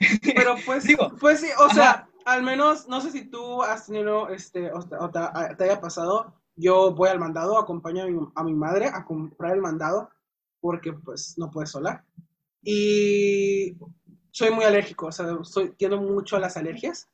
Pero 0.34 0.56
pues, 0.64 0.84
Digo, 0.88 1.12
pues 1.20 1.40
sí, 1.40 1.48
o 1.58 1.68
sea, 1.68 2.08
al 2.24 2.42
menos, 2.42 2.88
no 2.88 3.02
sé 3.02 3.10
si 3.10 3.26
tú 3.26 3.62
has 3.62 3.84
tenido, 3.84 4.30
este, 4.30 4.72
o 4.72 4.80
te, 4.80 4.96
o 4.96 5.10
te- 5.10 5.56
te 5.56 5.64
haya 5.64 5.78
pasado, 5.78 6.40
yo 6.56 6.94
voy 6.94 7.10
al 7.10 7.18
mandado, 7.18 7.58
acompaño 7.58 8.04
a 8.04 8.06
mi, 8.06 8.18
a 8.34 8.42
mi 8.42 8.54
madre 8.54 8.86
a 8.86 9.04
comprar 9.04 9.52
el 9.52 9.60
mandado, 9.60 10.08
porque 10.64 10.94
pues 10.94 11.34
no 11.36 11.50
puede 11.50 11.66
sola. 11.66 12.06
Y 12.62 13.76
soy 14.30 14.50
muy 14.50 14.64
alérgico, 14.64 15.08
o 15.08 15.12
sea, 15.12 15.26
soy, 15.42 15.74
tiendo 15.76 16.00
mucho 16.00 16.36
a 16.36 16.40
las 16.40 16.56
alergias. 16.56 17.10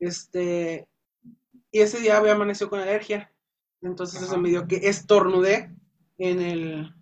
Este, 0.00 0.88
y 1.70 1.78
ese 1.78 2.00
día 2.00 2.20
me 2.20 2.32
amaneció 2.32 2.68
con 2.68 2.80
alergia. 2.80 3.32
Entonces 3.82 4.20
eso 4.20 4.32
Ajá. 4.32 4.40
me 4.40 4.48
dio 4.48 4.66
que 4.66 4.78
estornudé 4.88 5.72
en 6.18 6.40
el, 6.42 6.92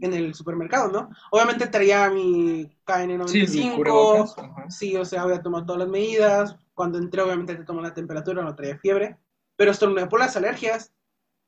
en 0.00 0.12
el 0.12 0.34
supermercado, 0.34 0.90
¿no? 0.90 1.08
Obviamente 1.30 1.68
traía 1.68 2.10
mi 2.10 2.64
Sí, 2.64 2.70
el 2.72 2.84
KN95, 2.84 3.76
cubrebocas, 3.76 4.36
ajá. 4.36 4.70
sí, 4.70 4.96
o 4.96 5.04
sea, 5.04 5.22
había 5.22 5.40
tomado 5.40 5.66
todas 5.66 5.82
las 5.82 5.88
medidas. 5.88 6.56
Cuando 6.74 6.98
entré, 6.98 7.22
obviamente 7.22 7.54
te 7.54 7.62
toman 7.62 7.84
la 7.84 7.94
temperatura, 7.94 8.42
no 8.42 8.56
traía 8.56 8.76
fiebre. 8.78 9.18
Pero 9.54 9.70
estornudé 9.70 10.08
por 10.08 10.18
las 10.18 10.36
alergias 10.36 10.92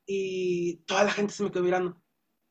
y 0.05 0.77
toda 0.85 1.03
la 1.03 1.11
gente 1.11 1.33
se 1.33 1.43
me 1.43 1.51
quedó 1.51 1.63
mirando 1.63 2.01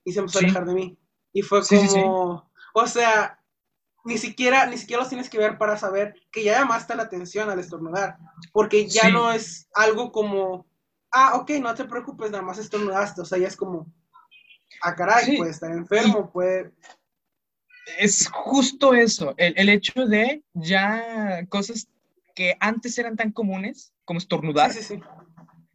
y 0.05 0.13
se 0.13 0.19
empezó 0.19 0.41
Sí. 0.41 0.45
a 0.45 0.49
alejar 0.49 0.67
de 0.67 0.75
mí. 0.75 0.99
Y 1.37 1.43
fue 1.43 1.63
Sí, 1.63 1.77
sí, 1.79 1.89
sí. 1.89 2.01
como, 2.01 2.51
o 2.73 2.87
sea, 2.87 3.39
ni 4.05 4.17
siquiera, 4.17 4.65
ni 4.67 4.79
siquiera 4.79 5.01
los 5.03 5.11
tienes 5.11 5.29
que 5.29 5.37
ver 5.37 5.59
para 5.59 5.77
saber 5.77 6.15
que 6.33 6.43
ya 6.43 6.59
llamaste 6.61 6.95
la 6.97 7.03
atención 7.03 7.51
al 7.51 7.59
estornudar, 7.59 8.17
porque 8.53 8.87
ya 8.89 9.11
no 9.11 9.31
es 9.31 9.69
algo 9.75 10.13
como, 10.13 10.67
ah, 11.11 11.35
ok, 11.37 11.51
no 11.61 11.75
te 11.75 11.85
preocupes, 11.85 12.31
nada 12.31 12.43
más 12.43 12.57
estornudaste, 12.57 13.21
o 13.21 13.25
sea, 13.27 13.37
ya 13.37 13.49
es 13.49 13.57
como, 13.57 13.93
ah, 14.81 14.95
caray, 14.95 15.37
puede 15.37 15.51
estar 15.51 15.71
enfermo, 15.71 16.33
puede, 16.33 16.73
Es 17.99 18.29
justo 18.33 18.95
eso, 18.95 19.35
el, 19.37 19.53
el 19.59 19.69
hecho 19.69 20.07
de 20.07 20.43
ya 20.55 21.45
cosas 21.51 21.89
que 22.35 22.57
antes 22.61 22.97
eran 22.99 23.17
tan 23.17 23.31
comunes 23.31 23.93
como 24.07 24.19
estornudar. 24.19 24.73
sí, 24.73 24.83
sí, 24.83 24.97
sí, 24.97 25.03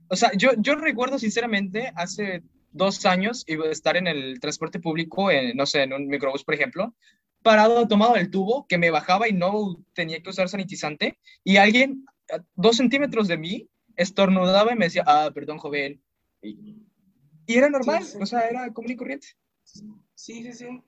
O 0.09 0.15
sea, 0.15 0.31
yo, 0.33 0.51
yo 0.57 0.73
recuerdo 0.75 1.19
sinceramente 1.19 1.91
hace 1.95 2.43
dos 2.71 3.05
años 3.05 3.45
a 3.47 3.69
estar 3.69 3.97
en 3.97 4.07
el 4.07 4.39
transporte 4.39 4.79
público, 4.79 5.29
en, 5.31 5.55
no 5.55 5.65
sé, 5.65 5.83
en 5.83 5.93
un 5.93 6.07
microbús, 6.07 6.43
por 6.43 6.55
ejemplo, 6.55 6.95
parado, 7.41 7.87
tomado 7.87 8.15
el 8.15 8.29
tubo, 8.29 8.65
que 8.67 8.77
me 8.77 8.91
bajaba 8.91 9.27
y 9.27 9.33
no 9.33 9.83
tenía 9.93 10.21
que 10.21 10.29
usar 10.29 10.47
sanitizante, 10.49 11.17
y 11.43 11.57
alguien 11.57 12.05
a 12.31 12.43
dos 12.55 12.77
centímetros 12.77 13.27
de 13.27 13.37
mí 13.37 13.69
estornudaba 13.95 14.71
y 14.71 14.75
me 14.77 14.85
decía, 14.85 15.03
ah, 15.05 15.31
perdón, 15.33 15.57
joven. 15.57 16.01
Y, 16.41 16.77
y 17.45 17.55
era 17.55 17.69
normal, 17.69 18.03
Sí, 18.03 18.11
sí. 18.13 18.17
o 18.21 18.25
sea, 18.25 18.47
era 18.47 18.71
común 18.73 18.91
y 18.91 18.95
corriente. 18.95 19.27
sí, 19.63 20.43
sí, 20.43 20.53
sí. 20.53 20.81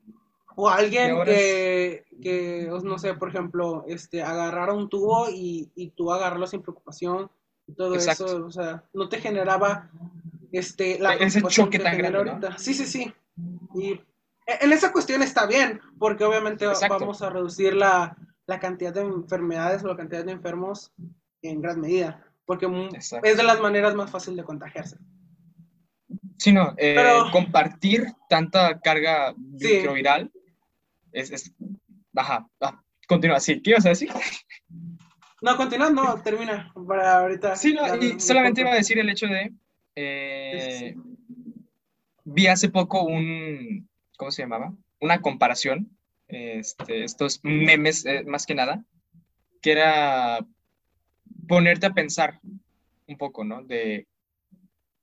O 0.55 0.69
alguien 0.69 1.17
Y 1.17 1.25
que, 1.25 2.05
que, 2.21 2.69
no 2.83 2.99
sé, 2.99 3.15
por 3.15 3.29
ejemplo, 3.29 3.85
este, 3.87 4.21
agarrara 4.21 4.73
un 4.73 4.87
tubo 4.87 5.27
y, 5.29 5.71
y 5.75 5.89
tú 5.89 6.11
agarrarlo 6.11 6.45
sin 6.45 6.61
preocupación 6.61 7.31
y 7.65 7.73
todo 7.73 7.95
Exacto. 7.95 8.25
eso, 8.25 8.45
o 8.45 8.51
sea, 8.51 8.83
no 8.93 9.09
te 9.09 9.19
generaba 9.19 9.89
este, 10.57 10.99
la 10.99 11.13
Ese 11.13 11.39
preocupación 11.39 11.65
choque 11.65 11.77
que 11.77 11.83
tan 11.83 11.97
grande, 11.97 12.23
¿no? 12.23 12.31
ahorita. 12.31 12.57
Sí, 12.57 12.73
sí, 12.73 12.85
sí. 12.85 13.13
Y 13.75 13.99
en 14.45 14.71
esa 14.73 14.91
cuestión 14.91 15.21
está 15.21 15.45
bien, 15.45 15.79
porque 15.99 16.23
obviamente 16.23 16.65
Exacto. 16.65 16.99
vamos 16.99 17.21
a 17.21 17.29
reducir 17.29 17.73
la, 17.75 18.15
la 18.45 18.59
cantidad 18.59 18.93
de 18.93 19.01
enfermedades 19.01 19.83
o 19.83 19.87
la 19.87 19.95
cantidad 19.97 20.23
de 20.25 20.31
enfermos 20.31 20.91
en 21.41 21.61
gran 21.61 21.79
medida, 21.81 22.23
porque 22.45 22.65
Exacto. 22.93 23.27
es 23.27 23.37
de 23.37 23.43
las 23.43 23.59
maneras 23.59 23.95
más 23.95 24.09
fáciles 24.11 24.37
de 24.37 24.43
contagiarse. 24.43 24.97
sino 26.37 26.73
eh, 26.77 26.93
Pero- 26.95 27.31
compartir 27.31 28.05
tanta 28.29 28.79
carga 28.81 29.33
Sí. 29.57 29.75
microviral 29.77 30.31
es, 31.13 31.31
es 31.31 31.53
ajá, 32.15 32.47
ah, 32.61 32.81
continúa, 33.07 33.39
sí, 33.39 33.61
¿qué 33.61 33.71
ibas 33.71 33.85
a 33.85 33.89
decir? 33.89 34.09
No, 35.41 35.55
continúa, 35.57 35.89
no, 35.89 36.21
termina, 36.21 36.71
para 36.87 37.19
ahorita. 37.19 37.55
Sí, 37.55 37.73
no, 37.73 37.95
y 37.95 38.13
me- 38.13 38.19
solamente 38.19 38.61
me 38.61 38.69
iba 38.69 38.73
a 38.75 38.77
decir 38.77 38.97
el 38.99 39.09
hecho 39.09 39.27
de, 39.27 39.53
eh, 39.95 40.95
vi 42.23 42.47
hace 42.47 42.69
poco 42.69 43.03
un, 43.03 43.87
¿cómo 44.17 44.31
se 44.31 44.41
llamaba? 44.41 44.73
Una 44.99 45.21
comparación, 45.21 45.97
este, 46.27 47.03
estos 47.03 47.39
memes 47.43 48.05
eh, 48.05 48.23
más 48.25 48.45
que 48.45 48.55
nada, 48.55 48.83
que 49.61 49.71
era 49.71 50.45
ponerte 51.47 51.85
a 51.85 51.93
pensar 51.93 52.39
un 53.07 53.17
poco, 53.17 53.43
¿no? 53.43 53.63
De 53.63 54.07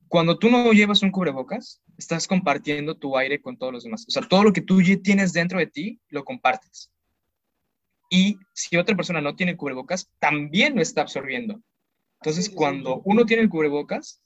cuando 0.08 0.38
tú 0.38 0.50
no 0.50 0.72
llevas 0.72 1.02
un 1.02 1.12
cubrebocas, 1.12 1.80
estás 1.96 2.26
compartiendo 2.26 2.96
tu 2.96 3.16
aire 3.16 3.40
con 3.40 3.56
todos 3.56 3.72
los 3.72 3.84
demás. 3.84 4.04
O 4.08 4.10
sea, 4.10 4.22
todo 4.22 4.42
lo 4.42 4.52
que 4.52 4.60
tú 4.60 4.80
tienes 5.02 5.32
dentro 5.32 5.60
de 5.60 5.68
ti, 5.68 6.00
lo 6.08 6.24
compartes. 6.24 6.90
Y 8.10 8.36
si 8.52 8.76
otra 8.76 8.96
persona 8.96 9.20
no 9.20 9.36
tiene 9.36 9.56
cubrebocas, 9.56 10.10
también 10.18 10.74
lo 10.74 10.82
está 10.82 11.02
absorbiendo. 11.02 11.62
Entonces, 12.20 12.50
cuando 12.50 13.00
uno 13.04 13.24
tiene 13.24 13.44
el 13.44 13.48
cubrebocas, 13.48 14.20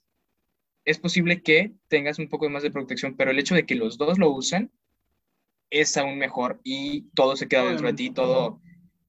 es 0.85 0.99
posible 0.99 1.41
que 1.41 1.73
tengas 1.87 2.19
un 2.19 2.29
poco 2.29 2.49
más 2.49 2.63
de 2.63 2.71
protección, 2.71 3.15
pero 3.17 3.31
el 3.31 3.39
hecho 3.39 3.55
de 3.55 3.65
que 3.65 3.75
los 3.75 3.97
dos 3.97 4.17
lo 4.19 4.29
usen 4.29 4.71
es 5.69 5.97
aún 5.97 6.17
mejor 6.17 6.61
y 6.63 7.09
todo 7.15 7.35
se 7.35 7.47
queda 7.47 7.65
dentro 7.65 7.87
de 7.87 7.93
ti, 7.93 8.11
todo 8.11 8.61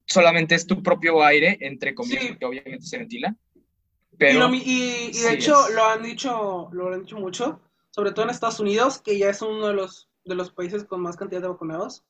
solamente 0.05 0.55
es 0.55 0.65
tu 0.65 0.81
propio 0.81 1.23
aire, 1.23 1.57
entre 1.61 1.93
comillas, 1.93 2.23
Sí. 2.23 2.27
porque 2.29 2.45
obviamente 2.45 2.85
se 2.85 2.97
ventila. 2.97 3.35
Y, 4.11 4.17
Pero 4.17 4.53
y- 4.53 4.57
y 4.57 5.07
de 5.07 5.13
sí 5.13 5.27
hecho 5.29 5.67
es- 5.67 5.75
lo 5.75 5.85
han 5.85 6.01
dicho, 6.01 6.69
lo 6.71 6.91
han 6.93 7.01
dicho 7.01 7.17
mucho, 7.19 7.61
sobre 7.91 8.11
todo 8.11 8.25
en 8.25 8.31
Estados 8.31 8.59
Unidos, 8.59 9.01
que 9.01 9.17
ya 9.17 9.29
es 9.29 9.41
uno 9.41 9.67
de 9.67 9.73
los, 9.73 10.09
de 10.25 10.35
los 10.35 10.51
países 10.51 10.83
con 10.83 11.01
más 11.01 11.15
cantidad 11.15 11.41
de 11.41 11.47
vacunados, 11.49 12.03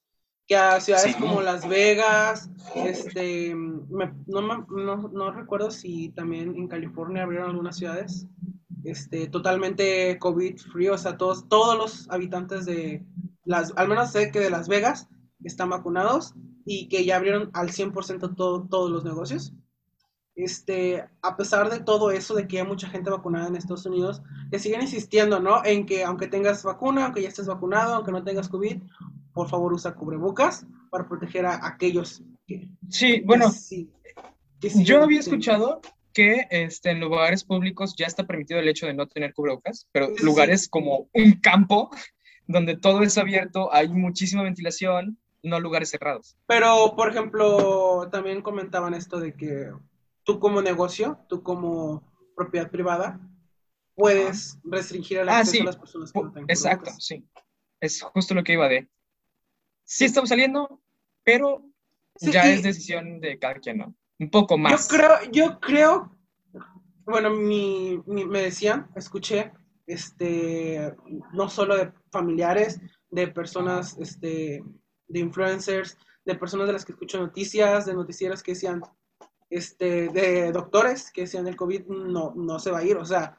que 0.47 0.56
a 0.56 0.80
ciudades 0.80 1.13
Sí. 1.13 1.19
como 1.19 1.41
Las 1.41 1.67
Vegas, 1.67 2.49
este, 2.75 3.53
me- 3.53 4.13
no, 4.27 4.41
me- 4.41 4.65
no, 4.84 5.10
no 5.10 5.32
recuerdo 5.32 5.71
si 5.71 6.10
también 6.10 6.56
en 6.56 6.67
California 6.69 7.23
abrieron 7.23 7.49
algunas 7.49 7.75
ciudades, 7.77 8.25
este, 8.89 9.28
totalmente 9.28 10.17
COVID 10.19 10.58
free, 10.71 10.89
o 10.89 10.97
sea, 10.97 11.17
todos, 11.17 11.47
todos 11.47 11.78
los 11.78 12.10
habitantes 12.10 12.65
de 12.65 13.04
las, 13.45 13.73
al 13.76 13.88
menos 13.88 14.12
sé 14.12 14.32
que 14.32 14.39
de 14.39 14.50
Las 14.50 14.67
Vegas 14.67 15.08
están 15.43 15.69
vacunados 15.69 16.34
y 16.65 16.88
que 16.89 17.06
ya 17.06 17.15
abrieron 17.17 17.50
al 17.54 17.69
100% 17.69 18.36
todo, 18.36 18.67
todos 18.69 18.89
los 18.91 19.04
negocios 19.04 19.54
este, 20.36 21.04
a 21.23 21.36
pesar 21.36 21.69
de 21.71 21.80
todo 21.80 22.12
eso, 22.12 22.36
de 22.36 22.47
que 22.47 22.60
hay 22.60 22.67
mucha 22.67 22.88
gente 22.88 23.10
vacunada 23.10 23.47
en 23.47 23.56
Estados 23.56 23.88
Unidos, 23.88 24.21
que 24.52 24.60
siguen 24.60 24.82
insistiendo, 24.84 25.39
¿no? 25.39 25.65
En 25.65 25.86
que 25.88 26.04
aunque 26.04 26.28
tengas 26.28 26.62
vacuna, 26.63 27.06
aunque 27.06 27.23
ya 27.23 27.30
estés 27.30 27.47
vacunado, 27.47 27.95
aunque 27.95 28.12
no 28.12 28.23
tengas 28.23 28.47
COVID, 28.47 28.78
por 29.34 29.50
favor 29.50 29.73
usa 29.73 29.95
cubrebocas 29.95 30.65
para 30.91 31.08
proteger 31.08 31.47
a 31.47 31.65
aquellos 31.65 32.21
que, 32.45 32.69
sí, 32.88 33.21
bueno, 33.26 33.45
que 33.50 33.58
sí- 33.58 33.89
que 34.60 34.69
siguen 34.69 34.86
yo 34.86 35.04
había 35.04 35.19
escuchado 35.19 35.82
que 36.17 36.47
este, 36.49 36.89
en 36.89 36.99
lugares 36.99 37.43
públicos 37.43 37.95
ya 37.95 38.08
está 38.08 38.25
permitido 38.25 38.60
el 38.60 38.67
hecho 38.67 38.88
de 38.88 38.95
no 38.95 39.08
tener 39.08 39.36
cubrebocas, 39.36 39.88
pero 39.91 40.10
lugares 40.23 40.67
como 40.67 41.10
un 41.13 41.34
campo 41.34 41.91
donde 42.47 42.75
todo 42.75 43.03
es 43.03 43.19
abierto, 43.19 43.71
hay 43.71 43.88
muchísima 43.88 44.41
ventilación, 44.41 45.19
no 45.43 45.60
lugares 45.60 45.91
cerrados. 45.91 46.36
Pero, 46.47 46.95
por 46.95 47.12
ejemplo, 47.12 48.10
también 48.12 48.41
comentaban 48.41 48.95
esto 48.95 49.19
de 49.19 49.36
que 49.36 49.71
tú 50.23 50.39
como 50.39 50.63
negocio, 50.63 51.19
tú 51.30 51.43
como 51.43 52.01
propiedad 52.36 52.71
privada, 52.71 53.19
puedes 53.93 54.58
restringir 54.63 55.19
el 55.19 55.30
Ah, 55.30 55.39
acceso 55.39 55.51
sí. 55.51 55.62
a 55.62 55.65
las 55.65 55.77
personas 55.77 56.12
que 56.12 56.19
no 56.19 56.32
tengan 56.32 56.49
Exacto, 56.49 56.80
cubrebocas. 56.86 57.06
sí. 57.06 57.25
Es 57.80 58.01
justo 58.01 58.34
lo 58.34 58.43
que 58.43 58.53
iba 58.53 58.67
de. 58.67 58.88
Sí 59.84 60.06
estamos 60.06 60.30
saliendo, 60.30 60.82
pero 61.23 61.63
Sí, 62.15 62.32
ya 62.32 62.49
es 62.49 62.63
decisión 62.63 63.19
de 63.21 63.38
cada 63.38 63.56
quien, 63.60 63.77
¿no? 63.77 63.95
Un 64.19 64.30
poco 64.30 64.58
más. 64.58 64.89
Yo 64.89 64.97
creo, 64.97 65.32
yo 65.32 65.60
creo, 65.60 66.12
bueno, 67.06 67.30
mi, 67.30 68.01
mi- 68.06 68.25
me 68.25 68.41
decían, 68.41 68.89
escuché, 68.95 69.51
este, 69.86 70.93
no 71.34 71.49
solo 71.49 71.78
de 71.78 71.91
familiares, 72.11 72.80
de 73.09 73.28
personas, 73.28 73.97
este, 73.99 74.63
de 75.07 75.20
influencers, 75.20 75.97
de 76.26 76.36
personas 76.36 76.68
de 76.68 76.74
las 76.74 76.84
que 76.86 76.91
escucho 76.91 77.20
noticias, 77.20 77.86
de 77.86 77.93
noticieros 77.93 78.43
que 78.43 78.51
decían, 78.53 78.82
este, 79.49 80.09
de 80.09 80.51
doctores 80.51 81.09
que 81.11 81.22
decían 81.22 81.47
el 81.47 81.55
COVID 81.55 81.86
no, 81.88 82.34
no 82.36 82.59
se 82.59 82.72
va 82.72 82.80
a 82.80 82.84
ir, 82.84 82.97
o 82.97 83.05
sea, 83.05 83.38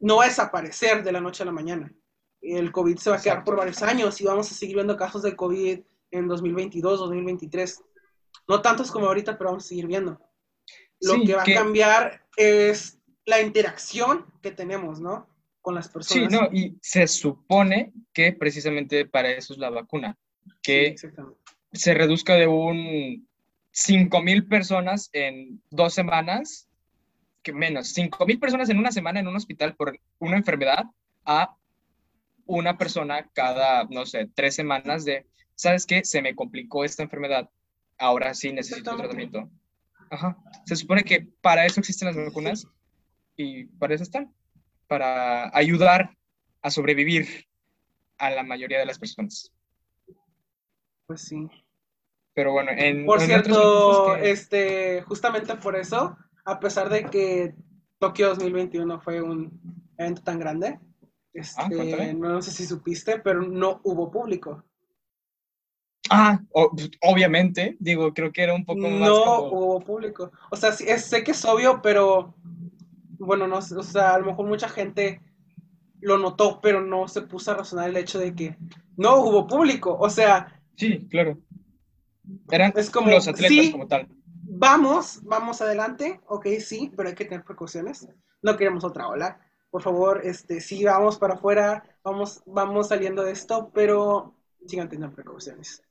no 0.00 0.16
va 0.16 0.24
a 0.24 0.28
desaparecer 0.28 1.04
de 1.04 1.12
la 1.12 1.20
noche 1.20 1.42
a 1.42 1.46
la 1.46 1.52
mañana. 1.52 1.92
El 2.40 2.72
COVID 2.72 2.96
se 2.96 3.10
va 3.10 3.16
a 3.16 3.20
quedar 3.20 3.36
Exacto. 3.38 3.50
por 3.50 3.58
varios 3.58 3.82
años 3.82 4.20
y 4.20 4.24
vamos 4.24 4.50
a 4.50 4.54
seguir 4.54 4.76
viendo 4.76 4.96
casos 4.96 5.22
de 5.22 5.36
COVID 5.36 5.80
en 6.10 6.26
2022, 6.28 7.00
2023. 7.00 7.84
No 8.48 8.60
tantos 8.62 8.90
como 8.90 9.06
ahorita, 9.06 9.36
pero 9.38 9.50
vamos 9.50 9.64
a 9.64 9.68
seguir 9.68 9.86
viendo. 9.86 10.20
Lo 11.00 11.14
Sí, 11.14 11.24
que 11.26 11.34
va 11.34 11.44
que- 11.44 11.56
a 11.56 11.62
cambiar 11.62 12.26
es 12.36 12.98
la 13.24 13.40
interacción 13.40 14.26
que 14.42 14.50
tenemos, 14.50 15.00
¿no? 15.00 15.28
Con 15.60 15.74
las 15.74 15.86
Sí, 15.86 15.92
personas. 15.92 16.32
no, 16.32 16.48
y 16.52 16.76
se 16.82 17.06
supone 17.06 17.92
que 18.12 18.32
precisamente 18.32 19.06
para 19.06 19.30
eso 19.30 19.52
es 19.52 19.58
la 19.58 19.70
vacuna, 19.70 20.16
Sí, 20.44 20.50
que 20.62 20.94
se 21.72 21.94
reduzca 21.94 22.34
de 22.34 22.46
un 22.48 23.28
5 23.70 24.20
mil 24.22 24.46
personas 24.46 25.08
en 25.12 25.62
dos 25.70 25.94
semanas, 25.94 26.68
que 27.42 27.52
menos, 27.52 27.88
5 27.92 28.26
mil 28.26 28.38
personas 28.38 28.68
en 28.70 28.78
una 28.78 28.92
semana 28.92 29.20
en 29.20 29.28
un 29.28 29.36
hospital 29.36 29.74
por 29.76 29.98
una 30.18 30.36
enfermedad 30.36 30.84
a 31.24 31.56
una 32.44 32.76
persona 32.76 33.28
cada, 33.32 33.84
no 33.84 34.04
sé, 34.04 34.28
tres 34.34 34.54
semanas 34.56 35.04
de, 35.04 35.26
¿sabes 35.54 35.86
qué? 35.86 36.04
Se 36.04 36.20
me 36.22 36.34
complicó 36.34 36.84
esta 36.84 37.02
enfermedad, 37.04 37.48
ahora 37.98 38.34
sí 38.34 38.52
necesito 38.52 38.96
tratamiento. 38.96 39.50
Ajá. 40.10 40.36
Se 40.66 40.76
supone 40.76 41.04
que 41.04 41.26
para 41.40 41.64
eso 41.64 41.80
existen 41.80 42.08
las 42.08 42.16
vacunas 42.16 42.66
y 43.36 43.64
para 43.64 43.94
eso 43.94 44.04
están, 44.04 44.34
para 44.86 45.56
ayudar 45.56 46.16
a 46.60 46.70
sobrevivir 46.70 47.46
a 48.18 48.30
la 48.30 48.42
mayoría 48.42 48.78
de 48.78 48.86
las 48.86 48.98
personas. 48.98 49.52
Pues 51.06 51.22
sí. 51.22 51.48
Pero 52.34 52.52
bueno, 52.52 52.70
en... 52.72 53.04
Por 53.04 53.20
cierto, 53.20 54.16
este, 54.16 55.02
justamente 55.02 55.56
por 55.56 55.76
eso, 55.76 56.16
a 56.44 56.60
pesar 56.60 56.88
de 56.88 57.04
que 57.04 57.54
Tokio 57.98 58.28
2021 58.28 59.00
fue 59.00 59.20
un 59.20 59.60
evento 59.98 60.22
tan 60.22 60.38
grande, 60.38 60.78
ah, 60.78 61.68
este, 61.72 62.14
no 62.14 62.40
sé 62.42 62.50
si 62.50 62.66
supiste, 62.66 63.18
pero 63.18 63.42
no 63.42 63.80
hubo 63.84 64.10
público. 64.10 64.64
Ah, 66.10 66.40
obviamente, 67.00 67.76
digo, 67.78 68.12
creo 68.12 68.32
que 68.32 68.42
era 68.42 68.54
un 68.54 68.64
poco 68.64 68.80
más. 68.80 69.08
No 69.08 69.42
hubo 69.44 69.80
público. 69.80 70.32
O 70.50 70.56
sea, 70.56 70.72
sé 70.72 71.24
que 71.24 71.30
es 71.30 71.44
obvio, 71.44 71.80
pero 71.80 72.34
bueno, 73.18 73.46
no 73.46 73.58
o 73.58 73.82
sea, 73.82 74.14
a 74.14 74.18
lo 74.18 74.26
mejor 74.26 74.46
mucha 74.46 74.68
gente 74.68 75.20
lo 76.00 76.18
notó, 76.18 76.60
pero 76.60 76.80
no 76.80 77.06
se 77.08 77.22
puso 77.22 77.52
a 77.52 77.54
razonar 77.54 77.88
el 77.88 77.96
hecho 77.96 78.18
de 78.18 78.34
que 78.34 78.56
no 78.96 79.22
hubo 79.22 79.46
público. 79.46 79.96
O 79.98 80.10
sea. 80.10 80.60
Sí, 80.76 81.06
claro. 81.08 81.38
Eran 82.50 82.72
es 82.76 82.90
como, 82.90 83.10
los 83.10 83.28
atletas 83.28 83.70
como 83.70 83.86
tal. 83.86 84.08
Vamos, 84.44 85.20
vamos 85.22 85.62
adelante, 85.62 86.20
ok, 86.26 86.46
sí, 86.60 86.92
pero 86.96 87.08
hay 87.08 87.14
que 87.14 87.24
tener 87.24 87.44
precauciones. 87.44 88.08
No 88.42 88.56
queremos 88.56 88.84
otra 88.84 89.08
ola. 89.08 89.40
Por 89.70 89.82
favor, 89.82 90.20
este, 90.24 90.60
sí, 90.60 90.84
vamos 90.84 91.16
para 91.16 91.34
afuera, 91.34 91.82
vamos, 92.04 92.42
vamos 92.44 92.88
saliendo 92.88 93.22
de 93.24 93.32
esto, 93.32 93.70
pero 93.72 94.34
sigan 94.66 94.88
teniendo 94.88 95.14
precauciones. 95.14 95.82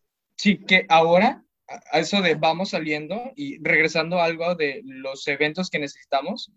Sí, 0.42 0.58
que 0.58 0.88
ahora, 0.90 1.46
a 1.68 2.00
eso 2.00 2.20
de 2.20 2.34
vamos 2.34 2.72
saliendo 2.72 3.32
y 3.36 3.64
regresando 3.64 4.20
a 4.20 4.26
algo 4.26 4.56
de 4.56 4.82
los 4.84 5.28
eventos 5.28 5.70
que 5.70 5.78
necesitamos, 5.78 6.52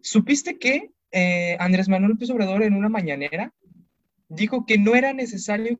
¿supiste 0.00 0.58
que 0.58 0.92
eh, 1.10 1.58
Andrés 1.60 1.90
Manuel 1.90 2.12
López 2.12 2.30
Obrador 2.30 2.62
en 2.62 2.72
una 2.72 2.88
mañanera 2.88 3.52
dijo 4.28 4.64
que 4.64 4.78
no 4.78 4.94
era 4.94 5.12
necesario 5.12 5.78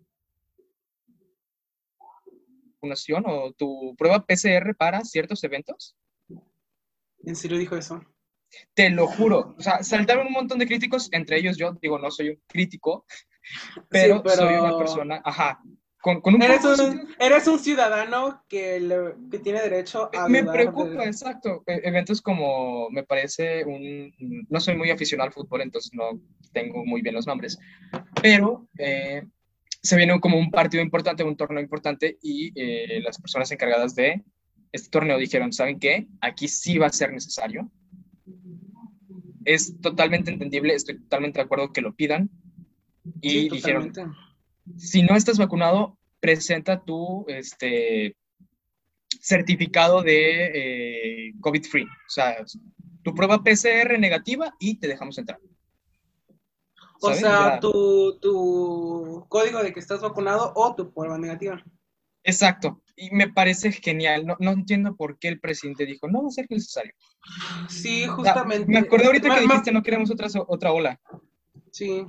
vacunación 2.74 3.24
o 3.26 3.52
tu 3.52 3.94
prueba 3.96 4.26
PCR 4.26 4.74
para 4.76 5.02
ciertos 5.02 5.42
eventos? 5.42 5.96
¿En 7.24 7.34
serio 7.34 7.56
dijo 7.56 7.76
eso? 7.76 8.04
Te 8.74 8.90
lo 8.90 9.06
juro. 9.06 9.54
O 9.56 9.62
sea, 9.62 9.82
saltaron 9.82 10.26
un 10.26 10.34
montón 10.34 10.58
de 10.58 10.66
críticos, 10.66 11.08
entre 11.12 11.38
ellos 11.38 11.56
yo, 11.56 11.72
digo, 11.80 11.98
no 11.98 12.10
soy 12.10 12.28
un 12.28 12.42
crítico, 12.46 13.06
pero, 13.88 14.22
soy 14.22 14.52
una 14.52 14.76
persona, 14.76 15.22
ajá, 15.24 15.62
con, 16.02 16.20
un 16.24 16.42
eres, 16.42 16.64
un, 16.64 17.08
eres, 17.20 17.46
un, 17.46 17.60
ciudadano 17.60 18.42
que, 18.48 19.06
que, 19.30 19.38
tiene 19.38 19.62
derecho 19.62 20.10
a... 20.12 20.28
Me 20.28 20.42
preocupa, 20.42 21.04
exacto. 21.04 21.62
E, 21.64 21.80
eventos 21.84 22.20
como, 22.20 22.90
me 22.90 23.04
parece 23.04 23.64
un... 23.64 24.12
No 24.50 24.58
soy 24.58 24.76
muy 24.76 24.90
aficionado 24.90 25.28
al 25.28 25.32
fútbol, 25.32 25.62
entonces 25.62 25.92
no 25.94 26.20
tengo 26.52 26.84
muy 26.84 27.02
bien 27.02 27.14
los 27.14 27.28
nombres, 27.28 27.56
pero 28.20 28.66
eh, 28.78 29.22
se 29.80 29.96
viene 29.96 30.18
como 30.20 30.38
un 30.38 30.50
partido 30.50 30.82
importante, 30.82 31.22
un 31.22 31.36
torneo 31.36 31.62
importante, 31.62 32.18
y 32.20 32.52
eh, 32.60 33.00
las 33.00 33.20
personas 33.20 33.52
encargadas 33.52 33.94
de 33.94 34.24
este 34.72 34.90
torneo 34.90 35.18
dijeron, 35.18 35.52
¿saben 35.52 35.78
qué? 35.78 36.08
Aquí 36.20 36.48
sí 36.48 36.78
va 36.78 36.86
a 36.86 36.92
ser 36.92 37.12
necesario. 37.12 37.70
Es 39.44 39.80
totalmente 39.80 40.32
entendible, 40.32 40.74
estoy 40.74 40.98
totalmente 40.98 41.38
de 41.38 41.44
acuerdo 41.44 41.72
que 41.72 41.80
lo 41.80 41.94
pidan. 41.94 42.28
Y 43.20 43.48
dijeron, 43.48 43.92
si 44.76 45.02
no 45.02 45.16
estás 45.16 45.38
vacunado, 45.38 45.98
presenta 46.20 46.82
tu 46.82 47.24
este, 47.28 48.16
certificado 49.20 50.02
de 50.02 51.28
eh, 51.28 51.32
COVID-free. 51.40 51.84
O 51.84 52.10
sea, 52.10 52.44
tu 53.02 53.14
prueba 53.14 53.42
PCR 53.42 53.98
negativa 53.98 54.54
y 54.58 54.78
te 54.78 54.88
dejamos 54.88 55.18
entrar. 55.18 55.38
O 57.00 57.12
sea, 57.14 57.58
tu, 57.58 58.18
tu, 58.20 59.26
código 59.28 59.62
de 59.62 59.72
que 59.72 59.80
estás 59.80 60.00
vacunado 60.00 60.52
o 60.54 60.74
tu 60.76 60.92
prueba 60.92 61.18
negativa. 61.18 61.62
Exacto. 62.22 62.80
Y 62.94 63.10
me 63.10 63.28
parece 63.28 63.72
genial. 63.72 64.24
No, 64.24 64.36
no 64.38 64.52
entiendo 64.52 64.94
por 64.94 65.18
qué 65.18 65.28
el 65.28 65.40
presidente 65.40 65.84
dijo, 65.84 66.08
no 66.08 66.22
va 66.22 66.28
a 66.28 66.32
ser 66.32 66.46
necesario. 66.48 66.94
Sí, 67.68 68.06
justamente. 68.06 68.70
me 68.70 68.78
acordé 68.78 69.06
ahorita 69.06 69.34
que 69.34 69.40
dijiste, 69.40 69.72
no 69.72 69.82
queremos 69.82 70.12
otra, 70.12 70.28
otra 70.46 70.72
ola. 70.72 71.00
Sí. 71.72 72.06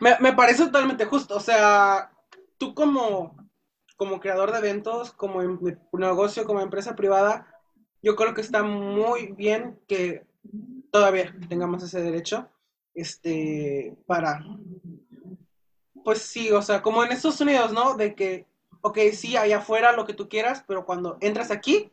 Me, 0.00 0.16
me 0.20 0.32
parece 0.32 0.64
totalmente 0.64 1.04
justo. 1.04 1.36
O 1.36 1.40
sea, 1.40 2.12
tú 2.58 2.74
como, 2.74 3.36
como 3.96 4.20
creador 4.20 4.52
de 4.52 4.58
eventos, 4.58 5.12
como 5.12 5.42
em, 5.42 5.58
negocio, 5.92 6.44
como 6.44 6.60
empresa 6.60 6.96
privada, 6.96 7.46
yo 8.02 8.16
creo 8.16 8.34
que 8.34 8.40
está 8.40 8.62
muy 8.62 9.28
bien 9.32 9.80
que 9.88 10.26
todavía 10.90 11.34
tengamos 11.48 11.82
ese 11.82 12.02
derecho 12.02 12.48
este, 12.94 13.96
para, 14.06 14.44
pues 16.04 16.20
sí, 16.20 16.50
o 16.52 16.62
sea, 16.62 16.82
como 16.82 17.02
en 17.02 17.12
Estados 17.12 17.40
Unidos, 17.40 17.72
¿no? 17.72 17.96
De 17.96 18.14
que, 18.14 18.46
ok, 18.82 18.98
sí, 19.12 19.36
allá 19.36 19.58
afuera 19.58 19.92
lo 19.92 20.06
que 20.06 20.14
tú 20.14 20.28
quieras, 20.28 20.64
pero 20.66 20.84
cuando 20.84 21.18
entras 21.20 21.50
aquí, 21.50 21.90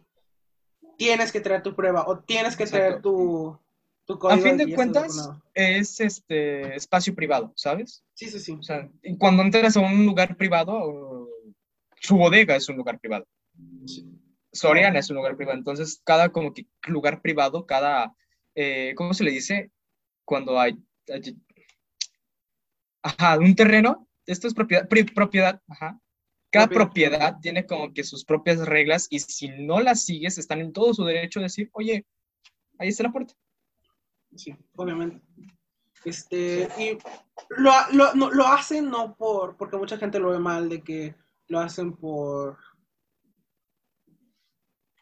tienes 0.98 1.32
que 1.32 1.42
traer 1.42 1.64
tu 1.64 1.76
prueba 1.76 2.06
o 2.08 2.20
tienes 2.20 2.56
que 2.56 2.68
traer 2.68 3.02
tu. 3.02 3.58
A 4.30 4.38
fin 4.38 4.58
de 4.58 4.74
cuentas, 4.74 5.30
es 5.54 6.00
este 6.00 6.76
espacio 6.76 7.14
privado, 7.14 7.54
¿sabes? 7.56 8.04
Sí, 8.14 8.28
sí, 8.28 8.40
sí. 8.40 8.52
O 8.54 8.64
sea, 8.64 8.90
cuando 9.20 9.44
entras 9.44 9.78
a 9.78 9.82
un 9.82 10.06
lugar 10.06 10.36
privado, 10.38 11.30
su 12.00 12.18
bodega 12.18 12.56
es 12.56 12.68
un 12.70 12.78
lugar 12.78 13.00
privado. 13.00 13.28
Soriana 14.52 15.00
es 15.00 15.10
un 15.10 15.18
lugar 15.18 15.36
privado. 15.38 15.58
Entonces, 15.58 16.02
cada 16.04 16.30
como 16.30 16.54
que 16.54 16.68
lugar 16.88 17.22
privado, 17.22 17.66
cada, 17.66 18.16
eh, 18.56 18.94
¿cómo 18.96 19.14
se 19.14 19.24
le 19.24 19.32
dice? 19.32 19.72
Cuando 20.26 20.60
hay 20.60 20.78
Ajá, 23.04 23.40
un 23.40 23.56
terreno, 23.56 24.08
esto 24.26 24.48
es 24.48 24.54
propiedad, 24.54 24.88
propiedad, 25.16 25.62
ajá. 25.68 26.00
Cada 26.52 26.68
propiedad, 26.68 27.38
tiene 27.42 27.66
como 27.66 27.94
que 27.94 28.04
sus 28.04 28.26
propias 28.26 28.60
reglas 28.68 29.08
y 29.10 29.20
si 29.20 29.48
no 29.48 29.80
las 29.80 30.04
sigues, 30.04 30.38
están 30.38 30.60
en 30.60 30.74
todo 30.74 30.94
su 30.94 31.06
derecho 31.06 31.40
a 31.40 31.44
decir, 31.44 31.70
oye, 31.72 32.06
ahí 32.78 32.90
está 32.90 33.04
la 33.04 33.12
puerta. 33.12 33.34
Sí, 34.36 34.56
obviamente. 34.76 35.22
Este, 36.04 36.68
y 36.80 36.98
lo, 37.50 37.72
lo, 37.92 38.14
no, 38.16 38.32
lo 38.32 38.48
hacen 38.48 38.90
no 38.90 39.16
por, 39.16 39.56
porque 39.56 39.78
mucha 39.78 39.98
gente 39.98 40.20
lo 40.20 40.32
ve 40.32 40.40
mal, 40.40 40.68
de 40.68 40.82
que 40.82 41.16
lo 41.48 41.60
hacen 41.60 41.94
por, 41.94 42.58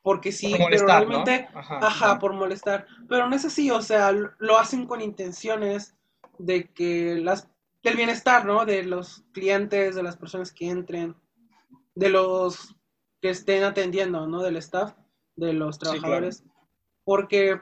porque 0.02 0.32
sí, 0.32 0.56
pero 0.58 0.88
realmente, 0.88 1.48
ajá, 1.54 2.20
por 2.20 2.34
molestar. 2.34 2.88
Pero 3.08 3.28
no 3.28 3.36
es 3.36 3.46
así, 3.46 3.70
o 3.70 3.82
sea, 3.82 4.12
lo 4.12 4.58
hacen 4.58 4.86
con 4.86 5.02
intenciones 5.02 5.96
de 6.38 6.72
que 6.72 7.16
las, 7.16 7.50
del 7.84 7.96
bienestar, 7.96 8.46
¿no? 8.46 8.66
De 8.66 8.84
los 8.84 9.24
clientes, 9.34 9.96
de 9.96 10.04
las 10.04 10.18
personas 10.18 10.52
que 10.52 10.70
entren, 10.70 11.16
de 11.96 12.10
los 12.10 12.76
que 13.22 13.30
estén 13.30 13.64
atendiendo, 13.64 14.26
¿no? 14.26 14.42
Del 14.42 14.58
staff, 14.58 14.94
de 15.36 15.54
los 15.54 15.78
trabajadores. 15.78 16.44
Porque 17.04 17.62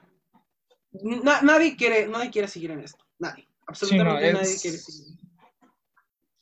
nadie 0.92 1.76
quiere, 1.76 2.08
nadie 2.08 2.32
quiere 2.32 2.48
seguir 2.48 2.72
en 2.72 2.82
esto. 2.82 3.06
Nadie. 3.20 3.48
Absolutamente 3.68 4.34
nadie 4.34 4.58
quiere 4.62 4.78
seguir. 4.78 5.18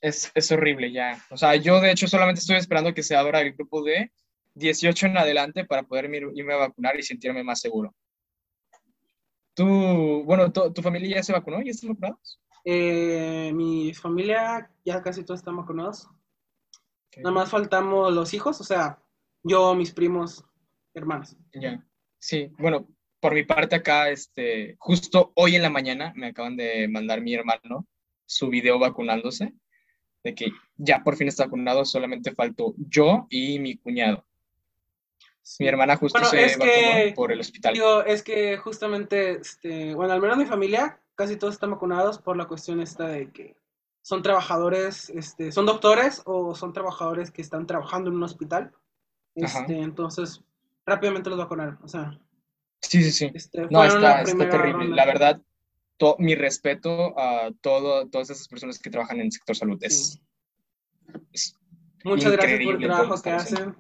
Es, 0.02 0.32
es 0.36 0.52
horrible 0.52 0.92
ya. 0.92 1.24
O 1.32 1.38
sea, 1.38 1.56
yo 1.56 1.82
de 1.82 1.92
hecho 1.92 2.08
solamente 2.08 2.40
estoy 2.40 2.58
esperando 2.58 2.94
que 2.94 3.04
se 3.04 3.16
abra 3.16 3.42
el 3.42 3.54
grupo 3.54 3.84
de 3.84 4.12
18 4.56 5.08
en 5.08 5.18
adelante 5.18 5.66
para 5.66 5.84
poder 5.84 6.06
irme 6.34 6.54
a 6.54 6.58
vacunar 6.58 6.98
y 6.98 7.04
sentirme 7.04 7.44
más 7.44 7.60
seguro. 7.60 7.94
Tú, 9.54 10.24
bueno, 10.26 10.52
¿tu, 10.52 10.82
familia 10.82 11.18
ya 11.18 11.24
se 11.24 11.34
vacunó? 11.34 11.62
¿Ya 11.62 11.72
están 11.72 11.92
vacunados? 11.92 12.42
Eh, 12.66 13.52
mi 13.54 13.94
familia 13.94 14.70
ya 14.84 15.02
casi 15.02 15.24
todos 15.24 15.40
están 15.40 15.56
vacunados. 15.56 16.10
Nada 17.18 17.32
más 17.32 17.50
faltamos 17.50 18.14
los 18.14 18.34
hijos, 18.34 18.60
o 18.60 18.64
sea, 18.64 19.02
yo, 19.44 19.74
mis 19.76 19.92
primos, 19.92 20.44
hermanos. 20.94 21.38
Ya, 21.54 21.86
sí, 22.20 22.52
bueno, 22.58 22.88
por 23.20 23.34
mi 23.34 23.44
parte 23.44 23.76
acá, 23.76 24.10
este, 24.10 24.76
justo 24.80 25.32
hoy 25.36 25.56
en 25.56 25.62
la 25.62 25.70
mañana 25.70 26.14
me 26.16 26.28
acaban 26.28 26.58
de 26.58 26.88
mandar 26.88 27.22
mi 27.22 27.34
hermano 27.34 27.86
su 28.26 28.50
video 28.50 28.80
vacunándose, 28.80 29.54
de 30.24 30.36
que 30.36 30.48
ya 30.78 31.04
por 31.04 31.16
fin 31.16 31.28
está 31.28 31.46
vacunado, 31.46 31.86
solamente 31.86 32.34
faltó 32.34 32.74
yo 32.78 33.28
y 33.30 33.60
mi 33.60 33.78
cuñado. 33.78 34.26
Mi 35.60 35.68
hermana 35.68 35.96
justo 35.96 36.24
se 36.26 36.58
vacunó 36.58 37.16
por 37.16 37.32
el 37.32 37.40
hospital. 37.40 37.74
Digo, 37.74 38.04
es 38.04 38.24
que 38.24 38.58
justamente, 38.58 39.32
este, 39.34 39.94
bueno, 39.94 40.14
al 40.14 40.22
menos 40.22 40.38
mi 40.38 40.46
familia, 40.46 41.00
casi 41.14 41.38
todos 41.38 41.54
están 41.54 41.72
vacunados 41.72 42.18
por 42.18 42.36
la 42.36 42.48
cuestión 42.48 42.82
esta 42.82 43.08
de 43.08 43.32
que 43.32 43.56
son 44.02 44.24
trabajadores, 44.24 45.10
este, 45.12 45.52
son 45.52 45.66
doctores 45.68 46.24
o 46.26 46.56
son 46.56 46.74
trabajadores 46.74 47.32
que 47.32 47.44
están 47.44 47.68
trabajando 47.68 48.10
en 48.10 48.16
un 48.16 48.24
hospital. 48.24 48.72
Este, 49.36 49.80
entonces, 49.80 50.44
rápidamente 50.86 51.30
los 51.30 51.40
vacunaron. 51.40 51.80
O 51.84 51.88
sea, 51.88 52.20
Sí, 52.90 53.04
sí, 53.04 53.12
sí. 53.12 53.32
este, 53.34 53.68
No, 53.70 53.84
está, 53.84 54.22
está 54.22 54.50
terrible. 54.50 54.72
ronda. 54.74 54.96
La 54.96 55.06
verdad, 55.06 55.42
to- 55.98 56.16
mi 56.20 56.36
respeto 56.36 57.18
a 57.20 57.52
todo, 57.62 58.08
todas 58.10 58.30
esas 58.30 58.48
personas 58.48 58.80
que 58.80 58.90
trabajan 58.90 59.18
en 59.20 59.26
el 59.28 59.32
sector 59.32 59.56
salud. 59.56 59.78
Es, 59.82 60.14
Sí. 60.14 60.20
es- 61.34 61.56
Muchas 62.04 62.32
gracias 62.34 62.60
por 62.64 62.76
el 62.76 62.82
trabajo 62.84 63.22
que 63.22 63.30
hacen. 63.32 63.76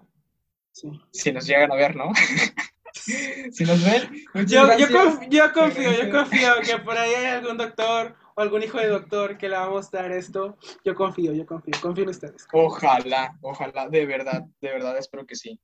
Sí. 0.71 0.89
si 1.11 1.31
nos 1.31 1.45
llegan 1.47 1.71
a 1.71 1.75
ver, 1.75 1.95
¿no? 1.95 2.11
si 2.93 3.63
nos 3.63 3.81
ven, 3.83 4.09
Yo, 4.47 4.77
yo, 4.77 4.87
conf- 4.87 5.27
yo 5.29 5.53
confío, 5.53 5.91
yo 6.03 6.11
confío 6.11 6.49
que 6.65 6.77
por 6.79 6.97
ahí 6.97 7.13
hay 7.13 7.25
algún 7.27 7.57
doctor 7.57 8.15
o 8.35 8.41
algún 8.41 8.61
hijo 8.63 8.77
de 8.79 8.87
doctor 8.87 9.37
que 9.37 9.47
le 9.47 9.55
va 9.55 9.65
a 9.65 9.69
mostrar 9.69 10.11
esto. 10.11 10.57
Yo 10.83 10.93
confío, 10.95 11.31
yo 11.33 11.45
confío, 11.45 11.73
confío 11.81 12.03
en 12.03 12.09
ustedes. 12.09 12.45
Ojalá, 12.51 13.37
ojalá, 13.41 13.87
de 13.87 14.05
verdad, 14.05 14.43
de 14.59 14.69
verdad, 14.69 14.97
espero 14.97 15.25
que 15.25 15.35
sí. 15.35 15.59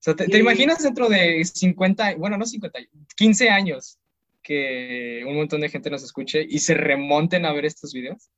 Sea, 0.00 0.16
¿te, 0.16 0.38
imaginas 0.38 0.82
dentro 0.82 1.10
de 1.10 1.44
50, 1.44 2.16
bueno, 2.16 2.38
no 2.38 2.46
50, 2.46 2.78
15 3.16 3.50
años 3.50 3.98
que 4.42 5.22
un 5.26 5.36
montón 5.36 5.60
de 5.60 5.68
gente 5.68 5.90
nos 5.90 6.02
escuche 6.02 6.42
y 6.48 6.58
se 6.58 6.72
remonten 6.72 7.44
a 7.44 7.52
ver 7.52 7.66
estos 7.66 7.92
videos? 7.92 8.30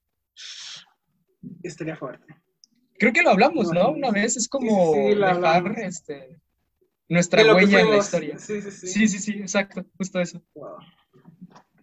Estaría 1.63 1.97
fuerte. 1.97 2.35
Creo 2.99 3.13
que 3.13 3.23
lo 3.23 3.31
hablamos, 3.31 3.73
¿no? 3.73 3.93
Una 3.93 4.11
vez 4.11 4.37
es 4.37 4.49
como 4.49 4.93
Sí, 4.93 5.01
sí, 5.03 5.15
dejar 5.15 5.79
este, 5.79 6.41
nuestra 7.09 7.55
huella 7.55 7.81
en 7.81 7.91
la 7.91 7.97
historia. 7.99 8.39
Sí, 8.39 8.61
sí, 8.61 8.71
sí. 8.73 8.87
Sí, 8.89 9.09
sí, 9.09 9.19
sí, 9.21 9.33
exacto, 9.33 9.85
justo 9.97 10.21
eso. 10.21 10.43
Wow. 10.55 10.79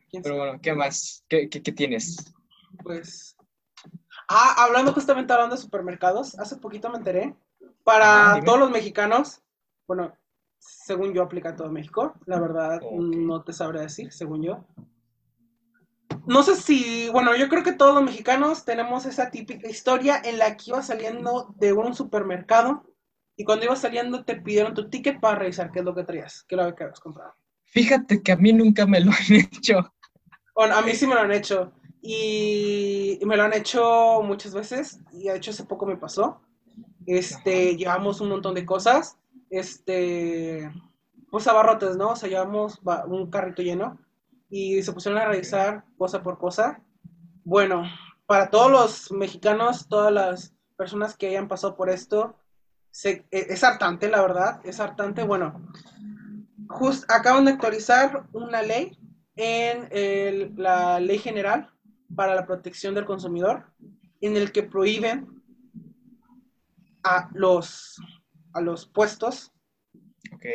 ¿Quién 0.09 0.23
Pero 0.23 0.37
bueno, 0.37 0.59
¿qué 0.61 0.73
más? 0.73 1.23
¿Qué, 1.29 1.47
qué, 1.47 1.61
qué 1.61 1.71
tienes? 1.71 2.17
Pues. 2.83 3.37
Ah, 4.27 4.55
hablando 4.57 4.91
justamente 4.93 5.31
hablando 5.31 5.55
de 5.55 5.61
supermercados, 5.61 6.37
hace 6.37 6.57
poquito 6.57 6.89
me 6.89 6.97
enteré. 6.97 7.33
Para 7.83 8.41
todos 8.43 8.59
los 8.59 8.71
mexicanos, 8.71 9.41
bueno, 9.89 10.13
según 10.59 11.13
yo 11.15 11.23
aplica 11.23 11.49
en 11.49 11.55
todo 11.55 11.71
México, 11.71 12.13
la 12.27 12.39
verdad 12.39 12.79
Ok. 12.83 12.93
no 12.93 13.43
te 13.43 13.53
sabré 13.53 13.81
decir, 13.81 14.11
según 14.13 14.43
yo. 14.43 14.63
No 16.27 16.43
sé 16.43 16.55
si, 16.55 17.09
bueno, 17.09 17.35
yo 17.35 17.49
creo 17.49 17.63
que 17.63 17.73
todos 17.73 17.95
los 17.95 18.03
mexicanos 18.03 18.65
tenemos 18.65 19.07
esa 19.07 19.31
típica 19.31 19.67
historia 19.67 20.21
en 20.23 20.37
la 20.37 20.55
que 20.55 20.65
ibas 20.67 20.85
saliendo 20.85 21.55
de 21.57 21.73
un 21.73 21.95
supermercado 21.95 22.83
y 23.35 23.43
cuando 23.45 23.65
ibas 23.65 23.81
saliendo 23.81 24.23
te 24.23 24.35
pidieron 24.35 24.75
tu 24.75 24.91
ticket 24.91 25.19
para 25.19 25.39
revisar 25.39 25.71
qué 25.71 25.79
es 25.79 25.85
lo 25.85 25.95
que 25.95 26.03
traías, 26.03 26.43
qué 26.43 26.53
es 26.53 26.61
lo 26.61 26.75
que 26.75 26.83
habías 26.83 26.99
comprado. 26.99 27.33
Fíjate 27.65 28.21
que 28.21 28.31
a 28.31 28.35
mí 28.37 28.53
nunca 28.53 28.85
me 28.85 28.99
lo 28.99 29.09
han 29.19 29.35
hecho. 29.37 29.91
Bueno, 30.53 30.75
a 30.75 30.83
mí 30.83 30.93
sí 30.93 31.07
me 31.07 31.15
lo 31.15 31.21
han 31.21 31.31
hecho. 31.31 31.71
Y 32.01 33.19
me 33.25 33.37
lo 33.37 33.43
han 33.43 33.53
hecho 33.53 34.21
muchas 34.21 34.53
veces. 34.53 34.99
Y 35.13 35.23
de 35.29 35.37
hecho 35.37 35.49
hace 35.49 35.65
poco 35.65 35.87
me 35.87 35.97
pasó. 35.97 36.41
Este, 37.07 37.75
llevamos 37.75 38.21
un 38.21 38.29
montón 38.29 38.53
de 38.53 38.65
cosas. 38.67 39.17
Este, 39.49 40.71
pues 41.31 41.47
abarrotes, 41.47 41.95
¿no? 41.97 42.09
O 42.11 42.15
sea, 42.15 42.29
llevamos 42.29 42.79
va- 42.87 43.05
un 43.05 43.29
carrito 43.29 43.61
lleno. 43.61 43.97
Y 44.49 44.81
se 44.81 44.91
pusieron 44.93 45.21
a 45.21 45.25
revisar 45.25 45.83
cosa 45.97 46.23
por 46.23 46.37
cosa. 46.39 46.81
Bueno, 47.43 47.83
para 48.25 48.49
todos 48.49 48.71
los 48.71 49.11
mexicanos, 49.11 49.87
todas 49.87 50.11
las 50.11 50.55
personas 50.77 51.15
que 51.15 51.27
hayan 51.27 51.47
pasado 51.47 51.75
por 51.75 51.89
esto, 51.89 52.35
se- 52.91 53.27
e- 53.31 53.47
es 53.49 53.63
hartante, 53.63 54.09
la 54.09 54.21
verdad. 54.21 54.59
Es 54.63 54.79
hartante. 54.79 55.23
Bueno, 55.23 55.61
just 56.67 57.09
acaban 57.11 57.45
de 57.45 57.51
actualizar 57.51 58.27
una 58.33 58.61
ley 58.61 58.97
en 59.35 59.87
el- 59.91 60.53
la 60.57 60.99
Ley 60.99 61.17
General 61.19 61.69
para 62.15 62.35
la 62.35 62.45
Protección 62.45 62.93
del 62.95 63.05
Consumidor, 63.05 63.65
en 64.21 64.35
el 64.35 64.51
que 64.51 64.63
prohíben 64.63 65.41
a 67.03 67.29
los, 67.33 68.01
a 68.59 68.61
los 68.61 68.85
puestos 68.85 69.51
Ok. 70.33 70.45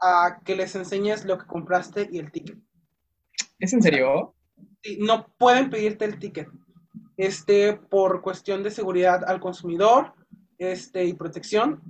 a 0.00 0.40
que 0.44 0.56
les 0.56 0.74
enseñes 0.74 1.24
lo 1.24 1.38
que 1.38 1.46
compraste 1.46 2.08
y 2.10 2.18
el 2.18 2.30
ticket. 2.30 2.58
¿Es 3.58 3.72
en 3.72 3.82
serio? 3.82 4.34
Y 4.82 4.98
no 4.98 5.28
pueden 5.38 5.70
pedirte 5.70 6.04
el 6.04 6.18
ticket 6.18 6.48
este, 7.16 7.74
por 7.74 8.20
cuestión 8.20 8.62
de 8.62 8.70
seguridad 8.70 9.24
al 9.24 9.40
consumidor 9.40 10.12
este, 10.58 11.04
y 11.04 11.14
protección. 11.14 11.80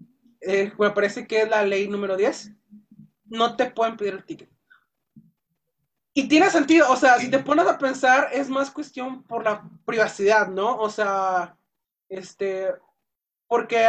Eh, 0.40 0.72
me 0.78 0.90
parece 0.90 1.26
que 1.26 1.42
es 1.42 1.48
la 1.48 1.64
ley 1.64 1.88
número 1.88 2.16
10. 2.16 2.52
No 3.24 3.57
te 3.57 3.70
pueden 3.70 3.96
pedir 3.96 4.14
el 4.14 4.24
ticket. 4.24 4.50
Y 6.14 6.28
tiene 6.28 6.48
sentido, 6.48 6.90
o 6.90 6.96
sea, 6.96 7.18
si 7.18 7.30
te 7.30 7.40
pones 7.40 7.66
a 7.66 7.76
pensar, 7.76 8.28
es 8.32 8.48
más 8.48 8.70
cuestión 8.70 9.22
por 9.24 9.44
la 9.44 9.68
privacidad, 9.84 10.48
¿no? 10.48 10.76
O 10.78 10.88
sea, 10.88 11.59
este, 12.09 12.68
porque 13.48 13.86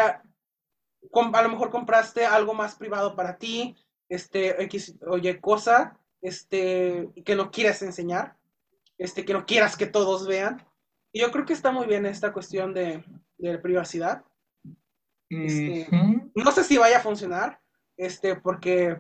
a 1.34 1.41
lo 1.41 1.49
mejor 1.49 1.70
compraste 1.70 2.26
algo 2.26 2.53
más 2.53 2.76
privado 2.76 3.16
para 3.16 3.38
ti, 3.38 3.76
este, 4.10 4.62
X 4.64 4.95
o 5.05 5.18
Y 5.18 5.39
cosa, 5.39 5.99
este, 6.22 7.10
que 7.26 7.36
no 7.36 7.51
quieras 7.51 7.82
enseñar, 7.82 8.38
este, 8.97 9.26
que 9.26 9.34
no 9.34 9.45
quieras 9.45 9.76
que 9.78 9.86
todos 9.86 10.28
vean. 10.28 10.66
Y 11.12 11.22
yo 11.22 11.32
creo 11.32 11.45
que 11.45 11.53
está 11.53 11.72
muy 11.72 11.88
bien 11.88 12.05
esta 12.05 12.34
cuestión 12.34 12.74
de, 12.74 13.03
de 13.38 13.58
privacidad. 13.60 14.24
Este. 15.30 15.88
No 16.36 16.51
sé 16.51 16.64
si 16.64 16.78
vaya 16.78 16.97
a 16.97 17.01
funcionar, 17.01 17.60
este, 17.97 18.36
porque 18.36 18.97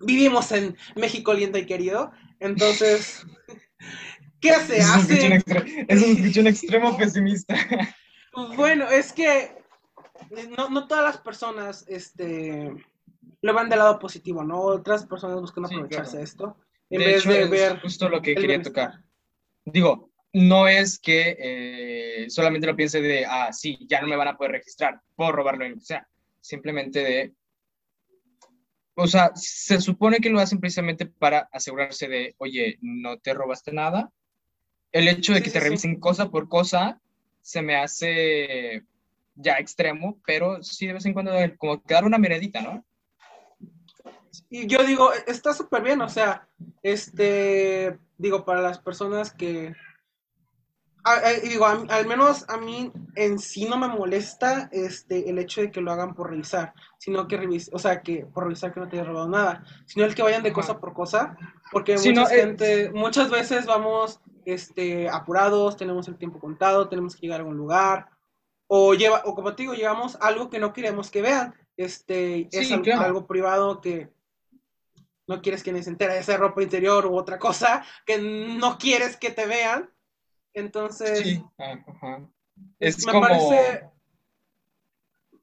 vivimos 0.00 0.52
en 0.52 0.76
México 0.94 1.32
lindo 1.32 1.58
y 1.58 1.66
querido. 1.66 2.12
Entonces, 2.38 3.26
¿qué 4.40 4.54
se 4.54 4.80
hace? 4.80 5.42
Eso 5.88 6.06
escucha 6.06 6.40
un 6.40 6.46
extremo 6.46 6.96
pesimista. 6.96 7.54
Pues 8.32 8.56
bueno, 8.56 8.90
es 8.90 9.12
que 9.12 9.56
no, 10.56 10.68
no 10.70 10.86
todas 10.88 11.04
las 11.04 11.18
personas 11.18 11.84
este, 11.88 12.72
lo 13.42 13.54
van 13.54 13.68
del 13.68 13.78
lado 13.80 13.98
positivo, 13.98 14.44
¿no? 14.44 14.60
Otras 14.60 15.06
personas 15.06 15.40
buscan 15.40 15.64
Sí, 15.66 15.74
aprovecharse 15.74 16.12
claro. 16.12 16.18
de 16.18 16.24
esto 16.24 16.56
en 16.90 16.98
De 16.98 17.06
vez 17.06 17.20
hecho, 17.20 17.30
de 17.30 17.42
es 17.42 17.50
ver 17.50 17.80
justo 17.80 18.08
lo 18.08 18.22
que 18.22 18.34
quería 18.34 18.58
bienestar. 18.58 18.90
tocar. 18.90 19.04
Digo, 19.64 20.10
no 20.32 20.68
es 20.68 20.98
que 20.98 21.36
eh, 21.38 22.30
solamente 22.30 22.66
lo 22.66 22.76
piense 22.76 23.00
de, 23.00 23.24
ah, 23.26 23.52
sí, 23.52 23.78
ya 23.88 24.00
no 24.00 24.06
me 24.08 24.16
van 24.16 24.28
a 24.28 24.36
poder 24.36 24.52
registrar, 24.52 25.00
puedo 25.14 25.32
robarlo 25.32 25.64
que 25.66 25.80
sea. 25.80 26.08
Simplemente 26.40 27.00
de, 27.02 27.34
o 28.94 29.06
sea, 29.06 29.30
se 29.34 29.80
supone 29.80 30.18
que 30.18 30.30
lo 30.30 30.40
hacen 30.40 30.60
precisamente 30.60 31.06
para 31.06 31.48
asegurarse 31.52 32.08
de, 32.08 32.34
oye, 32.38 32.78
no 32.80 33.18
te 33.18 33.34
robaste 33.34 33.72
nada. 33.72 34.10
El 34.92 35.08
hecho 35.08 35.32
de 35.34 35.38
Sí, 35.38 35.44
que 35.44 35.50
sí, 35.50 35.54
te 35.54 35.60
sí. 35.60 35.64
revisen 35.64 36.00
cosa 36.00 36.30
por 36.30 36.48
cosa 36.48 37.00
se 37.40 37.62
me 37.62 37.76
hace 37.76 38.84
ya 39.36 39.58
extremo, 39.58 40.18
pero 40.26 40.62
sí 40.62 40.86
de 40.86 40.94
vez 40.94 41.06
en 41.06 41.12
cuando 41.12 41.32
como 41.58 41.82
que 41.82 41.94
dar 41.94 42.04
una 42.04 42.18
miradita, 42.18 42.60
¿no? 42.60 42.84
Y 44.50 44.66
yo 44.66 44.82
digo, 44.84 45.12
está 45.26 45.52
súper 45.54 45.82
bien, 45.82 46.00
o 46.00 46.08
sea, 46.08 46.48
este, 46.82 47.98
digo, 48.18 48.44
para 48.44 48.60
las 48.60 48.78
personas 48.78 49.32
que, 49.32 49.74
a- 51.04 51.12
a- 51.14 51.32
digo, 51.42 51.66
a 51.66 51.72
al 51.88 52.06
menos 52.06 52.44
a 52.48 52.56
mí 52.56 52.92
en 53.14 53.38
sí 53.38 53.66
no 53.66 53.76
me 53.78 53.88
molesta 53.88 54.68
este, 54.72 55.30
el 55.30 55.38
hecho 55.38 55.60
de 55.62 55.70
que 55.70 55.80
lo 55.80 55.90
hagan 55.92 56.14
por 56.14 56.30
revisar, 56.30 56.74
sino 56.98 57.26
que 57.28 57.36
revis 57.36 57.70
o 57.72 57.78
sea, 57.78 58.02
que 58.02 58.26
por 58.26 58.44
revisar 58.44 58.72
que 58.74 58.80
no 58.80 58.88
te 58.88 58.96
haya 58.98 59.08
robado 59.08 59.28
nada, 59.28 59.64
sino 59.86 60.04
el 60.04 60.14
que 60.14 60.22
vayan 60.22 60.42
de 60.42 60.50
Ajá. 60.50 60.54
cosa 60.54 60.78
por 60.78 60.92
cosa, 60.92 61.36
porque 61.72 61.96
Sí, 61.96 62.10
mucha 62.10 62.22
no, 62.22 62.28
eh, 62.28 62.40
gente, 62.40 62.90
muchas 62.90 63.30
veces 63.30 63.66
vamos 63.66 64.20
este, 64.44 65.08
apurados, 65.08 65.76
tenemos 65.76 66.08
el 66.08 66.16
tiempo 66.18 66.38
contado, 66.38 66.88
tenemos 66.88 67.14
que 67.14 67.22
llegar 67.22 67.40
a 67.40 67.42
algún 67.42 67.56
lugar, 67.56 68.08
o 68.68 68.94
lleva, 68.94 69.22
o 69.24 69.34
como 69.34 69.54
te 69.54 69.62
digo, 69.62 69.74
llevamos 69.74 70.16
algo 70.20 70.50
que 70.50 70.58
no 70.58 70.72
queremos 70.72 71.10
que 71.10 71.22
vean, 71.22 71.54
este, 71.76 72.48
es 72.56 72.66
Sí, 72.68 72.72
algo, 72.72 72.84
claro. 72.84 73.02
algo 73.04 73.26
privado 73.26 73.80
que 73.80 74.10
no 75.28 75.42
quieres 75.42 75.62
que 75.62 75.72
nadie 75.72 75.84
se 75.84 75.90
entere, 75.90 76.18
esa 76.18 76.36
ropa 76.36 76.62
interior 76.62 77.06
u 77.06 77.16
otra 77.16 77.38
cosa 77.38 77.84
que 78.04 78.18
no 78.18 78.78
quieres 78.78 79.16
que 79.16 79.30
te 79.30 79.46
vean. 79.46 79.90
Entonces, 80.54 81.18
Sí, 81.20 81.44
ajá. 81.58 82.28
Es 82.78 83.04
me 83.04 83.12
como... 83.12 83.26
parece, 83.26 83.90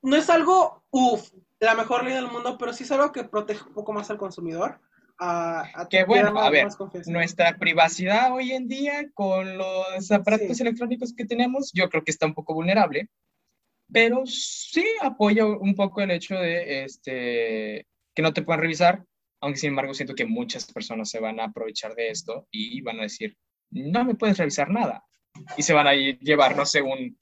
no 0.02 0.16
es 0.16 0.30
algo, 0.30 0.84
uff, 0.90 1.32
la 1.60 1.76
mejor 1.76 2.04
ley 2.04 2.14
del 2.14 2.28
mundo, 2.32 2.58
pero 2.58 2.74
sí 2.74 2.84
es 2.84 2.92
algo 2.92 3.12
que 3.12 3.24
protege 3.24 3.64
un 3.68 3.74
poco 3.74 3.94
más 3.94 4.10
al 4.10 4.18
consumidor. 4.18 4.80
A, 5.26 5.82
a 5.82 5.88
Que 5.88 6.04
bueno, 6.04 6.34
más- 6.34 6.48
a 6.48 6.50
ver, 6.50 6.68
nuestra 7.08 7.58
privacidad 7.58 8.34
hoy 8.34 8.52
en 8.52 8.68
día 8.68 9.10
con 9.14 9.58
los 9.58 10.12
aparatos 10.12 10.58
Sí. 10.58 10.64
electrónicos 10.64 11.14
que 11.14 11.24
tenemos, 11.26 11.72
yo 11.74 11.90
creo 11.90 12.04
que 12.04 12.12
está 12.12 12.26
un 12.26 12.34
poco 12.34 12.54
vulnerable, 12.54 13.08
pero 13.92 14.24
sí 14.26 14.86
apoyo 15.02 15.58
un 15.60 15.76
poco 15.76 16.02
el 16.02 16.12
hecho 16.12 16.36
de 16.36 16.84
este, 16.84 17.88
que 18.14 18.22
no 18.22 18.34
te 18.34 18.42
puedan 18.42 18.60
revisar, 18.62 19.06
aunque 19.40 19.60
sin 19.60 19.70
embargo 19.70 19.94
siento 19.94 20.14
que 20.14 20.26
muchas 20.26 20.70
personas 20.72 21.10
se 21.10 21.20
van 21.22 21.40
a 21.40 21.46
aprovechar 21.46 21.96
de 21.96 22.10
esto 22.10 22.48
y 22.52 22.82
van 22.82 23.00
a 23.00 23.04
decir, 23.04 23.38
no 23.72 24.04
me 24.04 24.16
puedes 24.16 24.38
revisar 24.38 24.70
nada. 24.70 25.06
Y 25.58 25.64
se 25.64 25.74
van 25.74 25.88
a 25.88 25.94
llevar, 25.94 26.56
no 26.58 26.66
sé, 26.66 26.82
un 26.82 27.18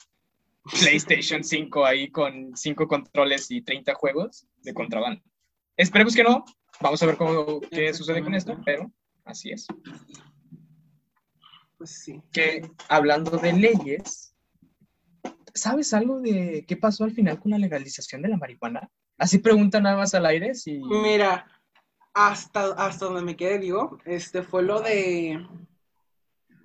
PlayStation 0.80 1.44
5 1.44 1.86
ahí 1.86 2.10
con 2.10 2.56
5 2.58 2.88
controles 2.88 3.50
y 3.52 3.62
30 3.62 3.94
juegos 3.94 4.48
de 4.64 4.74
contrabando. 4.74 5.22
Esperemos 5.78 6.16
que 6.16 6.24
no. 6.24 6.46
Vamos 6.82 7.02
a 7.04 7.06
ver 7.06 7.18
cómo, 7.18 7.62
qué 7.62 7.94
sucede 7.94 8.24
con 8.24 8.34
esto, 8.34 8.58
pero 8.66 8.92
así 9.24 9.52
es. 9.52 9.68
Pues 11.78 12.04
sí. 12.04 12.22
Que 12.32 12.70
hablando 12.90 13.38
de 13.38 13.54
leyes, 13.54 14.36
¿sabes 15.54 15.94
algo 15.94 16.20
de 16.20 16.66
qué 16.68 16.78
pasó 16.78 17.04
al 17.04 17.12
final 17.12 17.40
con 17.40 17.52
la 17.52 17.58
legalización 17.58 18.22
de 18.22 18.30
la 18.30 18.38
marihuana? 18.38 18.90
Así 19.18 19.38
pregunta 19.38 19.80
nada 19.80 19.98
más 19.98 20.14
al 20.16 20.26
aire, 20.26 20.56
si... 20.56 20.80
Mira, 20.80 21.46
hasta, 22.14 22.74
hasta 22.74 23.06
donde 23.06 23.22
me 23.22 23.36
quedé, 23.36 23.60
digo, 23.60 24.00
este 24.06 24.42
fue 24.42 24.64
lo 24.64 24.82
de 24.82 25.46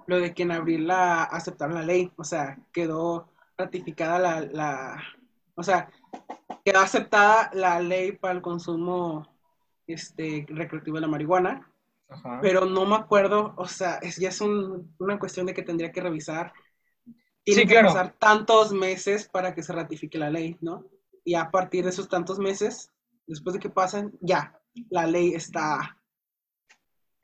lo 0.07 0.21
de 0.21 0.33
que 0.35 0.45
en 0.45 0.53
abril 0.53 0.87
la 0.87 1.25
aceptaron 1.25 1.75
la 1.75 1.83
ley, 1.83 2.12
o 2.17 2.25
sea, 2.25 2.59
quedó 2.73 3.29
ratificada 3.59 4.19
la, 4.19 4.41
la 4.41 5.03
o 5.57 5.62
sea, 5.62 5.91
quedó 6.64 6.79
aceptada 6.79 7.51
la 7.55 7.81
ley 7.81 8.12
para 8.12 8.35
el 8.35 8.43
consumo 8.43 9.27
este, 9.87 10.47
recreativo 10.49 10.97
de 10.97 11.01
la 11.01 11.09
marihuana, 11.09 11.70
pero 12.41 12.64
no 12.64 12.87
me 12.87 12.97
acuerdo, 12.97 13.55
o 13.57 13.66
sea, 13.66 13.97
es, 13.97 14.16
ya 14.16 14.28
es 14.28 14.41
una 14.41 15.18
cuestión 15.18 15.47
de 15.47 15.55
que 15.55 15.62
tendría 15.62 15.91
que 15.93 16.01
revisar. 16.01 16.53
Tiene 17.43 17.66
que 17.66 17.80
pasar 17.80 18.14
tantos 18.18 18.72
meses 18.72 19.28
para 19.28 19.55
que 19.55 19.62
se 19.62 19.72
ratifique 19.72 20.18
la 20.18 20.30
ley, 20.30 20.57
¿no? 20.61 20.84
Y 21.24 21.34
a 21.34 21.51
partir 21.51 21.84
de 21.84 21.91
esos 21.91 22.09
tantos 22.09 22.39
meses, 22.39 22.93
después 23.26 23.55
de 23.55 23.61
que 23.61 23.70
pasen, 23.70 24.16
ya, 24.20 24.61
la 24.91 25.07
ley 25.07 25.34
está 25.34 25.97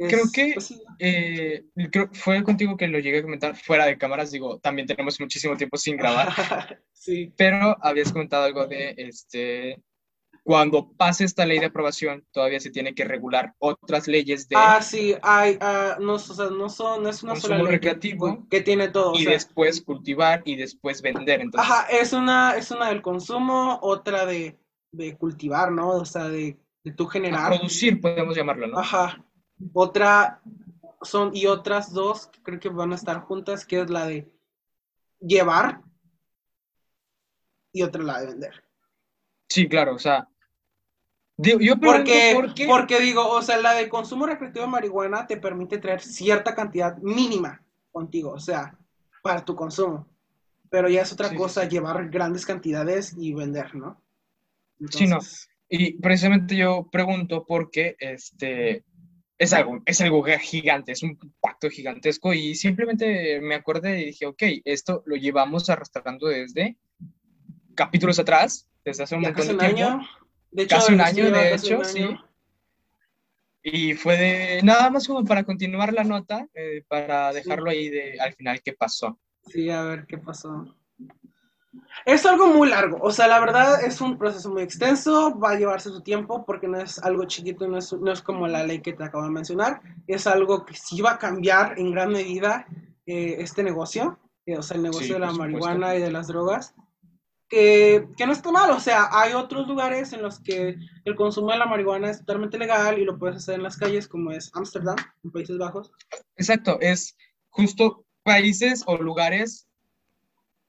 creo 0.09 0.25
que 0.33 0.53
pues 0.55 0.75
eh, 0.99 1.65
creo, 1.91 2.09
fue 2.13 2.43
contigo 2.43 2.77
que 2.77 2.89
lo 2.89 2.99
llegué 2.99 3.19
a 3.19 3.23
comentar 3.23 3.57
fuera 3.57 3.87
de 3.87 3.99
cámaras. 3.99 4.31
Digo, 4.31 4.59
también 4.59 4.87
tenemos 4.87 5.21
muchísimo 5.21 5.57
tiempo 5.57 5.77
sin 5.77 5.97
grabar. 5.97 6.29
sí. 6.93 7.33
Pero 7.37 7.77
habías 7.81 8.13
comentado 8.13 8.45
algo 8.45 8.67
de 8.67 8.95
este. 8.97 9.83
Cuando 10.45 10.91
pase 10.93 11.25
esta 11.25 11.47
ley 11.47 11.61
de 11.61 11.67
aprobación, 11.67 12.27
todavía 12.33 12.59
se 12.59 12.71
tiene 12.71 12.95
que 12.95 13.05
regular 13.05 13.55
otras 13.59 14.09
leyes 14.09 14.49
de. 14.49 14.57
Ah, 14.59 14.83
sí, 14.83 15.15
hay, 15.23 15.57
ah, 15.61 15.97
no, 16.01 16.15
o 16.15 16.19
sea, 16.19 16.51
no, 16.51 16.69
son, 16.69 17.05
no 17.05 17.11
es 17.11 17.23
una 17.23 17.37
sola 17.37 17.59
ley 17.59 17.67
recreativo 17.67 18.47
que, 18.51 18.61
tiene 18.61 18.89
todo. 18.89 19.17
Y 19.17 19.25
después 19.25 19.81
cultivar 19.83 20.43
y 20.45 20.57
después 20.57 21.01
vender. 21.01 21.43
Entonces... 21.43 21.71
Ajá, 21.71 21.87
es 21.91 22.13
una, 22.13 22.57
es 22.57 22.73
una 22.73 22.89
del 22.89 23.03
consumo, 23.03 23.79
otra 23.83 24.27
de, 24.27 24.59
de 24.91 25.17
cultivar, 25.17 25.71
¿no? 25.71 25.91
O 25.91 26.05
sea, 26.05 26.29
de, 26.29 26.59
de 26.83 26.93
tú 26.93 27.07
generar. 27.07 27.49
producir, 27.49 28.01
podemos 28.01 28.37
llamarlo, 28.37 28.67
¿no? 28.67 28.79
Ajá. 28.81 29.25
Otra 29.73 30.43
son, 31.03 31.31
y 31.35 31.47
otras 31.47 31.93
dos 31.93 32.27
que 32.27 32.43
creo 32.43 32.61
que 32.61 32.69
van 32.69 32.93
a 32.93 32.97
estar 32.97 33.21
juntas, 33.21 33.65
que 33.65 33.81
es 33.81 33.91
la 33.91 34.07
de 34.07 34.29
llevar 35.21 35.83
y 37.73 37.83
otra 37.83 38.03
la 38.03 38.21
de 38.21 38.27
vender. 38.27 38.65
Sí, 39.49 39.69
claro, 39.69 39.95
o 39.95 39.99
sea. 39.99 40.29
Yo 41.39 41.77
porque, 41.81 42.33
por 42.35 42.55
qué. 42.55 42.67
porque 42.67 43.01
digo, 43.01 43.29
o 43.29 43.43
sea, 43.43 43.57
la 43.59 43.75
de 43.75 43.89
consumo 43.89 44.27
recreativo 44.27 44.65
de 44.65 44.71
marihuana 44.71 45.27
te 45.27 45.37
permite 45.37 45.79
traer 45.79 46.01
cierta 46.01 46.55
cantidad 46.55 46.97
mínima 46.99 47.63
contigo, 47.91 48.33
o 48.33 48.41
sea, 48.41 48.79
para 49.23 49.45
tu 49.45 49.55
consumo. 49.55 50.07
Pero 50.71 50.89
ya 50.89 51.03
es 51.03 51.13
otra 51.13 51.35
cosa 51.35 51.69
llevar 51.69 52.09
grandes 52.09 52.47
cantidades 52.47 53.15
y 53.19 53.35
vender, 53.35 53.75
¿no? 53.75 54.01
Sí, 54.91 55.07
no. 55.07 55.19
Y 55.69 55.95
precisamente 55.95 56.57
yo 56.57 56.89
pregunto 56.91 57.45
porque 57.47 57.97
este, 57.99 58.85
es 59.39 59.53
algo, 59.53 59.81
es 59.85 60.01
algo 60.01 60.25
gigante, 60.41 60.93
es 60.93 61.03
un 61.03 61.19
pacto 61.41 61.69
gigantesco 61.69 62.33
y 62.33 62.55
simplemente 62.55 63.41
me 63.41 63.55
acordé 63.55 64.01
y 64.01 64.05
dije, 64.07 64.27
ok, 64.27 64.43
esto 64.65 65.03
lo 65.07 65.17
llevamos 65.17 65.69
arrastrando 65.69 66.29
desde 66.29 66.77
capítulos 67.75 68.19
atrás, 68.19 68.69
desde 68.85 69.03
hace 69.03 69.15
un 69.15 69.23
montón 69.23 69.49
de 69.49 69.55
tiempo. 69.55 69.83
Año. 69.83 70.09
De 70.53 70.63
hecho, 70.65 70.77
casi 70.77 70.93
un 70.93 71.01
año, 71.01 71.31
de 71.31 71.55
hecho, 71.55 71.83
sí. 71.85 72.17
Y 73.65 73.95
fue 73.95 74.17
de 74.17 74.61
nada 74.63 74.91
más 74.91 75.07
como 75.07 75.25
para 75.25 75.45
continuar 75.45 75.93
la 75.93 76.05
nota, 76.05 76.47
eh, 76.53 76.85
para 76.89 77.33
dejarlo 77.33 77.71
ahí 77.71 77.89
de 77.89 78.21
al 78.21 78.35
final 78.35 78.61
qué 78.63 78.73
pasó. 78.73 79.19
Sí, 79.47 79.71
a 79.71 79.83
ver 79.83 80.07
qué 80.07 80.19
pasó. 80.19 80.77
Es 82.05 82.27
algo 82.27 82.49
muy 82.49 82.69
largo, 82.69 82.99
o 83.01 83.11
sea, 83.11 83.29
la 83.29 83.41
verdad 83.41 83.83
es 83.83 84.01
un 84.01 84.19
proceso 84.19 84.51
muy 84.51 84.63
extenso, 84.63 85.39
va 85.39 85.53
a 85.53 85.59
llevarse 85.59 85.89
su 85.89 86.03
tiempo 86.03 86.45
porque 86.45 86.69
no 86.69 86.79
es 86.79 86.99
algo 86.99 87.25
chiquito, 87.25 87.67
no 87.67 87.79
es, 87.79 87.93
no 87.95 88.13
es 88.13 88.21
como 88.21 88.47
la 88.47 88.65
ley 88.65 88.81
que 88.81 88.93
te 88.93 89.05
acabo 89.05 89.25
de 89.25 89.31
mencionar, 89.31 89.81
es 90.07 90.27
algo 90.27 90.67
que 90.67 90.75
sí 90.75 91.01
va 91.01 91.13
a 91.13 91.19
cambiar 91.19 91.79
en 91.79 91.93
gran 91.93 92.11
medida 92.11 92.67
eh, 93.07 93.37
este 93.39 93.63
negocio, 93.63 94.19
eh, 94.45 94.59
o 94.59 94.63
sea, 94.63 94.77
el 94.77 94.83
negocio 94.83 95.15
de 95.15 95.21
la 95.21 95.33
marihuana 95.33 95.95
y 95.95 96.01
de 96.01 96.11
las 96.11 96.27
drogas, 96.27 96.75
que, 97.53 98.09
que, 98.17 98.25
no 98.25 98.33
está 98.33 98.51
mal, 98.51 98.71
o 98.71 98.81
sea, 98.81 99.11
hay 99.13 99.35
otros 99.35 99.69
lugares 99.69 100.15
en 100.15 100.23
los 100.23 100.41
que 100.41 100.79
el 101.05 101.15
consumo 101.15 101.53
de 101.53 101.59
la 101.59 101.67
marihuana 101.67 102.09
es 102.09 102.21
totalmente 102.21 102.57
legal 102.57 102.99
y 102.99 103.05
lo 103.05 103.19
puedes 103.19 103.37
hacer 103.37 103.57
en 103.57 103.63
las 103.63 103.77
calles, 103.77 104.09
como 104.09 104.33
es 104.33 104.51
Ámsterdam, 104.55 104.97
en 105.23 105.31
Países 105.31 105.59
Bajos. 105.59 105.93
Exacto, 106.37 106.79
es 106.81 107.15
justo 107.51 108.07
países 108.23 108.85
o 108.87 108.97
lugares 108.97 109.69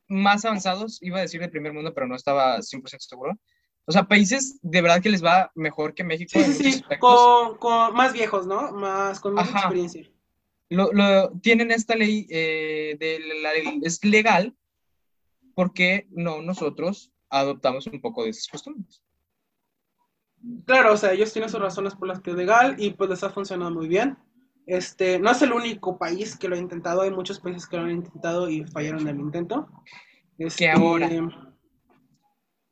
más 0.09 0.43
avanzados, 0.43 1.01
iba 1.01 1.19
a 1.19 1.21
decir 1.21 1.39
de 1.39 1.47
primer 1.47 1.71
mundo, 1.71 1.93
pero 1.93 2.05
no 2.05 2.17
estaba 2.17 2.57
100% 2.57 2.99
seguro. 2.99 3.39
O 3.85 3.93
sea, 3.93 4.03
países 4.03 4.59
de 4.61 4.81
verdad 4.81 5.01
que 5.01 5.09
les 5.09 5.23
va 5.23 5.53
mejor 5.55 5.93
que 5.93 6.03
México. 6.03 6.31
Sí, 6.33 6.43
sí, 6.51 6.73
sí, 6.73 6.83
con, 6.99 7.93
más 7.93 8.11
viejos, 8.11 8.45
¿no? 8.45 8.73
Más, 8.73 9.21
con 9.21 9.35
más 9.35 9.49
experiencia. 9.49 10.05
Lo, 10.67 11.31
tienen 11.41 11.71
esta 11.71 11.95
ley 11.95 12.27
eh, 12.29 12.97
de 12.99 13.21
la, 13.41 13.51
es 13.83 14.03
legal 14.03 14.53
porque 15.53 16.07
no 16.11 16.41
nosotros 16.41 17.11
adoptamos 17.29 17.87
un 17.87 18.01
poco 18.01 18.23
de 18.23 18.31
esas 18.31 18.47
costumbres. 18.47 19.03
Claro, 20.65 20.93
o 20.93 20.97
sea, 20.97 21.13
ellos 21.13 21.31
tienen 21.31 21.49
sus 21.49 21.61
razones 21.61 21.95
por 21.95 22.07
las 22.07 22.21
que 22.21 22.31
es 22.31 22.35
legal 22.35 22.75
y 22.77 22.91
pues 22.91 23.09
les 23.09 23.23
ha 23.23 23.29
funcionado 23.29 23.71
muy 23.71 23.87
bien. 23.87 24.17
Este, 24.65 25.19
no 25.19 25.31
es 25.31 25.41
el 25.41 25.53
único 25.53 25.97
país 25.97 26.37
que 26.37 26.47
lo 26.47 26.55
ha 26.55 26.59
intentado, 26.59 27.01
hay 27.01 27.11
muchos 27.11 27.39
países 27.39 27.67
que 27.67 27.77
lo 27.77 27.83
han 27.83 27.91
intentado 27.91 28.49
y 28.49 28.63
fallaron 28.65 29.01
en 29.01 29.15
el 29.15 29.19
intento. 29.19 29.67
Este, 30.37 30.65
que 30.65 30.69
ahora 30.69 31.09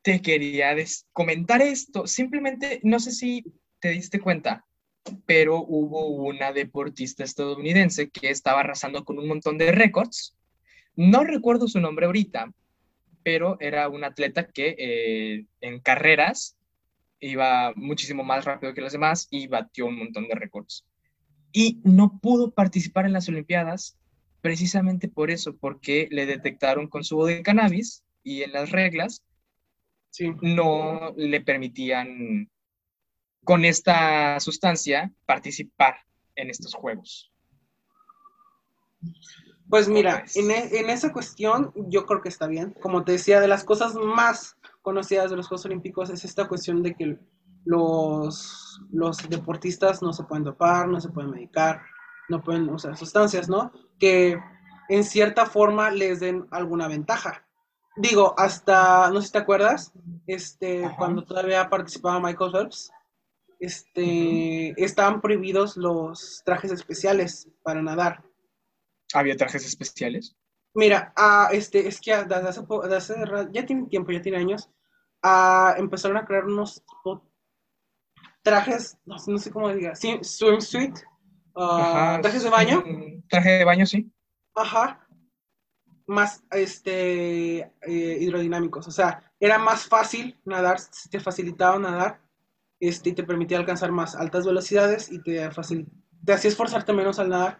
te 0.02 0.22
quería 0.22 0.76
comentar 1.14 1.62
esto, 1.62 2.08
simplemente 2.08 2.80
no 2.84 3.00
sé 3.00 3.12
si 3.12 3.46
te 3.80 3.90
diste 3.90 4.20
cuenta, 4.20 4.66
pero 5.26 5.64
hubo 5.64 6.08
una 6.08 6.52
deportista 6.52 7.24
estadounidense 7.24 8.10
que 8.10 8.30
estaba 8.30 8.62
arrasando 8.62 9.04
con 9.04 9.20
un 9.20 9.28
montón 9.28 9.58
de 9.58 9.72
récords. 9.72 10.36
No 10.96 11.24
recuerdo 11.24 11.68
su 11.68 11.80
nombre 11.80 12.06
ahorita, 12.06 12.52
pero 13.24 13.58
era 13.60 13.90
un 13.90 14.04
atleta 14.04 14.48
que 14.48 14.76
eh, 14.78 15.46
en 15.62 15.80
carreras 15.80 16.58
iba 17.20 17.74
muchísimo 17.76 18.24
más 18.24 18.46
rápido 18.46 18.74
que 18.74 18.82
los 18.82 18.94
demás 18.94 19.28
y 19.30 19.48
batió 19.48 19.86
un 19.86 19.98
montón 19.98 20.28
de 20.28 20.36
récords 20.36 20.86
y 21.54 21.82
no 21.84 22.20
pudo 22.20 22.52
participar 22.52 23.06
en 23.06 23.14
las 23.14 23.28
Olimpiadas 23.30 23.98
precisamente 24.42 25.08
por 25.08 25.30
eso, 25.30 25.56
porque 25.58 26.08
le 26.12 26.26
detectaron 26.26 26.88
consumo 26.88 27.26
de 27.26 27.44
cannabis 27.44 28.04
y 28.24 28.42
en 28.44 28.54
las 28.54 28.72
reglas 28.72 29.24
no 30.42 31.14
le 31.16 31.42
permitían 31.42 32.50
con 33.44 33.66
esta 33.66 34.40
sustancia 34.40 35.12
participar 35.26 35.96
en 36.36 36.50
estos 36.50 36.74
juegos. 36.74 37.32
Pues 39.72 39.88
mira, 39.88 40.26
en, 40.36 40.52
e, 40.52 40.80
en, 40.80 40.90
esa 40.90 41.14
cuestión 41.14 41.72
yo 41.88 42.06
creo 42.06 42.22
que 42.22 42.28
está 42.28 42.46
bien. 42.46 42.76
Como 42.82 43.06
te 43.06 43.14
decía, 43.14 43.40
de 43.40 43.48
las 43.48 43.64
cosas 43.64 43.96
más 43.96 44.58
conocidas 44.82 45.32
de 45.32 45.38
los 45.38 45.48
Juegos 45.48 45.66
Olímpicos 45.66 46.10
es 46.10 46.26
esta 46.26 46.50
cuestión 46.50 46.84
de 46.84 46.94
que 46.94 47.18
los, 47.64 48.82
los 48.92 49.30
deportistas 49.30 50.02
no 50.02 50.12
se 50.12 50.26
pueden 50.26 50.44
dopar, 50.44 50.90
no 50.90 51.00
se 51.00 51.08
pueden 51.08 51.32
medicar, 51.32 51.84
no 52.28 52.44
pueden 52.44 52.68
usar 52.70 52.98
sustancias, 52.98 53.48
¿no? 53.48 53.72
Que 53.98 54.38
en 54.90 55.04
cierta 55.06 55.46
forma 55.46 55.90
les 55.90 56.20
den 56.20 56.48
alguna 56.52 56.90
ventaja. 56.90 57.48
Digo, 57.96 58.36
hasta, 58.38 59.10
no 59.10 59.22
sé 59.22 59.28
si 59.28 59.32
te 59.32 59.40
acuerdas, 59.40 59.94
este, 60.28 60.92
cuando 60.98 61.24
todavía 61.24 61.70
participaba 61.70 62.20
Michael 62.20 62.52
Phelps, 62.52 62.92
este, 63.58 64.74
estaban 64.84 65.22
prohibidos 65.22 65.78
los 65.78 66.42
trajes 66.44 66.74
especiales 66.74 67.48
para 67.64 67.82
nadar. 67.82 68.22
¿Había 69.14 69.36
trajes 69.36 69.66
especiales? 69.66 70.36
Mira, 70.74 71.14
ah, 71.18 71.50
este, 71.52 71.88
es 71.88 72.00
que 72.00 72.16
desde 72.16 72.36
hace, 72.36 72.62
hace, 72.96 73.16
ya 73.52 73.66
tiene 73.66 73.88
tiempo, 73.88 74.12
ya 74.12 74.22
tiene 74.22 74.38
años, 74.38 74.70
ah, 75.22 75.76
empezaron 75.78 76.18
a 76.18 76.26
crear 76.26 76.46
unos 76.46 76.84
trajes, 78.42 78.98
no, 79.06 79.18
sé 79.20 79.52
cómo 79.52 79.74
diga, 79.74 79.94
swimsuit, 79.96 80.98
uh, 81.56 82.22
trajes 82.22 82.44
de 82.44 82.50
baño. 82.50 82.84
Traje 83.30 83.50
de 83.52 83.66
baño, 83.66 83.86
sí. 83.86 84.12
Ajá. 84.56 85.08
Más 86.08 86.44
este 86.52 87.60
eh, 87.60 88.18
hidrodinámicos. 88.20 88.88
O 88.88 88.92
sea, 88.92 89.32
era 89.40 89.58
más 89.58 89.86
fácil 89.86 90.40
nadar, 90.46 90.80
te 91.10 91.20
facilitaba 91.20 91.80
nadar, 91.80 92.22
este, 92.80 93.10
y 93.10 93.14
te 93.14 93.24
permitía 93.24 93.58
alcanzar 93.58 93.92
más 93.92 94.16
altas 94.16 94.46
velocidades 94.46 95.12
y 95.12 95.22
te, 95.22 95.48
te 96.26 96.34
hacía 96.34 96.50
esforzarte 96.50 96.94
menos 96.94 97.20
al 97.20 97.30
nadar. 97.30 97.60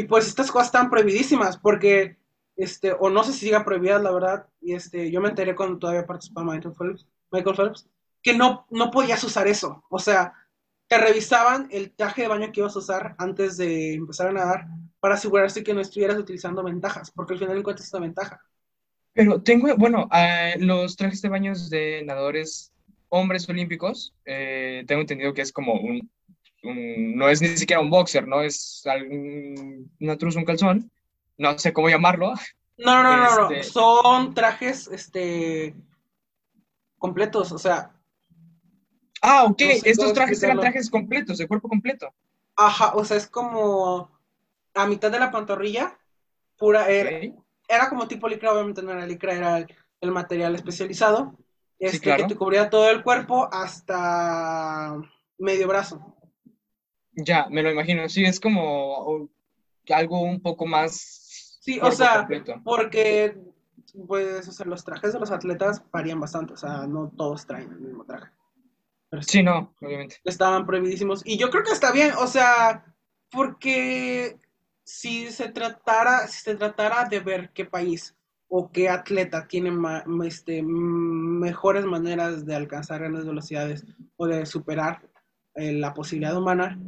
Y 0.00 0.04
pues 0.04 0.26
estas 0.26 0.50
cosas 0.50 0.68
están 0.68 0.88
prohibidísimas, 0.88 1.58
porque, 1.58 2.16
este, 2.56 2.90
o 2.98 3.10
no 3.10 3.22
sé 3.22 3.34
si 3.34 3.40
sigan 3.40 3.66
prohibidas, 3.66 4.02
la 4.02 4.10
verdad, 4.10 4.46
y 4.62 4.72
este, 4.72 5.10
yo 5.10 5.20
me 5.20 5.28
enteré 5.28 5.54
cuando 5.54 5.78
todavía 5.78 6.06
participaba 6.06 6.54
Michael 6.54 6.74
Phelps, 6.74 7.06
Michael 7.30 7.54
Phelps 7.54 7.86
que 8.22 8.32
no, 8.32 8.66
no 8.70 8.90
podías 8.90 9.22
usar 9.24 9.46
eso. 9.46 9.84
O 9.90 9.98
sea, 9.98 10.32
te 10.88 10.96
revisaban 10.96 11.68
el 11.70 11.90
traje 11.90 12.22
de 12.22 12.28
baño 12.28 12.50
que 12.50 12.60
ibas 12.60 12.74
a 12.76 12.78
usar 12.78 13.14
antes 13.18 13.58
de 13.58 13.92
empezar 13.92 14.28
a 14.28 14.32
nadar 14.32 14.68
para 15.00 15.16
asegurarse 15.16 15.62
que 15.62 15.74
no 15.74 15.82
estuvieras 15.82 16.16
utilizando 16.16 16.62
ventajas, 16.62 17.10
porque 17.10 17.34
al 17.34 17.38
final 17.40 17.58
encuentras 17.58 17.84
esta 17.84 18.00
ventaja. 18.00 18.40
Pero 19.12 19.42
tengo, 19.42 19.68
bueno, 19.76 20.08
los 20.60 20.96
trajes 20.96 21.20
de 21.20 21.28
baños 21.28 21.68
de 21.68 22.04
nadadores 22.06 22.72
hombres 23.10 23.46
olímpicos, 23.50 24.14
eh, 24.24 24.82
tengo 24.86 25.02
entendido 25.02 25.34
que 25.34 25.42
es 25.42 25.52
como 25.52 25.74
un, 25.74 26.10
no 26.62 27.28
es 27.28 27.40
ni 27.40 27.48
siquiera 27.56 27.80
un 27.80 27.90
boxer, 27.90 28.26
¿no? 28.26 28.42
Es 28.42 28.82
un, 29.10 29.90
una 30.00 30.16
truz, 30.16 30.36
un 30.36 30.44
calzón, 30.44 30.90
no 31.38 31.58
sé 31.58 31.72
cómo 31.72 31.88
llamarlo. 31.88 32.34
No, 32.76 33.02
no, 33.02 33.16
no, 33.16 33.36
no, 33.36 33.50
este 33.50 33.70
son 33.70 34.34
trajes, 34.34 34.88
este, 34.88 35.74
completos, 36.98 37.52
o 37.52 37.58
sea. 37.58 37.92
Ah, 39.22 39.44
ok, 39.44 39.60
estos 39.84 40.12
trajes 40.12 40.42
eran 40.42 40.60
trajes 40.60 40.88
completos, 40.88 41.38
de 41.38 41.48
cuerpo 41.48 41.68
completo. 41.68 42.12
Ajá, 42.56 42.92
o 42.94 43.04
sea, 43.04 43.16
es 43.16 43.26
como 43.26 44.10
a 44.74 44.86
mitad 44.86 45.10
de 45.10 45.18
la 45.18 45.30
pantorrilla, 45.30 45.98
pura, 46.56 46.88
era, 46.88 47.88
como 47.88 48.08
tipo 48.08 48.28
licra, 48.28 48.52
obviamente 48.52 48.82
no 48.82 48.92
era 48.92 49.06
licra, 49.06 49.34
era 49.34 49.66
el, 50.00 50.10
material 50.10 50.54
especializado, 50.54 51.38
este, 51.78 52.16
que 52.16 52.24
te 52.24 52.36
cubría 52.36 52.70
todo 52.70 52.90
el 52.90 53.02
cuerpo 53.02 53.48
hasta 53.52 54.96
medio 55.38 55.68
brazo. 55.68 56.16
Ya, 57.12 57.48
me 57.50 57.62
lo 57.62 57.70
imagino, 57.70 58.08
sí, 58.08 58.24
es 58.24 58.40
como 58.40 59.28
algo 59.88 60.20
un 60.22 60.40
poco 60.40 60.66
más... 60.66 61.58
Sí, 61.60 61.78
o 61.82 61.90
sea, 61.90 62.26
porque 62.64 63.36
pues, 64.06 64.48
o 64.48 64.52
sea, 64.52 64.66
los 64.66 64.84
trajes 64.84 65.12
de 65.12 65.20
los 65.20 65.30
atletas 65.30 65.82
varían 65.92 66.20
bastante, 66.20 66.54
o 66.54 66.56
sea, 66.56 66.86
no 66.86 67.10
todos 67.16 67.46
traen 67.46 67.70
el 67.72 67.80
mismo 67.80 68.04
traje. 68.04 68.30
sí, 69.20 69.42
no, 69.42 69.74
obviamente. 69.80 70.16
Estaban 70.24 70.66
prohibidísimos. 70.66 71.22
Y 71.24 71.38
yo 71.38 71.50
creo 71.50 71.64
que 71.64 71.72
está 71.72 71.92
bien, 71.92 72.12
o 72.18 72.26
sea, 72.26 72.84
porque 73.30 74.38
si 74.84 75.30
se 75.30 75.48
tratara, 75.48 76.26
si 76.26 76.40
se 76.42 76.54
tratara 76.54 77.04
de 77.04 77.20
ver 77.20 77.50
qué 77.52 77.64
país 77.64 78.16
o 78.48 78.70
qué 78.70 78.88
atleta 78.88 79.46
tiene 79.46 79.72
este, 80.26 80.62
mejores 80.62 81.84
maneras 81.84 82.44
de 82.44 82.56
alcanzar 82.56 83.00
grandes 83.00 83.24
velocidades 83.24 83.86
o 84.16 84.26
de 84.26 84.44
superar 84.46 85.08
eh, 85.54 85.72
la 85.72 85.94
posibilidad 85.94 86.36
humana, 86.36 86.78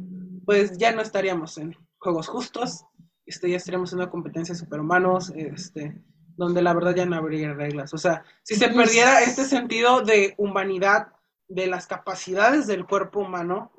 pues 0.45 0.77
ya 0.77 0.91
no 0.91 1.01
estaríamos 1.01 1.57
en 1.57 1.75
juegos 1.97 2.27
justos, 2.27 2.85
este, 3.25 3.49
ya 3.49 3.57
estaríamos 3.57 3.91
en 3.93 3.99
una 3.99 4.09
competencia 4.09 4.53
de 4.53 4.59
superhumanos, 4.59 5.31
este, 5.35 5.95
donde 6.35 6.61
la 6.61 6.73
verdad 6.73 6.95
ya 6.95 7.05
no 7.05 7.15
habría 7.15 7.53
reglas. 7.53 7.93
O 7.93 7.97
sea, 7.97 8.23
si 8.43 8.55
se 8.55 8.69
pues 8.69 8.87
perdiera 8.87 9.21
este 9.21 9.45
sentido 9.45 10.01
de 10.01 10.33
humanidad, 10.37 11.07
de 11.47 11.67
las 11.67 11.87
capacidades 11.87 12.67
del 12.67 12.85
cuerpo 12.85 13.19
humano, 13.19 13.71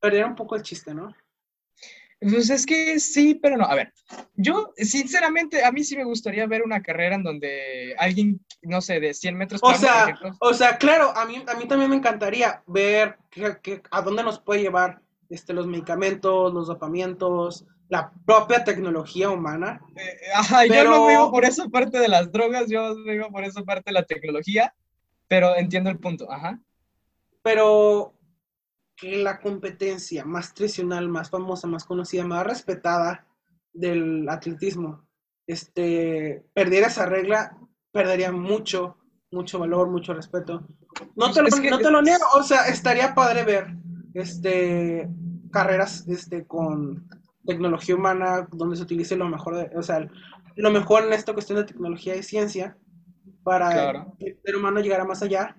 perdería 0.00 0.26
un 0.26 0.36
poco 0.36 0.54
el 0.54 0.62
chiste, 0.62 0.94
¿no? 0.94 1.14
Pues 2.20 2.48
es 2.48 2.64
que 2.64 2.98
sí, 2.98 3.34
pero 3.34 3.56
no. 3.56 3.64
A 3.64 3.74
ver, 3.74 3.92
yo 4.34 4.72
sinceramente, 4.76 5.64
a 5.64 5.72
mí 5.72 5.84
sí 5.84 5.96
me 5.96 6.04
gustaría 6.04 6.46
ver 6.46 6.62
una 6.62 6.82
carrera 6.82 7.16
en 7.16 7.22
donde 7.22 7.94
alguien, 7.98 8.40
no 8.62 8.80
sé, 8.80 9.00
de 9.00 9.12
100 9.12 9.36
metros. 9.36 9.60
O 9.62 9.74
sea, 9.74 10.18
o 10.40 10.54
sea, 10.54 10.78
claro, 10.78 11.14
a 11.14 11.26
mí, 11.26 11.44
a 11.46 11.54
mí 11.54 11.66
también 11.66 11.90
me 11.90 11.96
encantaría 11.96 12.62
ver 12.66 13.18
a 13.90 14.00
dónde 14.00 14.22
nos 14.22 14.40
puede 14.40 14.62
llevar 14.62 15.02
este, 15.28 15.52
los 15.52 15.66
medicamentos, 15.66 16.52
los 16.52 16.66
dopamientos, 16.68 17.66
la 17.88 18.12
propia 18.24 18.64
tecnología 18.64 19.30
humana. 19.30 19.80
Eh, 19.96 20.18
ajá, 20.34 20.66
yo 20.66 20.84
no 20.84 21.06
vivo 21.06 21.30
por 21.30 21.44
esa 21.44 21.68
parte 21.68 21.98
de 21.98 22.08
las 22.08 22.30
drogas, 22.32 22.68
yo 22.68 22.94
vivo 23.04 23.30
por 23.30 23.44
esa 23.44 23.62
parte 23.62 23.84
de 23.86 23.94
la 23.94 24.04
tecnología, 24.04 24.74
pero 25.28 25.56
entiendo 25.56 25.90
el 25.90 25.98
punto, 25.98 26.30
ajá. 26.30 26.60
Pero 27.42 28.14
que 28.96 29.18
la 29.18 29.40
competencia 29.40 30.24
más 30.24 30.54
tradicional, 30.54 31.08
más 31.08 31.30
famosa, 31.30 31.66
más 31.66 31.84
conocida, 31.84 32.24
más 32.24 32.46
respetada 32.46 33.26
del 33.72 34.28
atletismo, 34.28 35.06
este, 35.46 36.44
perdiera 36.54 36.88
esa 36.88 37.06
regla, 37.06 37.56
perdería 37.92 38.32
mucho, 38.32 38.96
mucho 39.30 39.58
valor, 39.58 39.88
mucho 39.88 40.14
respeto. 40.14 40.66
No 41.14 41.30
te, 41.30 41.42
lo, 41.42 41.48
no 41.48 41.78
te 41.78 41.90
lo 41.90 42.02
niego, 42.02 42.24
o 42.34 42.42
sea, 42.42 42.66
estaría 42.68 43.14
padre 43.14 43.44
ver 43.44 43.76
este, 44.20 45.08
carreras 45.50 46.06
este, 46.08 46.44
con 46.46 47.08
tecnología 47.44 47.94
humana, 47.94 48.48
donde 48.50 48.76
se 48.76 48.82
utilice 48.82 49.16
lo 49.16 49.28
mejor, 49.28 49.56
de, 49.56 49.76
o 49.76 49.82
sea, 49.82 50.08
lo 50.56 50.70
mejor 50.70 51.04
en 51.04 51.12
esta 51.12 51.32
cuestión 51.32 51.58
de 51.58 51.64
tecnología 51.64 52.16
y 52.16 52.22
ciencia 52.22 52.76
para 53.42 54.06
que 54.18 54.26
el 54.26 54.38
ser 54.44 54.56
humano 54.56 54.80
llegara 54.80 55.04
más 55.04 55.22
allá 55.22 55.56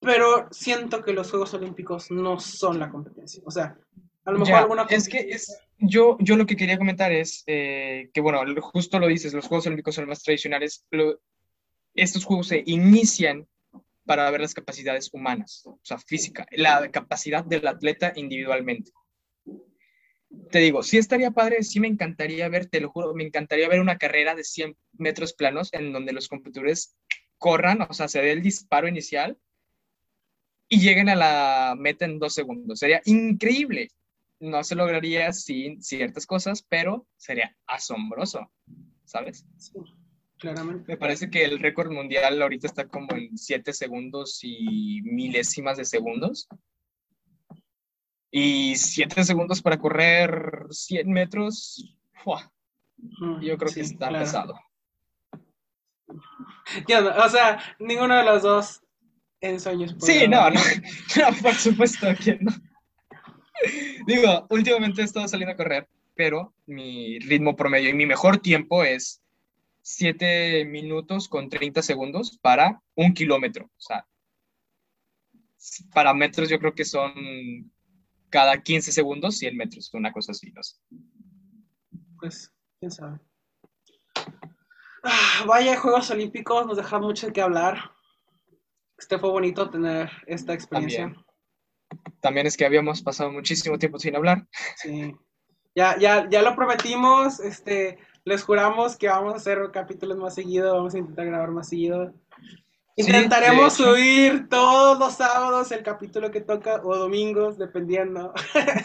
pero 0.00 0.48
siento 0.50 1.02
que 1.04 1.12
los 1.12 1.30
Juegos 1.30 1.52
Olímpicos 1.54 2.10
no 2.10 2.40
son 2.40 2.78
la 2.78 2.90
competencia. 2.90 3.42
O 3.44 3.50
sea, 3.50 3.78
a 4.24 4.32
lo 4.32 4.38
mejor 4.38 4.54
alguna 4.54 4.86
Es 4.88 5.08
que 5.08 5.18
es, 5.18 5.58
yo, 5.78 6.16
yo 6.20 6.36
lo 6.36 6.46
que 6.46 6.56
quería 6.56 6.78
comentar 6.78 7.12
es 7.12 7.44
eh, 7.46 8.10
que, 8.12 8.20
bueno, 8.20 8.40
justo 8.60 8.98
lo 8.98 9.06
dices, 9.06 9.34
los 9.34 9.46
Juegos 9.46 9.66
Olímpicos 9.66 9.94
son 9.94 10.06
los 10.06 10.10
más 10.10 10.22
tradicionales. 10.22 10.86
estos 11.94 12.24
Juegos 12.24 12.48
se 12.48 12.62
inician 12.66 13.46
para 14.04 14.30
ver 14.30 14.40
las 14.40 14.54
capacidades 14.54 15.10
humanas, 15.12 15.62
o 15.66 15.78
sea, 15.82 15.98
física, 15.98 16.46
la 16.52 16.90
capacidad 16.90 17.44
del 17.44 17.66
atleta 17.66 18.12
individualmente. 18.16 18.92
Te 20.50 20.60
digo, 20.60 20.82
sí 20.82 20.98
estaría 20.98 21.32
padre, 21.32 21.62
sí 21.62 21.80
me 21.80 21.88
encantaría 21.88 22.48
ver, 22.48 22.66
te 22.66 22.80
lo 22.80 22.90
juro, 22.90 23.14
me 23.14 23.24
encantaría 23.24 23.68
ver 23.68 23.80
una 23.80 23.98
carrera 23.98 24.34
de 24.34 24.44
100 24.44 24.76
metros 24.92 25.32
planos 25.32 25.72
en 25.72 25.92
donde 25.92 26.12
los 26.12 26.28
competidores 26.28 26.96
corran, 27.38 27.82
o 27.82 27.92
sea, 27.92 28.08
se 28.08 28.20
dé 28.20 28.32
el 28.32 28.42
disparo 28.42 28.86
inicial 28.86 29.38
y 30.68 30.80
lleguen 30.80 31.08
a 31.08 31.16
la 31.16 31.74
meta 31.76 32.04
en 32.04 32.18
dos 32.18 32.34
segundos. 32.34 32.78
Sería 32.78 33.02
increíble. 33.04 33.88
No 34.38 34.62
se 34.64 34.76
lograría 34.76 35.32
sin 35.32 35.82
ciertas 35.82 36.26
cosas, 36.26 36.62
pero 36.62 37.06
sería 37.16 37.54
asombroso, 37.66 38.50
¿sabes? 39.04 39.44
Sí, 39.58 39.72
claramente. 40.40 40.90
Me 40.90 40.96
parece 40.96 41.30
que 41.30 41.44
el 41.44 41.60
récord 41.60 41.92
mundial 41.92 42.42
ahorita 42.42 42.66
está 42.66 42.88
como 42.88 43.14
en 43.14 43.38
siete 43.38 43.72
segundos 43.72 44.40
y 44.42 45.00
milésimas 45.02 45.76
de 45.76 45.84
segundos. 45.84 46.48
Y 48.32 48.76
siete 48.76 49.22
segundos 49.24 49.60
para 49.62 49.78
correr 49.78 50.66
100 50.70 51.10
metros, 51.10 51.96
yo 53.40 53.58
creo 53.58 53.72
que 53.72 53.80
está 53.80 54.08
pesado. 54.08 54.54
o 57.24 57.28
sea, 57.28 57.76
ninguno 57.78 58.16
de 58.16 58.24
los 58.24 58.42
dos 58.42 58.82
en 59.40 59.60
sueños. 59.60 59.96
Sí, 60.00 60.28
no, 60.28 60.50
no, 60.50 61.42
por 61.42 61.54
supuesto 61.54 62.06
que 62.22 62.38
no. 62.40 62.52
Digo, 64.06 64.46
últimamente 64.50 65.02
he 65.02 65.04
estado 65.04 65.28
saliendo 65.28 65.54
a 65.54 65.56
correr, 65.56 65.88
pero 66.14 66.54
mi 66.66 67.18
ritmo 67.18 67.56
promedio 67.56 67.90
y 67.90 67.94
mi 67.94 68.06
mejor 68.06 68.38
tiempo 68.38 68.84
es 68.84 69.19
7 69.96 70.64
minutos 70.66 71.28
con 71.28 71.48
30 71.48 71.82
segundos 71.82 72.38
para 72.40 72.82
un 72.94 73.12
kilómetro. 73.14 73.66
O 73.66 73.80
sea, 73.80 74.06
para 75.92 76.14
metros 76.14 76.48
yo 76.48 76.58
creo 76.58 76.74
que 76.74 76.84
son 76.84 77.12
cada 78.30 78.62
15 78.62 78.92
segundos 78.92 79.38
100 79.38 79.56
metros, 79.56 79.92
una 79.92 80.12
cosa 80.12 80.32
así, 80.32 80.50
no 80.52 80.62
sé. 80.62 80.76
Pues, 82.18 82.52
quién 82.78 82.90
sabe. 82.90 83.18
Ah, 85.02 85.44
vaya, 85.46 85.78
Juegos 85.78 86.10
Olímpicos, 86.10 86.66
nos 86.66 86.76
deja 86.76 86.98
mucho 86.98 87.26
de 87.26 87.32
qué 87.32 87.40
hablar. 87.40 87.90
Este 88.96 89.18
fue 89.18 89.30
bonito 89.30 89.70
tener 89.70 90.10
esta 90.26 90.52
experiencia. 90.52 91.14
También. 92.20 92.46
es 92.46 92.56
que 92.56 92.66
habíamos 92.66 93.02
pasado 93.02 93.32
muchísimo 93.32 93.78
tiempo 93.78 93.98
sin 93.98 94.14
hablar. 94.14 94.46
Sí. 94.76 95.14
Ya, 95.74 95.98
ya, 95.98 96.28
ya 96.28 96.42
lo 96.42 96.54
prometimos, 96.54 97.40
este, 97.40 97.98
les 98.24 98.42
juramos 98.42 98.96
que 98.96 99.08
vamos 99.08 99.34
a 99.34 99.36
hacer 99.36 99.58
capítulos 99.72 100.18
más 100.18 100.34
seguido, 100.34 100.74
vamos 100.74 100.94
a 100.94 100.98
intentar 100.98 101.26
grabar 101.26 101.50
más 101.50 101.68
seguido. 101.68 102.12
Intentaremos 102.96 103.74
subir 103.74 104.48
todos 104.48 104.98
los 104.98 105.14
sábados 105.14 105.72
el 105.72 105.82
capítulo 105.82 106.30
que 106.30 106.40
toca 106.40 106.82
o 106.84 106.96
domingos, 106.96 107.56
dependiendo. 107.56 108.34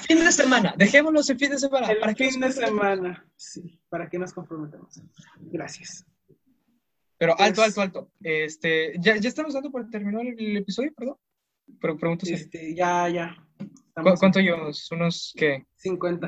Fin 0.07 0.19
de 0.19 0.31
semana, 0.31 0.73
dejémoslo 0.77 1.19
en 1.27 1.39
fin 1.39 1.49
de 1.49 1.57
semana. 1.57 1.87
El 1.87 1.99
para 1.99 2.15
fin 2.15 2.39
de 2.39 2.51
semana, 2.51 3.25
sí, 3.35 3.79
para 3.89 4.09
que 4.09 4.17
nos 4.17 4.33
comprometamos. 4.33 5.01
Gracias. 5.39 6.05
Pero 7.17 7.37
alto, 7.39 7.61
alto, 7.61 7.81
alto. 7.81 8.11
Este, 8.21 8.93
¿ya, 8.99 9.17
ya 9.17 9.29
estamos 9.29 9.53
dando 9.53 9.71
por 9.71 9.89
terminar 9.89 10.25
el, 10.25 10.57
episodio, 10.57 10.93
perdón? 10.95 11.17
Pero 11.81 11.97
pregunto 11.97 12.25
este, 12.29 12.75
Ya, 12.75 13.09
ya. 13.09 13.35
¿Cuánto 14.19 14.39
llevamos? 14.39 14.89
¿Unos 14.91 15.33
qué? 15.35 15.65
50. 15.77 16.27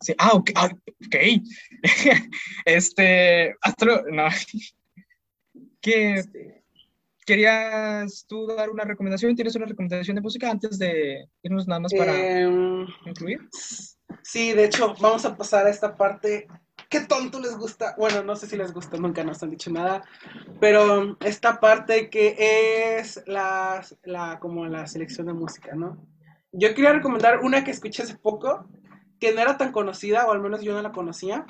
Sí. 0.00 0.14
Ah, 0.18 0.32
ok. 0.34 0.50
Ah, 0.54 0.70
este, 2.64 3.54
hasta 3.60 3.86
no. 3.86 4.28
¿Qué? 5.80 6.14
Este. 6.14 6.58
¿Querías 7.28 8.24
tú 8.26 8.46
dar 8.46 8.70
una 8.70 8.84
recomendación? 8.84 9.36
¿Tienes 9.36 9.54
una 9.54 9.66
recomendación 9.66 10.14
de 10.14 10.22
música 10.22 10.50
antes 10.50 10.78
de 10.78 11.28
irnos 11.42 11.68
nada 11.68 11.80
más 11.80 11.92
para 11.92 12.40
incluir? 13.04 13.46
Sí, 14.22 14.54
de 14.54 14.64
hecho, 14.64 14.94
vamos 14.98 15.26
a 15.26 15.36
pasar 15.36 15.66
a 15.66 15.70
esta 15.70 15.94
parte 15.94 16.48
qué 16.88 17.00
tonto 17.00 17.38
les 17.38 17.56
gusta. 17.56 17.94
Bueno, 17.98 18.22
no 18.22 18.34
sé 18.34 18.46
si 18.46 18.56
les 18.56 18.72
gusta, 18.72 18.96
nunca 18.96 19.22
nos 19.24 19.42
han 19.42 19.50
dicho 19.50 19.70
nada. 19.70 20.04
Pero 20.58 21.18
esta 21.20 21.60
parte 21.60 22.08
que 22.08 22.96
es 22.98 23.22
la, 23.26 23.84
la, 24.04 24.38
como 24.40 24.66
la 24.66 24.86
selección 24.86 25.26
de 25.26 25.34
música, 25.34 25.74
¿no? 25.74 25.98
Yo 26.52 26.74
quería 26.74 26.94
recomendar 26.94 27.40
una 27.40 27.62
que 27.62 27.72
escuché 27.72 28.04
hace 28.04 28.16
poco, 28.16 28.66
que 29.20 29.32
no 29.32 29.40
era 29.40 29.56
tan 29.58 29.72
conocida, 29.72 30.26
o 30.26 30.32
al 30.32 30.40
menos 30.40 30.62
yo 30.62 30.72
no 30.72 30.82
la 30.82 30.92
conocía. 30.92 31.44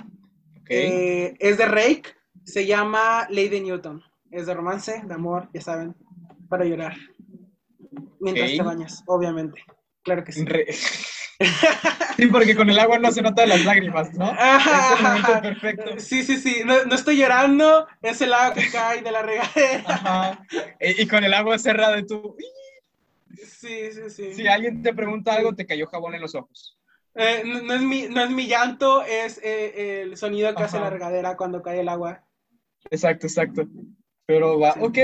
Eh, 0.68 1.34
es 1.38 1.56
de 1.58 1.66
Rake, 1.66 2.04
se 2.44 2.66
llama 2.66 3.26
Lady 3.30 3.60
Newton. 3.60 4.02
Es 4.30 4.46
de 4.46 4.54
romance, 4.54 5.02
de 5.04 5.14
amor, 5.14 5.48
ya 5.54 5.60
saben, 5.60 5.94
para 6.48 6.64
llorar. 6.64 6.96
Mientras 8.20 8.50
te 8.50 8.62
bañas, 8.62 9.02
obviamente. 9.06 9.62
Claro 10.02 10.24
que 10.24 10.32
sí. 10.32 10.44
Re- 10.44 10.66
sí, 12.16 12.26
porque 12.26 12.54
con 12.56 12.68
el 12.68 12.78
agua 12.78 12.98
no 12.98 13.10
se 13.12 13.22
notan 13.22 13.48
las 13.48 13.64
lágrimas, 13.64 14.12
¿no? 14.14 14.24
Ajá, 14.38 14.92
Es 14.92 14.98
el 14.98 15.02
momento 15.06 15.32
ajá. 15.32 15.40
perfecto. 15.42 16.00
Sí, 16.00 16.22
sí, 16.24 16.36
sí. 16.36 16.62
No, 16.64 16.84
no 16.84 16.94
estoy 16.94 17.16
llorando, 17.16 17.86
es 18.02 18.20
el 18.20 18.32
agua 18.32 18.54
que 18.54 18.70
cae 18.70 19.02
de 19.02 19.10
la 19.12 19.22
regadera. 19.22 19.84
Ajá. 19.86 20.46
Y, 20.80 21.02
y 21.02 21.06
con 21.08 21.24
el 21.24 21.32
agua 21.32 21.58
cerrada 21.58 21.98
y 21.98 22.06
tú. 22.06 22.36
Sí, 23.36 23.92
sí, 23.92 24.10
sí. 24.10 24.34
Si 24.34 24.46
alguien 24.48 24.82
te 24.82 24.92
pregunta 24.92 25.34
algo, 25.34 25.54
te 25.54 25.66
cayó 25.66 25.86
jabón 25.86 26.14
en 26.14 26.20
los 26.22 26.34
ojos. 26.34 26.78
Eh, 27.14 27.42
no, 27.44 27.62
no 27.62 27.74
es 27.74 27.82
mi, 27.82 28.09
no 28.09 28.22
es 28.22 28.30
mi 28.30 28.46
llanto, 28.46 29.02
es 29.02 29.38
eh, 29.42 30.02
el 30.02 30.16
sonido 30.16 30.54
que 30.54 30.62
hace 30.62 30.78
la 30.78 30.90
regadera 30.90 31.36
cuando 31.36 31.62
cae 31.62 31.80
el 31.80 31.88
agua. 31.88 32.24
Exacto, 32.90 33.26
exacto. 33.26 33.66
Pero 34.26 34.59
va, 34.61 34.74
Sí. 34.74 34.80
ok. 34.82 34.98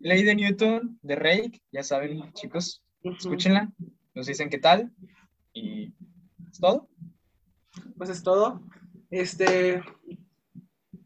Ley 0.00 0.22
de 0.24 0.34
Newton, 0.34 0.98
de 1.02 1.16
Rake, 1.16 1.62
ya 1.72 1.82
saben, 1.82 2.32
chicos, 2.34 2.82
escúchenla, 3.02 3.72
nos 4.14 4.26
dicen 4.26 4.50
qué 4.50 4.58
tal. 4.58 4.92
Y 5.54 5.94
es 6.50 6.58
todo. 6.60 6.88
Pues 7.96 8.10
es 8.10 8.22
todo. 8.22 8.60
Este. 9.10 9.82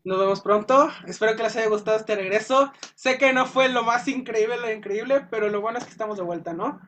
Nos 0.05 0.19
vemos 0.19 0.41
pronto. 0.41 0.89
Espero 1.07 1.37
que 1.37 1.43
les 1.43 1.55
haya 1.57 1.69
gustado 1.69 1.99
este 1.99 2.17
regreso. 2.17 2.73
Sé 2.95 3.19
que 3.19 3.33
no 3.33 3.47
fue 3.47 3.69
lo 3.69 3.85
más 3.85 4.09
increíble, 4.09 4.57
lo 4.57 4.73
increíble, 4.73 5.27
pero 5.31 5.49
lo 5.51 5.61
bueno 5.61 5.79
es 5.79 5.85
que 5.85 5.91
estamos 5.91 6.17
de 6.17 6.23
vuelta, 6.25 6.55
¿no? 6.55 6.81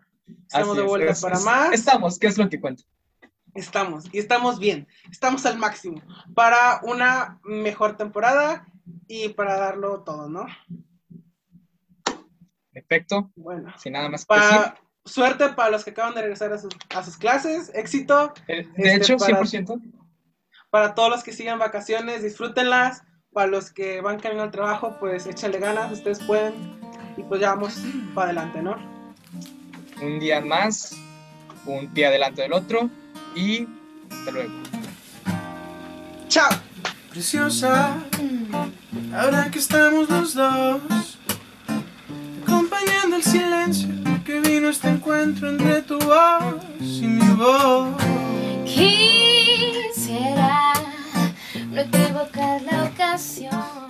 Estamos 0.47 0.71
Así 0.71 0.79
de 0.79 0.87
vuelta 0.87 1.13
es- 1.13 1.21
para 1.21 1.37
es- 1.37 1.45
más. 1.45 1.73
Estamos, 1.73 2.19
¿qué 2.19 2.29
es 2.29 2.39
lo 2.39 2.49
que 2.49 2.61
cuenta? 2.61 2.83
Estamos, 3.55 4.05
y 4.13 4.19
estamos 4.19 4.59
bien. 4.59 4.87
Estamos 5.11 5.45
al 5.47 5.59
máximo 5.59 6.01
para 6.35 6.81
una 6.85 7.41
mejor 7.45 7.97
temporada 7.97 8.67
y 9.09 9.31
para 9.31 9.57
darlo 9.57 10.03
todo, 10.03 10.29
¿no? 10.29 10.47
Perfecto, 12.73 13.31
Bueno. 13.37 13.73
sin 13.79 13.93
nada 13.95 14.09
más 14.09 14.25
que 14.25 14.35
decir. 14.35 14.51
Pa- 14.59 14.77
suerte 15.05 15.49
para 15.51 15.71
los 15.71 15.85
que 15.85 15.91
acaban 15.91 16.15
de 16.15 16.21
regresar 16.23 16.53
a 16.53 16.59
sus, 16.59 16.71
a 16.95 17.03
sus 17.03 17.17
clases. 17.17 17.71
Éxito 17.75 18.33
Eh, 18.47 18.69
De 18.77 18.95
este, 18.95 18.95
hecho, 18.95 19.17
para- 19.17 19.37
100%. 19.45 19.81
para 20.71 20.95
todos 20.95 21.11
los 21.11 21.25
que 21.25 21.33
sigan 21.33 21.59
vacaciones. 21.59 22.23
Disfrútenlas. 22.23 23.03
Para 23.33 23.47
los 23.47 23.71
que 23.73 24.01
van 24.01 24.19
camino 24.19 24.43
al 24.43 24.51
trabajo, 24.51 24.97
pues 24.99 25.27
échenle 25.27 25.59
ganas. 25.61 25.91
Ustedes 25.93 26.21
pueden. 26.25 26.81
Y 27.17 27.23
pues 27.25 27.41
ya 27.41 27.51
vamos 27.55 27.77
para 28.15 28.27
adelante, 28.31 28.63
¿no? 28.63 28.77
Un 30.03 30.19
día 30.19 30.41
más, 30.41 30.97
un 31.67 31.93
pie 31.93 32.07
adelante 32.07 32.43
del 32.43 32.53
otro 32.53 32.89
y 33.35 33.67
hasta 34.11 34.31
luego. 34.31 34.53
¡Chao! 36.29 36.51
Preciosa, 37.11 37.97
ahora 39.13 39.51
que 39.51 39.59
estamos 39.59 40.09
los 40.09 40.35
dos, 40.35 41.19
acompañando 42.47 43.17
el 43.17 43.23
silencio 43.25 43.89
que 44.25 44.41
vino 44.41 44.69
este 44.69 44.89
encuentro 44.89 45.51
entre 45.51 45.83
tu 45.83 45.99
voz 45.99 46.55
y 46.81 47.09
mi 47.09 47.29
voz. 47.35 47.89
Quisiera 48.65 50.73
no 51.71 51.81
equivocar 51.81 52.63
la 52.63 52.85
ocasión. 52.85 53.90